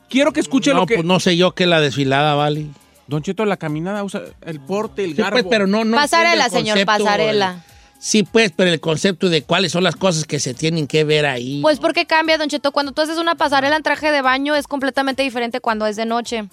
Quiero 0.08 0.32
que 0.32 0.40
escuche 0.40 0.72
no, 0.72 0.80
lo 0.80 0.86
que... 0.86 0.94
pues 0.96 1.06
no 1.06 1.18
sé 1.18 1.36
yo 1.36 1.52
qué 1.52 1.66
la 1.66 1.80
desfilada, 1.80 2.34
vale. 2.34 2.66
Don 3.08 3.22
Cheto, 3.22 3.44
la 3.44 3.56
caminada 3.56 4.02
usa 4.04 4.22
el 4.42 4.60
porte, 4.60 5.04
el 5.04 5.10
Sí, 5.16 5.16
garbo. 5.22 5.34
pues, 5.38 5.46
pero 5.48 5.66
no, 5.66 5.84
no. 5.84 5.96
Pasarela, 5.96 6.48
señor, 6.48 6.84
pasarela. 6.84 7.50
el- 7.68 7.75
Sí, 7.98 8.22
pues, 8.22 8.52
pero 8.54 8.70
el 8.70 8.80
concepto 8.80 9.28
de 9.28 9.42
cuáles 9.42 9.72
son 9.72 9.82
las 9.84 9.96
cosas 9.96 10.24
que 10.24 10.38
se 10.38 10.54
tienen 10.54 10.86
que 10.86 11.04
ver 11.04 11.26
ahí. 11.26 11.60
Pues 11.62 11.78
porque 11.80 12.06
cambia, 12.06 12.38
Don 12.38 12.48
Cheto. 12.48 12.70
Cuando 12.72 12.92
tú 12.92 13.02
haces 13.02 13.18
una 13.18 13.34
pasarela 13.34 13.76
en 13.76 13.82
traje 13.82 14.12
de 14.12 14.22
baño 14.22 14.54
es 14.54 14.66
completamente 14.66 15.22
diferente 15.22 15.60
cuando 15.60 15.86
es 15.86 15.96
de 15.96 16.06
noche. 16.06 16.48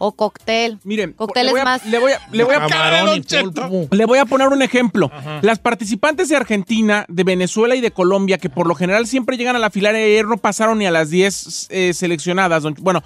O 0.00 0.12
cóctel. 0.12 0.78
Miren, 0.84 1.12
cóctel 1.12 1.46
le 1.46 1.50
voy 1.52 1.58
es 1.58 1.62
a- 1.62 1.64
más. 1.64 1.84
le 1.86 1.98
voy 1.98 2.12
a- 2.12 2.20
le 2.30 2.44
voy 2.44 2.54
a- 2.54 2.66
Camarón 2.66 3.16
y. 3.16 3.96
Le 3.96 4.04
voy 4.04 4.18
a 4.18 4.26
poner 4.26 4.46
un 4.48 4.62
ejemplo. 4.62 5.10
Las 5.42 5.58
participantes 5.58 6.28
de 6.28 6.36
Argentina, 6.36 7.04
de 7.08 7.24
Venezuela 7.24 7.74
y 7.74 7.80
de 7.80 7.90
Colombia, 7.90 8.38
que 8.38 8.48
por 8.48 8.68
lo 8.68 8.76
general 8.76 9.06
siempre 9.08 9.36
llegan 9.36 9.56
a 9.56 9.58
la 9.58 9.70
fila 9.70 9.88
ayer, 9.90 10.24
no 10.26 10.36
pasaron 10.36 10.78
ni 10.78 10.86
a 10.86 10.92
las 10.92 11.10
10 11.10 11.66
eh, 11.70 11.92
seleccionadas. 11.94 12.62
don- 12.62 12.76
Bueno, 12.78 13.02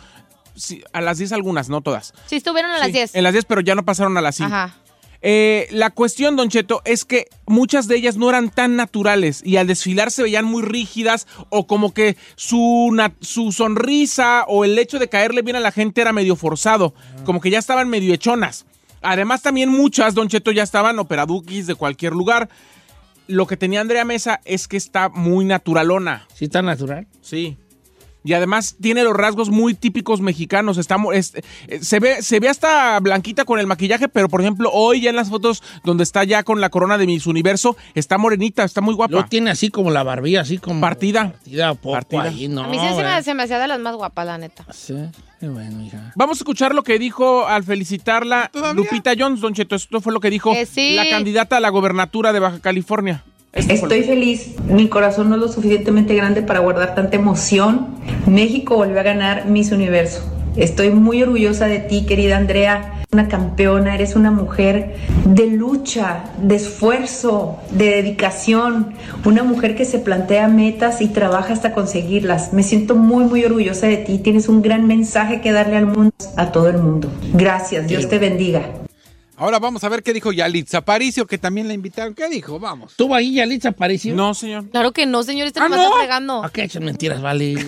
sí, 0.54 0.82
a 0.92 1.00
las 1.00 1.16
10 1.16 1.32
algunas, 1.32 1.70
no 1.70 1.80
todas. 1.80 2.12
Sí, 2.26 2.36
estuvieron 2.36 2.70
a 2.72 2.76
las 2.78 2.88
Sí, 2.88 2.92
10. 2.92 3.14
En 3.14 3.24
las 3.24 3.32
10, 3.32 3.46
pero 3.46 3.62
ya 3.62 3.74
no 3.74 3.86
pasaron 3.86 4.18
a 4.18 4.20
las 4.20 4.36
5. 4.36 4.52
Ajá. 4.52 4.74
Eh, 5.24 5.68
la 5.70 5.90
cuestión, 5.90 6.34
Don 6.34 6.48
Cheto, 6.48 6.82
es 6.84 7.04
que 7.04 7.28
muchas 7.46 7.86
de 7.86 7.96
ellas 7.96 8.16
no 8.16 8.28
eran 8.28 8.50
tan 8.50 8.74
naturales 8.74 9.40
y 9.44 9.56
al 9.56 9.68
desfilar 9.68 10.10
se 10.10 10.24
veían 10.24 10.44
muy 10.44 10.62
rígidas 10.62 11.28
o 11.48 11.68
como 11.68 11.94
que 11.94 12.16
su, 12.34 12.96
su 13.20 13.52
sonrisa 13.52 14.44
o 14.48 14.64
el 14.64 14.76
hecho 14.78 14.98
de 14.98 15.08
caerle 15.08 15.42
bien 15.42 15.56
a 15.56 15.60
la 15.60 15.70
gente 15.70 16.00
era 16.00 16.12
medio 16.12 16.34
forzado, 16.34 16.92
como 17.24 17.40
que 17.40 17.50
ya 17.50 17.60
estaban 17.60 17.88
medio 17.88 18.12
hechonas. 18.12 18.66
Además 19.00 19.42
también 19.42 19.68
muchas, 19.68 20.14
Don 20.14 20.28
Cheto, 20.28 20.50
ya 20.50 20.64
estaban 20.64 20.98
operaduquis 20.98 21.66
de 21.66 21.76
cualquier 21.76 22.12
lugar. 22.12 22.48
Lo 23.28 23.46
que 23.46 23.56
tenía 23.56 23.80
Andrea 23.80 24.04
Mesa 24.04 24.40
es 24.44 24.66
que 24.66 24.76
está 24.76 25.08
muy 25.08 25.44
naturalona. 25.44 26.26
¿Sí 26.34 26.46
está 26.46 26.62
natural? 26.62 27.06
Sí. 27.20 27.56
Y 28.24 28.34
además 28.34 28.76
tiene 28.80 29.02
los 29.02 29.14
rasgos 29.14 29.50
muy 29.50 29.74
típicos 29.74 30.20
mexicanos. 30.20 30.78
Está, 30.78 30.96
es- 31.12 31.34
eh, 31.68 31.80
se, 31.82 31.98
ve, 32.00 32.22
se 32.22 32.38
ve 32.40 32.48
hasta 32.48 32.98
blanquita 33.00 33.44
con 33.44 33.58
el 33.58 33.66
maquillaje, 33.66 34.08
pero 34.08 34.28
por 34.28 34.40
ejemplo, 34.40 34.70
hoy 34.72 35.00
ya 35.02 35.10
en 35.10 35.16
las 35.16 35.28
fotos 35.30 35.62
donde 35.84 36.04
está 36.04 36.22
ya 36.24 36.42
con 36.44 36.60
la 36.60 36.70
corona 36.70 36.98
de 36.98 37.06
Miss 37.06 37.26
Universo, 37.26 37.76
está 37.94 38.18
morenita, 38.18 38.64
está 38.64 38.80
muy 38.80 38.94
guapa. 38.94 39.10
Luego 39.12 39.28
tiene 39.28 39.50
así 39.50 39.70
como 39.70 39.90
la 39.90 40.02
barbilla, 40.02 40.42
así 40.42 40.58
como... 40.58 40.80
Partida. 40.80 41.32
Partida, 41.32 41.74
poco 41.74 41.92
Partida. 41.94 42.22
ahí, 42.24 42.48
no. 42.48 42.64
a 42.64 42.68
mí 42.68 42.78
sí 42.78 42.86
se 42.94 43.02
me, 43.02 43.22
se 43.22 43.34
me 43.34 43.42
hacía 43.42 43.58
de 43.58 43.66
las 43.68 43.80
más 43.80 43.96
guapas, 43.96 44.26
la 44.26 44.38
neta. 44.38 44.64
Sí, 44.72 44.94
qué 45.40 45.48
bueno, 45.48 45.82
hija. 45.82 46.12
Vamos 46.14 46.38
a 46.38 46.40
escuchar 46.40 46.74
lo 46.74 46.82
que 46.84 46.98
dijo 46.98 47.46
al 47.46 47.64
felicitarla 47.64 48.50
Lupita 48.74 49.12
Jones, 49.18 49.40
Don 49.40 49.54
Cheto. 49.54 49.74
Esto 49.76 50.00
fue 50.00 50.12
lo 50.12 50.20
que 50.20 50.30
dijo 50.30 50.52
Que 50.52 50.66
sí. 50.66 50.94
la 50.94 51.08
candidata 51.08 51.56
a 51.56 51.60
la 51.60 51.70
gobernatura 51.70 52.32
de 52.32 52.38
Baja 52.40 52.60
California. 52.60 53.24
Estoy 53.52 54.02
feliz, 54.02 54.54
mi 54.66 54.88
corazón 54.88 55.28
no 55.28 55.34
es 55.34 55.40
lo 55.42 55.48
suficientemente 55.48 56.14
grande 56.14 56.40
para 56.40 56.60
guardar 56.60 56.94
tanta 56.94 57.16
emoción. 57.16 57.88
México 58.26 58.76
volvió 58.76 58.98
a 58.98 59.02
ganar 59.02 59.46
Miss 59.46 59.72
Universo. 59.72 60.22
Estoy 60.56 60.90
muy 60.90 61.22
orgullosa 61.22 61.66
de 61.66 61.78
ti, 61.78 62.06
querida 62.06 62.38
Andrea. 62.38 63.02
Una 63.12 63.28
campeona, 63.28 63.94
eres 63.94 64.16
una 64.16 64.30
mujer 64.30 64.96
de 65.26 65.48
lucha, 65.48 66.24
de 66.38 66.54
esfuerzo, 66.54 67.58
de 67.70 67.90
dedicación. 67.90 68.94
Una 69.26 69.42
mujer 69.42 69.76
que 69.76 69.84
se 69.84 69.98
plantea 69.98 70.48
metas 70.48 71.02
y 71.02 71.08
trabaja 71.08 71.52
hasta 71.52 71.74
conseguirlas. 71.74 72.54
Me 72.54 72.62
siento 72.62 72.94
muy, 72.94 73.24
muy 73.24 73.44
orgullosa 73.44 73.86
de 73.86 73.98
ti. 73.98 74.16
Tienes 74.18 74.48
un 74.48 74.62
gran 74.62 74.86
mensaje 74.86 75.42
que 75.42 75.52
darle 75.52 75.76
al 75.76 75.86
mundo, 75.86 76.14
a 76.38 76.52
todo 76.52 76.70
el 76.70 76.78
mundo. 76.78 77.08
Gracias, 77.34 77.86
Dios 77.86 78.08
te 78.08 78.18
bendiga. 78.18 78.62
Ahora 79.42 79.58
vamos 79.58 79.82
a 79.82 79.88
ver 79.88 80.04
qué 80.04 80.12
dijo 80.12 80.30
Yalitza 80.30 80.78
Aparicio, 80.78 81.26
que 81.26 81.36
también 81.36 81.66
la 81.66 81.74
invitaron. 81.74 82.14
¿Qué 82.14 82.28
dijo? 82.28 82.60
Vamos. 82.60 82.94
¿Tuvo 82.96 83.14
ahí 83.16 83.34
Yalitza 83.34 83.70
Aparicio? 83.70 84.14
No, 84.14 84.34
señor. 84.34 84.70
Claro 84.70 84.92
que 84.92 85.04
no, 85.04 85.22
señor. 85.24 85.48
Este 85.48 85.58
Ah, 85.58 85.68
me 85.68 85.76
¿no? 85.76 85.82
está 85.82 85.96
fregando. 85.98 86.44
¿A 86.44 86.50
qué 86.50 86.62
echan 86.62 86.84
mentiras, 86.84 87.20
vale? 87.20 87.54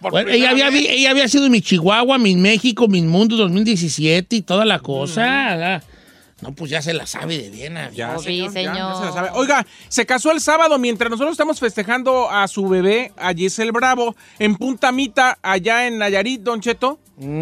Bueno, 0.00 0.30
ella, 0.30 0.50
había, 0.50 0.70
vi- 0.70 0.86
ella 0.86 1.10
había 1.10 1.26
sido 1.26 1.48
mi 1.50 1.60
Chihuahua, 1.60 2.18
mi 2.18 2.36
México, 2.36 2.86
mi 2.86 3.02
Mundo 3.02 3.34
2017 3.36 4.36
y 4.36 4.42
toda 4.42 4.64
la 4.64 4.78
cosa. 4.78 5.22
¿verdad? 5.22 5.82
No, 6.42 6.52
pues 6.52 6.70
ya 6.70 6.82
se 6.82 6.92
la 6.92 7.06
sabe 7.06 7.38
de 7.38 7.50
bien. 7.50 7.78
Ya, 7.94 8.18
señor. 8.18 8.52
ya 8.52 8.94
se 8.94 9.04
la 9.06 9.12
sabe. 9.12 9.30
Oiga, 9.34 9.66
se 9.88 10.04
casó 10.04 10.32
el 10.32 10.40
sábado 10.42 10.78
mientras 10.78 11.10
nosotros 11.10 11.32
estamos 11.32 11.58
festejando 11.60 12.30
a 12.30 12.46
su 12.46 12.68
bebé, 12.68 13.12
a 13.16 13.32
Giselle 13.32 13.72
Bravo, 13.72 14.14
en 14.38 14.56
Punta 14.56 14.92
Mita, 14.92 15.38
allá 15.40 15.86
en 15.86 15.96
Nayarit, 15.98 16.42
Don 16.42 16.60
Cheto. 16.60 16.98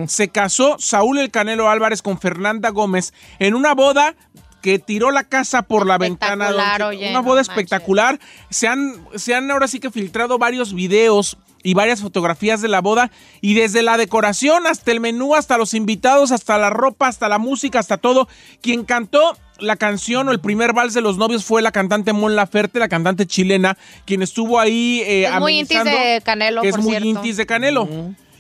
Se 0.07 0.29
casó 0.29 0.77
Saúl 0.79 1.19
El 1.19 1.33
Canelo 1.33 1.69
Álvarez 1.69 2.01
con 2.03 2.21
Fernanda 2.21 2.69
Gómez 2.69 3.13
en 3.41 3.55
una 3.57 3.75
boda 3.75 4.15
que 4.63 4.79
tiró 4.79 5.11
la 5.11 5.25
casa 5.25 5.63
por 5.63 5.85
la 5.87 5.99
ventana. 5.99 6.53
Don 6.53 6.65
Cheto. 6.65 6.87
oye, 6.87 7.11
una 7.11 7.19
no 7.19 7.23
boda 7.25 7.41
manches. 7.41 7.51
espectacular. 7.51 8.21
Se 8.51 8.69
han, 8.69 9.05
se 9.17 9.35
han 9.35 9.51
ahora 9.51 9.67
sí 9.67 9.81
que 9.81 9.91
filtrado 9.91 10.39
varios 10.39 10.73
videos 10.73 11.37
y 11.65 11.75
varias 11.75 12.03
fotografías 12.03 12.61
de 12.61 12.69
la 12.69 12.81
boda 12.81 13.11
y 13.41 13.55
desde 13.55 13.83
la 13.83 13.97
decoración 13.97 14.67
hasta 14.69 14.93
el 14.93 15.01
menú, 15.01 15.35
hasta 15.35 15.59
los 15.59 15.75
invitados, 15.75 16.31
hasta 16.31 16.57
la 16.59 16.71
ropa, 16.71 17.09
hasta 17.09 17.29
la 17.29 17.39
música, 17.39 17.81
hasta 17.81 17.97
todo. 17.97 18.29
Quien 18.61 18.85
cantó 18.85 19.37
la 19.59 19.77
canción 19.77 20.29
o 20.29 20.33
el 20.33 20.41
primer 20.41 20.75
vals 20.75 20.95
de 20.95 21.01
los 21.01 21.17
novios 21.17 21.45
fue 21.45 21.63
la 21.63 21.73
cantante 21.73 22.13
Mon 22.13 22.37
Laferte, 22.37 22.79
la 22.79 22.89
cantante 22.89 23.27
chilena, 23.27 23.79
quien 24.05 24.23
estuvo 24.23 24.61
ahí 24.61 25.03
eh, 25.07 25.25
Es 25.25 25.41
muy 25.41 25.59
intis 25.59 25.83
de 25.83 26.23
Canelo, 26.25 26.61
que 26.61 26.69
es 26.69 26.75
por 26.75 26.83
muy 26.85 26.91
cierto. 26.93 27.09
intis 27.09 27.37
de 27.39 27.47
Canelo. 27.47 27.89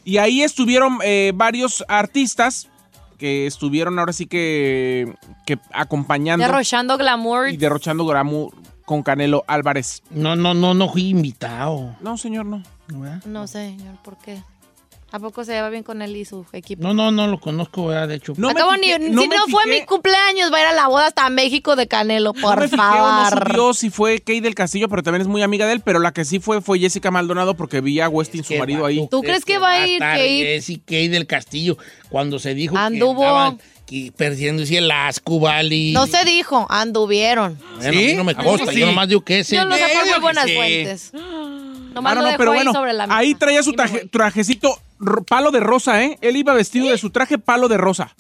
Y 0.05 0.19
ahí 0.19 0.43
estuvieron 0.43 0.99
eh, 1.03 1.33
varios 1.35 1.83
artistas 1.89 2.69
que 3.17 3.47
estuvieron 3.47 3.99
ahora 3.99 4.13
sí 4.13 4.27
que, 4.27 5.15
que 5.47 5.59
acompañando 5.73 6.45
Derrochando 6.45 6.99
glamour. 6.99 7.49
y 7.49 7.57
derrochando 7.57 8.05
glamour 8.05 8.53
con 8.85 9.03
Canelo 9.03 9.45
Álvarez. 9.47 10.03
No, 10.11 10.37
no, 10.37 10.53
no, 10.53 10.75
no 10.75 10.91
fui 10.93 11.09
invitado. 11.09 11.97
No, 12.01 12.19
señor, 12.19 12.45
no. 12.45 12.63
No, 13.27 13.47
señor, 13.47 13.97
¿por 14.03 14.19
qué? 14.19 14.43
¿A 15.15 15.21
poco 15.21 15.45
se 15.45 15.53
lleva 15.53 15.71
bien 15.71 15.85
con 15.85 16.03
él 16.03 16.17
y 16.17 16.25
su 16.25 16.45
equipo? 16.53 16.83
No, 16.83 16.93
no, 16.93 17.13
no 17.13 17.29
lo 17.29 17.39
conozco, 17.39 17.87
¿verdad? 17.87 18.09
De 18.09 18.17
hecho. 18.17 18.33
No 18.37 18.49
me 18.49 18.53
Acabo 18.55 18.77
ni, 18.77 18.89
no 18.89 19.23
si 19.23 19.29
me 19.29 19.37
no 19.37 19.47
fue 19.47 19.65
mi 19.67 19.85
cumpleaños, 19.85 20.53
va 20.53 20.57
a 20.57 20.61
ir 20.63 20.67
a 20.67 20.73
la 20.73 20.89
boda 20.89 21.07
hasta 21.07 21.31
México 21.31 21.77
de 21.77 21.87
Canelo, 21.87 22.33
por 22.35 22.57
no 22.57 22.63
me 22.63 22.69
no 22.69 22.77
favor. 22.77 23.49
subió 23.49 23.75
si 23.75 23.91
fue 23.91 24.19
Kay 24.19 24.41
del 24.41 24.57
Castillo, 24.57 24.89
pero 24.89 25.05
también 25.05 25.23
es 25.23 25.29
muy 25.29 25.43
amiga 25.43 25.69
de 25.69 25.75
él, 25.75 25.83
pero 25.83 26.01
la 26.01 26.13
que 26.13 26.25
sí 26.25 26.41
fue 26.41 26.61
fue 26.61 26.81
Jessica 26.81 27.13
Maldonado 27.13 27.55
porque 27.55 27.81
vi 27.81 28.01
a 28.01 28.09
Westin, 28.09 28.43
su 28.43 28.55
marido 28.57 28.85
ahí. 28.87 29.07
¿Tú 29.09 29.23
crees 29.23 29.45
que 29.45 29.59
va 29.59 29.75
a 29.75 29.87
ir 29.87 30.01
Kate? 30.01 30.19
Jessy 30.55 30.79
Kate 30.79 31.11
del 31.11 31.29
Castillo 31.29 31.79
cuando 32.09 32.41
se 32.41 32.55
dijo 32.55 32.77
Anduvo. 32.77 33.21
que 33.21 33.27
andaban 33.27 33.59
perdiéndose 34.17 34.79
el 34.79 34.91
asco, 34.91 35.39
vale? 35.39 35.93
No 35.93 36.09
se 36.09 36.25
dijo, 36.25 36.67
anduvieron. 36.69 37.57
Bueno, 37.77 37.89
a 37.89 37.93
mí 37.93 38.15
no 38.15 38.25
me 38.25 38.33
¿A 38.33 38.37
poco 38.37 38.49
consta, 38.51 38.73
sí? 38.73 38.81
yo 38.81 38.87
nomás 38.87 39.09
digo 39.09 39.21
que 39.21 39.39
ese. 39.41 39.55
Yo 39.55 39.65
lo 39.65 39.77
sé 39.77 39.85
por 39.95 40.11
muy 40.11 40.21
buenas 40.21 40.47
sí. 40.47 40.55
fuentes. 40.57 41.13
Nomás 41.95 42.13
Ah, 42.13 42.15
no, 42.17 42.23
lo 42.23 42.31
no, 42.33 42.37
pero 42.37 42.51
ahí 42.53 42.57
bueno, 42.59 42.73
sobre 42.73 42.93
la 42.93 43.07
mesa. 43.07 43.19
ahí 43.19 43.35
traía 43.35 43.63
su 43.63 43.73
traje- 43.73 44.09
trajecito 44.11 44.79
palo 45.29 45.51
de 45.51 45.61
rosa, 45.61 46.03
¿eh? 46.03 46.19
Él 46.21 46.37
iba 46.37 46.53
vestido 46.55 46.91
de 46.91 46.99
su 46.99 47.11
traje 47.11 47.39
palo 47.39 47.69
de 47.69 47.77
rosa. 47.79 48.15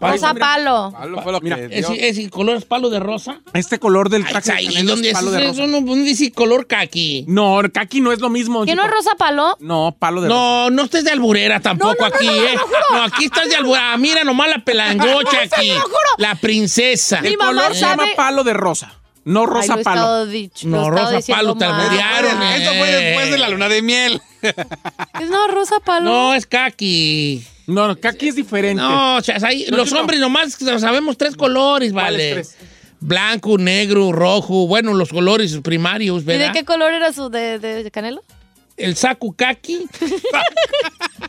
Rosa 0.00 0.34
palo. 0.34 0.92
Palo 0.92 1.22
fue 1.22 1.32
lo 1.32 1.40
Mira, 1.40 1.56
que. 1.56 1.78
¿Ese, 1.78 2.08
ese 2.10 2.28
color 2.28 2.56
es 2.58 2.66
palo 2.66 2.90
de 2.90 3.00
rosa? 3.00 3.40
Este 3.54 3.78
color 3.78 4.10
del 4.10 4.22
Ay, 4.26 4.28
traje 4.32 4.50
de 4.52 4.56
ahí, 4.58 4.66
Canelo 4.66 4.90
¿dónde 4.90 5.08
es 5.08 5.14
es 5.14 5.18
palo 5.18 5.30
de 5.30 5.46
rosa. 5.46 5.66
No, 5.66 5.80
¿Dónde 5.80 6.04
dice 6.04 6.30
color 6.30 6.66
caqui? 6.66 7.24
No, 7.26 7.60
el 7.60 7.72
kaki 7.72 8.02
no 8.02 8.12
es 8.12 8.20
lo 8.20 8.28
mismo. 8.28 8.66
¿Qué 8.66 8.74
no 8.74 8.84
es 8.84 8.90
rosa 8.90 9.12
palo? 9.16 9.56
No, 9.60 9.96
palo 9.98 10.20
de 10.20 10.28
rosa. 10.28 10.38
No, 10.38 10.68
no 10.70 10.82
estés 10.82 11.04
de 11.04 11.10
alburera 11.12 11.60
tampoco 11.60 11.94
No, 12.02 12.02
no, 12.02 12.08
no, 12.10 12.14
aquí, 12.16 12.26
no, 12.26 12.32
no, 12.34 12.42
¿eh? 12.48 12.54
No, 12.92 13.02
aquí 13.02 13.24
estás 13.24 13.48
de 13.48 13.56
alburera. 13.56 13.96
Mira 13.96 14.24
nomás 14.24 14.50
la 14.50 14.58
pelangocha 14.62 15.14
No, 15.22 15.30
se 15.30 15.38
aquí. 15.38 15.68
lo 15.68 15.80
juro. 15.80 15.96
La 16.18 16.34
princesa. 16.34 17.22
Mi 17.22 17.28
El 17.28 17.38
mamá 17.38 17.62
color 17.62 17.74
se 17.74 17.80
llama 17.80 18.04
palo 18.14 18.44
de 18.44 18.52
rosa, 18.52 18.92
no 19.24 19.46
rosa 19.46 19.76
palo. 19.78 20.26
dicho- 20.26 20.66
No, 20.68 20.90
rosa 20.90 21.18
palo, 21.28 21.56
te 21.56 21.64
alburearon. 21.64 22.42
Eso 22.42 22.70
fue 22.74 22.90
eh. 22.90 23.04
después 23.04 23.30
de 23.30 23.38
la 23.38 23.48
luna 23.48 23.68
de 23.68 23.82
miel. 23.82 24.20
Es 25.20 25.28
no 25.30 25.48
rosa 25.48 25.80
palo. 25.80 26.04
No, 26.08 26.34
es 26.34 26.46
caqui. 26.46 27.42
No, 27.66 27.88
no, 27.88 27.96
kaki 27.96 28.28
es 28.28 28.36
diferente. 28.36 28.82
No, 28.82 29.16
o 29.16 29.20
sea, 29.22 29.36
ahí- 29.42 29.66
No, 29.70 29.76
los 29.78 29.92
no. 29.92 30.00
hombres 30.00 30.20
nomás 30.20 30.54
sabemos 30.78 31.18
tres 31.18 31.36
colores, 31.36 31.92
vale. 31.92 32.32
tres? 32.34 32.56
Blanco, 33.00 33.58
negro, 33.58 34.10
rojo. 34.12 34.66
Bueno, 34.66 34.94
los 34.94 35.10
colores 35.10 35.56
primarios, 35.62 36.22
¿Y 36.22 36.24
¿verdad? 36.26 36.46
de 36.48 36.52
qué 36.52 36.64
color 36.64 36.92
era 36.94 37.12
su 37.12 37.28
de, 37.28 37.58
de- 37.58 37.82
de 37.84 37.90
Canelo? 37.90 38.22
El 38.78 38.96
saco 38.96 39.34
kaki. 39.36 39.86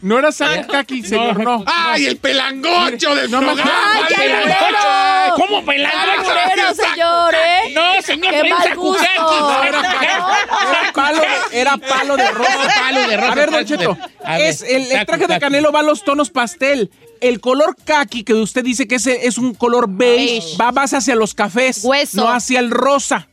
No 0.02 0.18
era 0.20 0.32
San 0.32 0.64
kaki, 0.66 1.04
señor, 1.04 1.40
no. 1.44 1.64
¡Ay, 1.66 2.06
el 2.06 2.18
pelangocho 2.18 3.16
del 3.16 3.30
No, 3.32 3.40
programa! 3.40 3.72
¡Ay, 3.96 4.04
qué 4.08 4.16
pelangocho! 4.16 5.36
¿Cómo 5.36 5.66
pelangocho? 5.66 6.32
Alburero, 6.32 6.76
señor, 6.76 7.34
¿eh? 7.36 7.74
No, 7.74 8.02
señor, 8.02 8.32
¡Qué 8.34 8.40
pero 8.44 8.58
mal 8.58 8.76
gusto! 8.76 9.04
kaki. 9.04 9.68
Era 9.68 10.94
palo, 10.94 11.20
de- 11.22 11.60
era 11.60 11.78
palo 11.78 12.18
de 12.18 12.32
rosa. 12.32 12.74
Palo 12.80 13.08
de 13.08 13.18
rosa. 13.18 13.32
A 13.32 13.36
ver, 13.36 13.52
Don 13.52 13.66
Cheto, 13.66 13.98
es 14.40 14.62
el, 14.62 15.06
traje 15.06 15.28
de. 15.28 15.40
Canelo 15.40 15.72
va 15.72 15.80
a 15.80 15.84
los 15.84 16.04
tonos 16.04 16.30
pastel. 16.30 16.92
El 17.22 17.42
color 17.42 17.76
kaki 17.84 18.24
que 18.24 18.34
usted 18.34 18.64
dice 18.64 18.88
que 18.88 18.96
es, 18.96 19.08
es 19.08 19.38
un 19.38 19.54
color 19.54 19.88
beige, 19.90 20.40
Beige. 20.42 20.58
va 20.58 20.72
más 20.72 20.94
hacia 20.94 21.16
los 21.16 21.34
cafés, 21.34 21.82
Hueso. 21.84 22.16
no 22.22 22.30
hacia 22.32 22.60
el 22.60 22.72
rosa. 22.72 23.28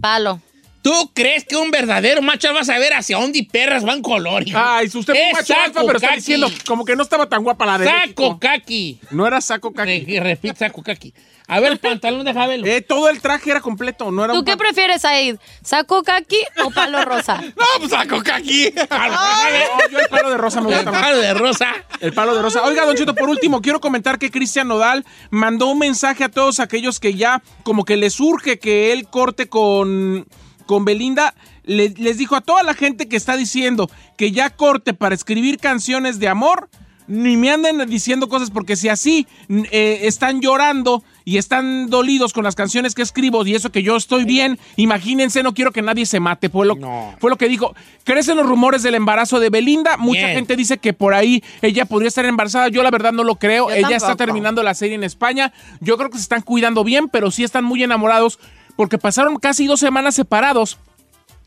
Palo. 0.00 0.40
¿Tú 0.88 1.10
crees 1.12 1.44
que 1.44 1.56
un 1.56 1.70
verdadero 1.70 2.22
macho 2.22 2.48
alfa 2.48 2.58
va 2.58 2.62
a 2.62 2.64
saber 2.64 2.94
hacia 2.94 3.18
dónde 3.18 3.40
y 3.40 3.42
perras 3.42 3.84
van 3.84 4.00
color? 4.00 4.46
hijo? 4.48 4.58
Ay, 4.58 4.88
si 4.88 4.96
usted 4.98 5.12
fue 5.12 5.20
Es 5.22 5.26
un 5.32 5.32
macho 5.38 5.54
alfa, 5.54 5.66
saco 5.74 5.86
pero 5.86 5.98
está 5.98 6.14
diciendo 6.14 6.50
como 6.66 6.84
que 6.84 6.96
no 6.96 7.02
estaba 7.02 7.28
tan 7.28 7.42
guapa 7.42 7.66
la 7.66 7.76
de 7.78 7.84
Saco 7.84 7.98
México. 8.00 8.38
kaki. 8.40 9.00
No 9.10 9.26
era 9.26 9.40
saco 9.40 9.72
kaki. 9.72 10.04
Re- 10.06 10.20
Repite, 10.20 10.56
saco 10.56 10.82
kaki. 10.82 11.12
A 11.46 11.60
ver, 11.60 11.72
el 11.72 11.78
pantalón 11.80 12.24
de 12.24 12.32
Javelo. 12.32 12.66
Eh, 12.66 12.80
todo 12.82 13.08
el 13.10 13.20
traje 13.20 13.50
era 13.50 13.60
completo, 13.60 14.10
no 14.10 14.24
era 14.24 14.32
¿Tú 14.32 14.40
un 14.40 14.44
qué 14.44 14.56
prefieres, 14.56 15.02
Said? 15.02 15.36
¿Saco 15.62 16.02
kaki 16.02 16.38
o 16.64 16.70
palo 16.70 17.04
rosa? 17.04 17.42
No, 17.56 17.64
pues 17.78 17.90
saco 17.90 18.22
kaki. 18.22 18.72
No, 18.90 19.88
yo 19.90 19.98
el 19.98 20.08
palo 20.08 20.30
de 20.30 20.36
rosa 20.38 20.60
me 20.60 20.68
El 20.70 20.74
gusta 20.76 20.90
más. 20.92 21.02
palo 21.02 21.18
de 21.18 21.34
rosa. 21.34 21.74
El 22.00 22.12
palo 22.14 22.34
de 22.34 22.42
rosa. 22.42 22.62
Oiga, 22.62 22.84
Don 22.86 22.96
Cheto, 22.96 23.14
por 23.14 23.28
último, 23.28 23.60
quiero 23.60 23.80
comentar 23.80 24.18
que 24.18 24.30
Cristian 24.30 24.68
Nodal 24.68 25.04
mandó 25.30 25.66
un 25.66 25.78
mensaje 25.78 26.24
a 26.24 26.28
todos 26.30 26.60
aquellos 26.60 26.98
que 27.00 27.14
ya 27.14 27.42
como 27.62 27.84
que 27.84 27.96
les 27.96 28.20
urge 28.20 28.58
que 28.58 28.92
él 28.92 29.06
corte 29.08 29.48
con, 29.48 30.26
con 30.68 30.84
Belinda. 30.84 31.34
Le- 31.64 31.94
les 31.96 32.18
dijo 32.18 32.36
a 32.36 32.40
toda 32.42 32.62
la 32.62 32.74
gente 32.74 33.08
que 33.08 33.16
está 33.16 33.36
diciendo 33.36 33.90
que 34.16 34.30
ya 34.30 34.50
corte 34.50 34.94
para 34.94 35.14
escribir 35.14 35.58
canciones 35.58 36.20
de 36.20 36.28
amor, 36.28 36.68
ni 37.08 37.38
me 37.38 37.50
anden 37.50 37.88
diciendo 37.88 38.28
cosas 38.28 38.50
porque 38.50 38.76
si 38.76 38.90
así 38.90 39.26
eh, 39.48 40.00
están 40.02 40.42
llorando 40.42 41.02
y 41.24 41.38
están 41.38 41.88
dolidos 41.88 42.34
con 42.34 42.44
las 42.44 42.54
canciones 42.54 42.94
que 42.94 43.00
escribo 43.00 43.46
y 43.46 43.54
eso 43.54 43.72
que 43.72 43.82
yo 43.82 43.96
estoy 43.96 44.24
bien, 44.26 44.58
imagínense, 44.76 45.42
no 45.42 45.54
quiero 45.54 45.72
que 45.72 45.80
nadie 45.80 46.04
se 46.04 46.20
mate. 46.20 46.50
Fue 46.50 46.66
lo, 46.66 46.76
fue 47.18 47.30
lo 47.30 47.36
que 47.38 47.48
dijo. 47.48 47.74
Crecen 48.04 48.36
los 48.36 48.46
rumores 48.46 48.82
del 48.82 48.94
embarazo 48.94 49.40
de 49.40 49.48
Belinda. 49.48 49.96
Mucha 49.96 50.20
Bien. 50.26 50.34
gente 50.34 50.54
dice 50.54 50.76
que 50.76 50.92
por 50.92 51.14
ahí 51.14 51.42
ella 51.62 51.86
podría 51.86 52.08
estar 52.08 52.26
embarazada. 52.26 52.68
Yo 52.68 52.82
la 52.82 52.90
verdad 52.90 53.12
no 53.12 53.24
lo 53.24 53.36
creo. 53.36 53.70
Yo 53.70 53.74
ella 53.74 53.96
está 53.96 54.14
terminando 54.16 54.62
la 54.62 54.74
serie 54.74 54.94
en 54.94 55.04
España. 55.04 55.52
Yo 55.80 55.96
creo 55.96 56.10
que 56.10 56.18
se 56.18 56.22
están 56.24 56.42
cuidando 56.42 56.84
bien, 56.84 57.08
pero 57.08 57.30
sí 57.30 57.42
están 57.42 57.64
muy 57.64 57.82
enamorados 57.82 58.38
porque 58.78 58.96
pasaron 58.96 59.36
casi 59.40 59.66
dos 59.66 59.80
semanas 59.80 60.14
separados. 60.14 60.78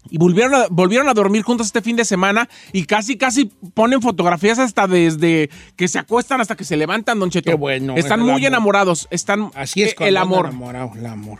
Y 0.10 0.18
volvieron 0.18 0.54
a, 0.54 0.66
volvieron 0.70 1.08
a 1.08 1.14
dormir 1.14 1.44
juntos 1.44 1.68
este 1.68 1.82
fin 1.82 1.96
de 1.96 2.04
semana 2.04 2.50
y 2.74 2.84
casi, 2.84 3.18
casi 3.18 3.46
ponen 3.74 4.02
fotografías 4.02 4.60
hasta 4.60 4.86
desde 4.86 5.50
que 5.78 5.88
se 5.88 5.98
acuestan 5.98 6.42
hasta 6.42 6.58
que 6.58 6.66
se 6.66 6.76
levantan, 6.76 7.20
Don 7.22 7.30
Cheto. 7.30 7.50
Qué 7.50 7.56
bueno, 7.56 7.96
Están 7.96 8.20
es 8.20 8.26
muy 8.26 8.32
amor. 8.34 8.44
enamorados. 8.48 9.08
Están 9.12 9.50
Así 9.56 9.82
es 9.82 9.96
el 10.00 10.18
amor. 10.18 10.50
el 10.98 11.06
amor. 11.06 11.40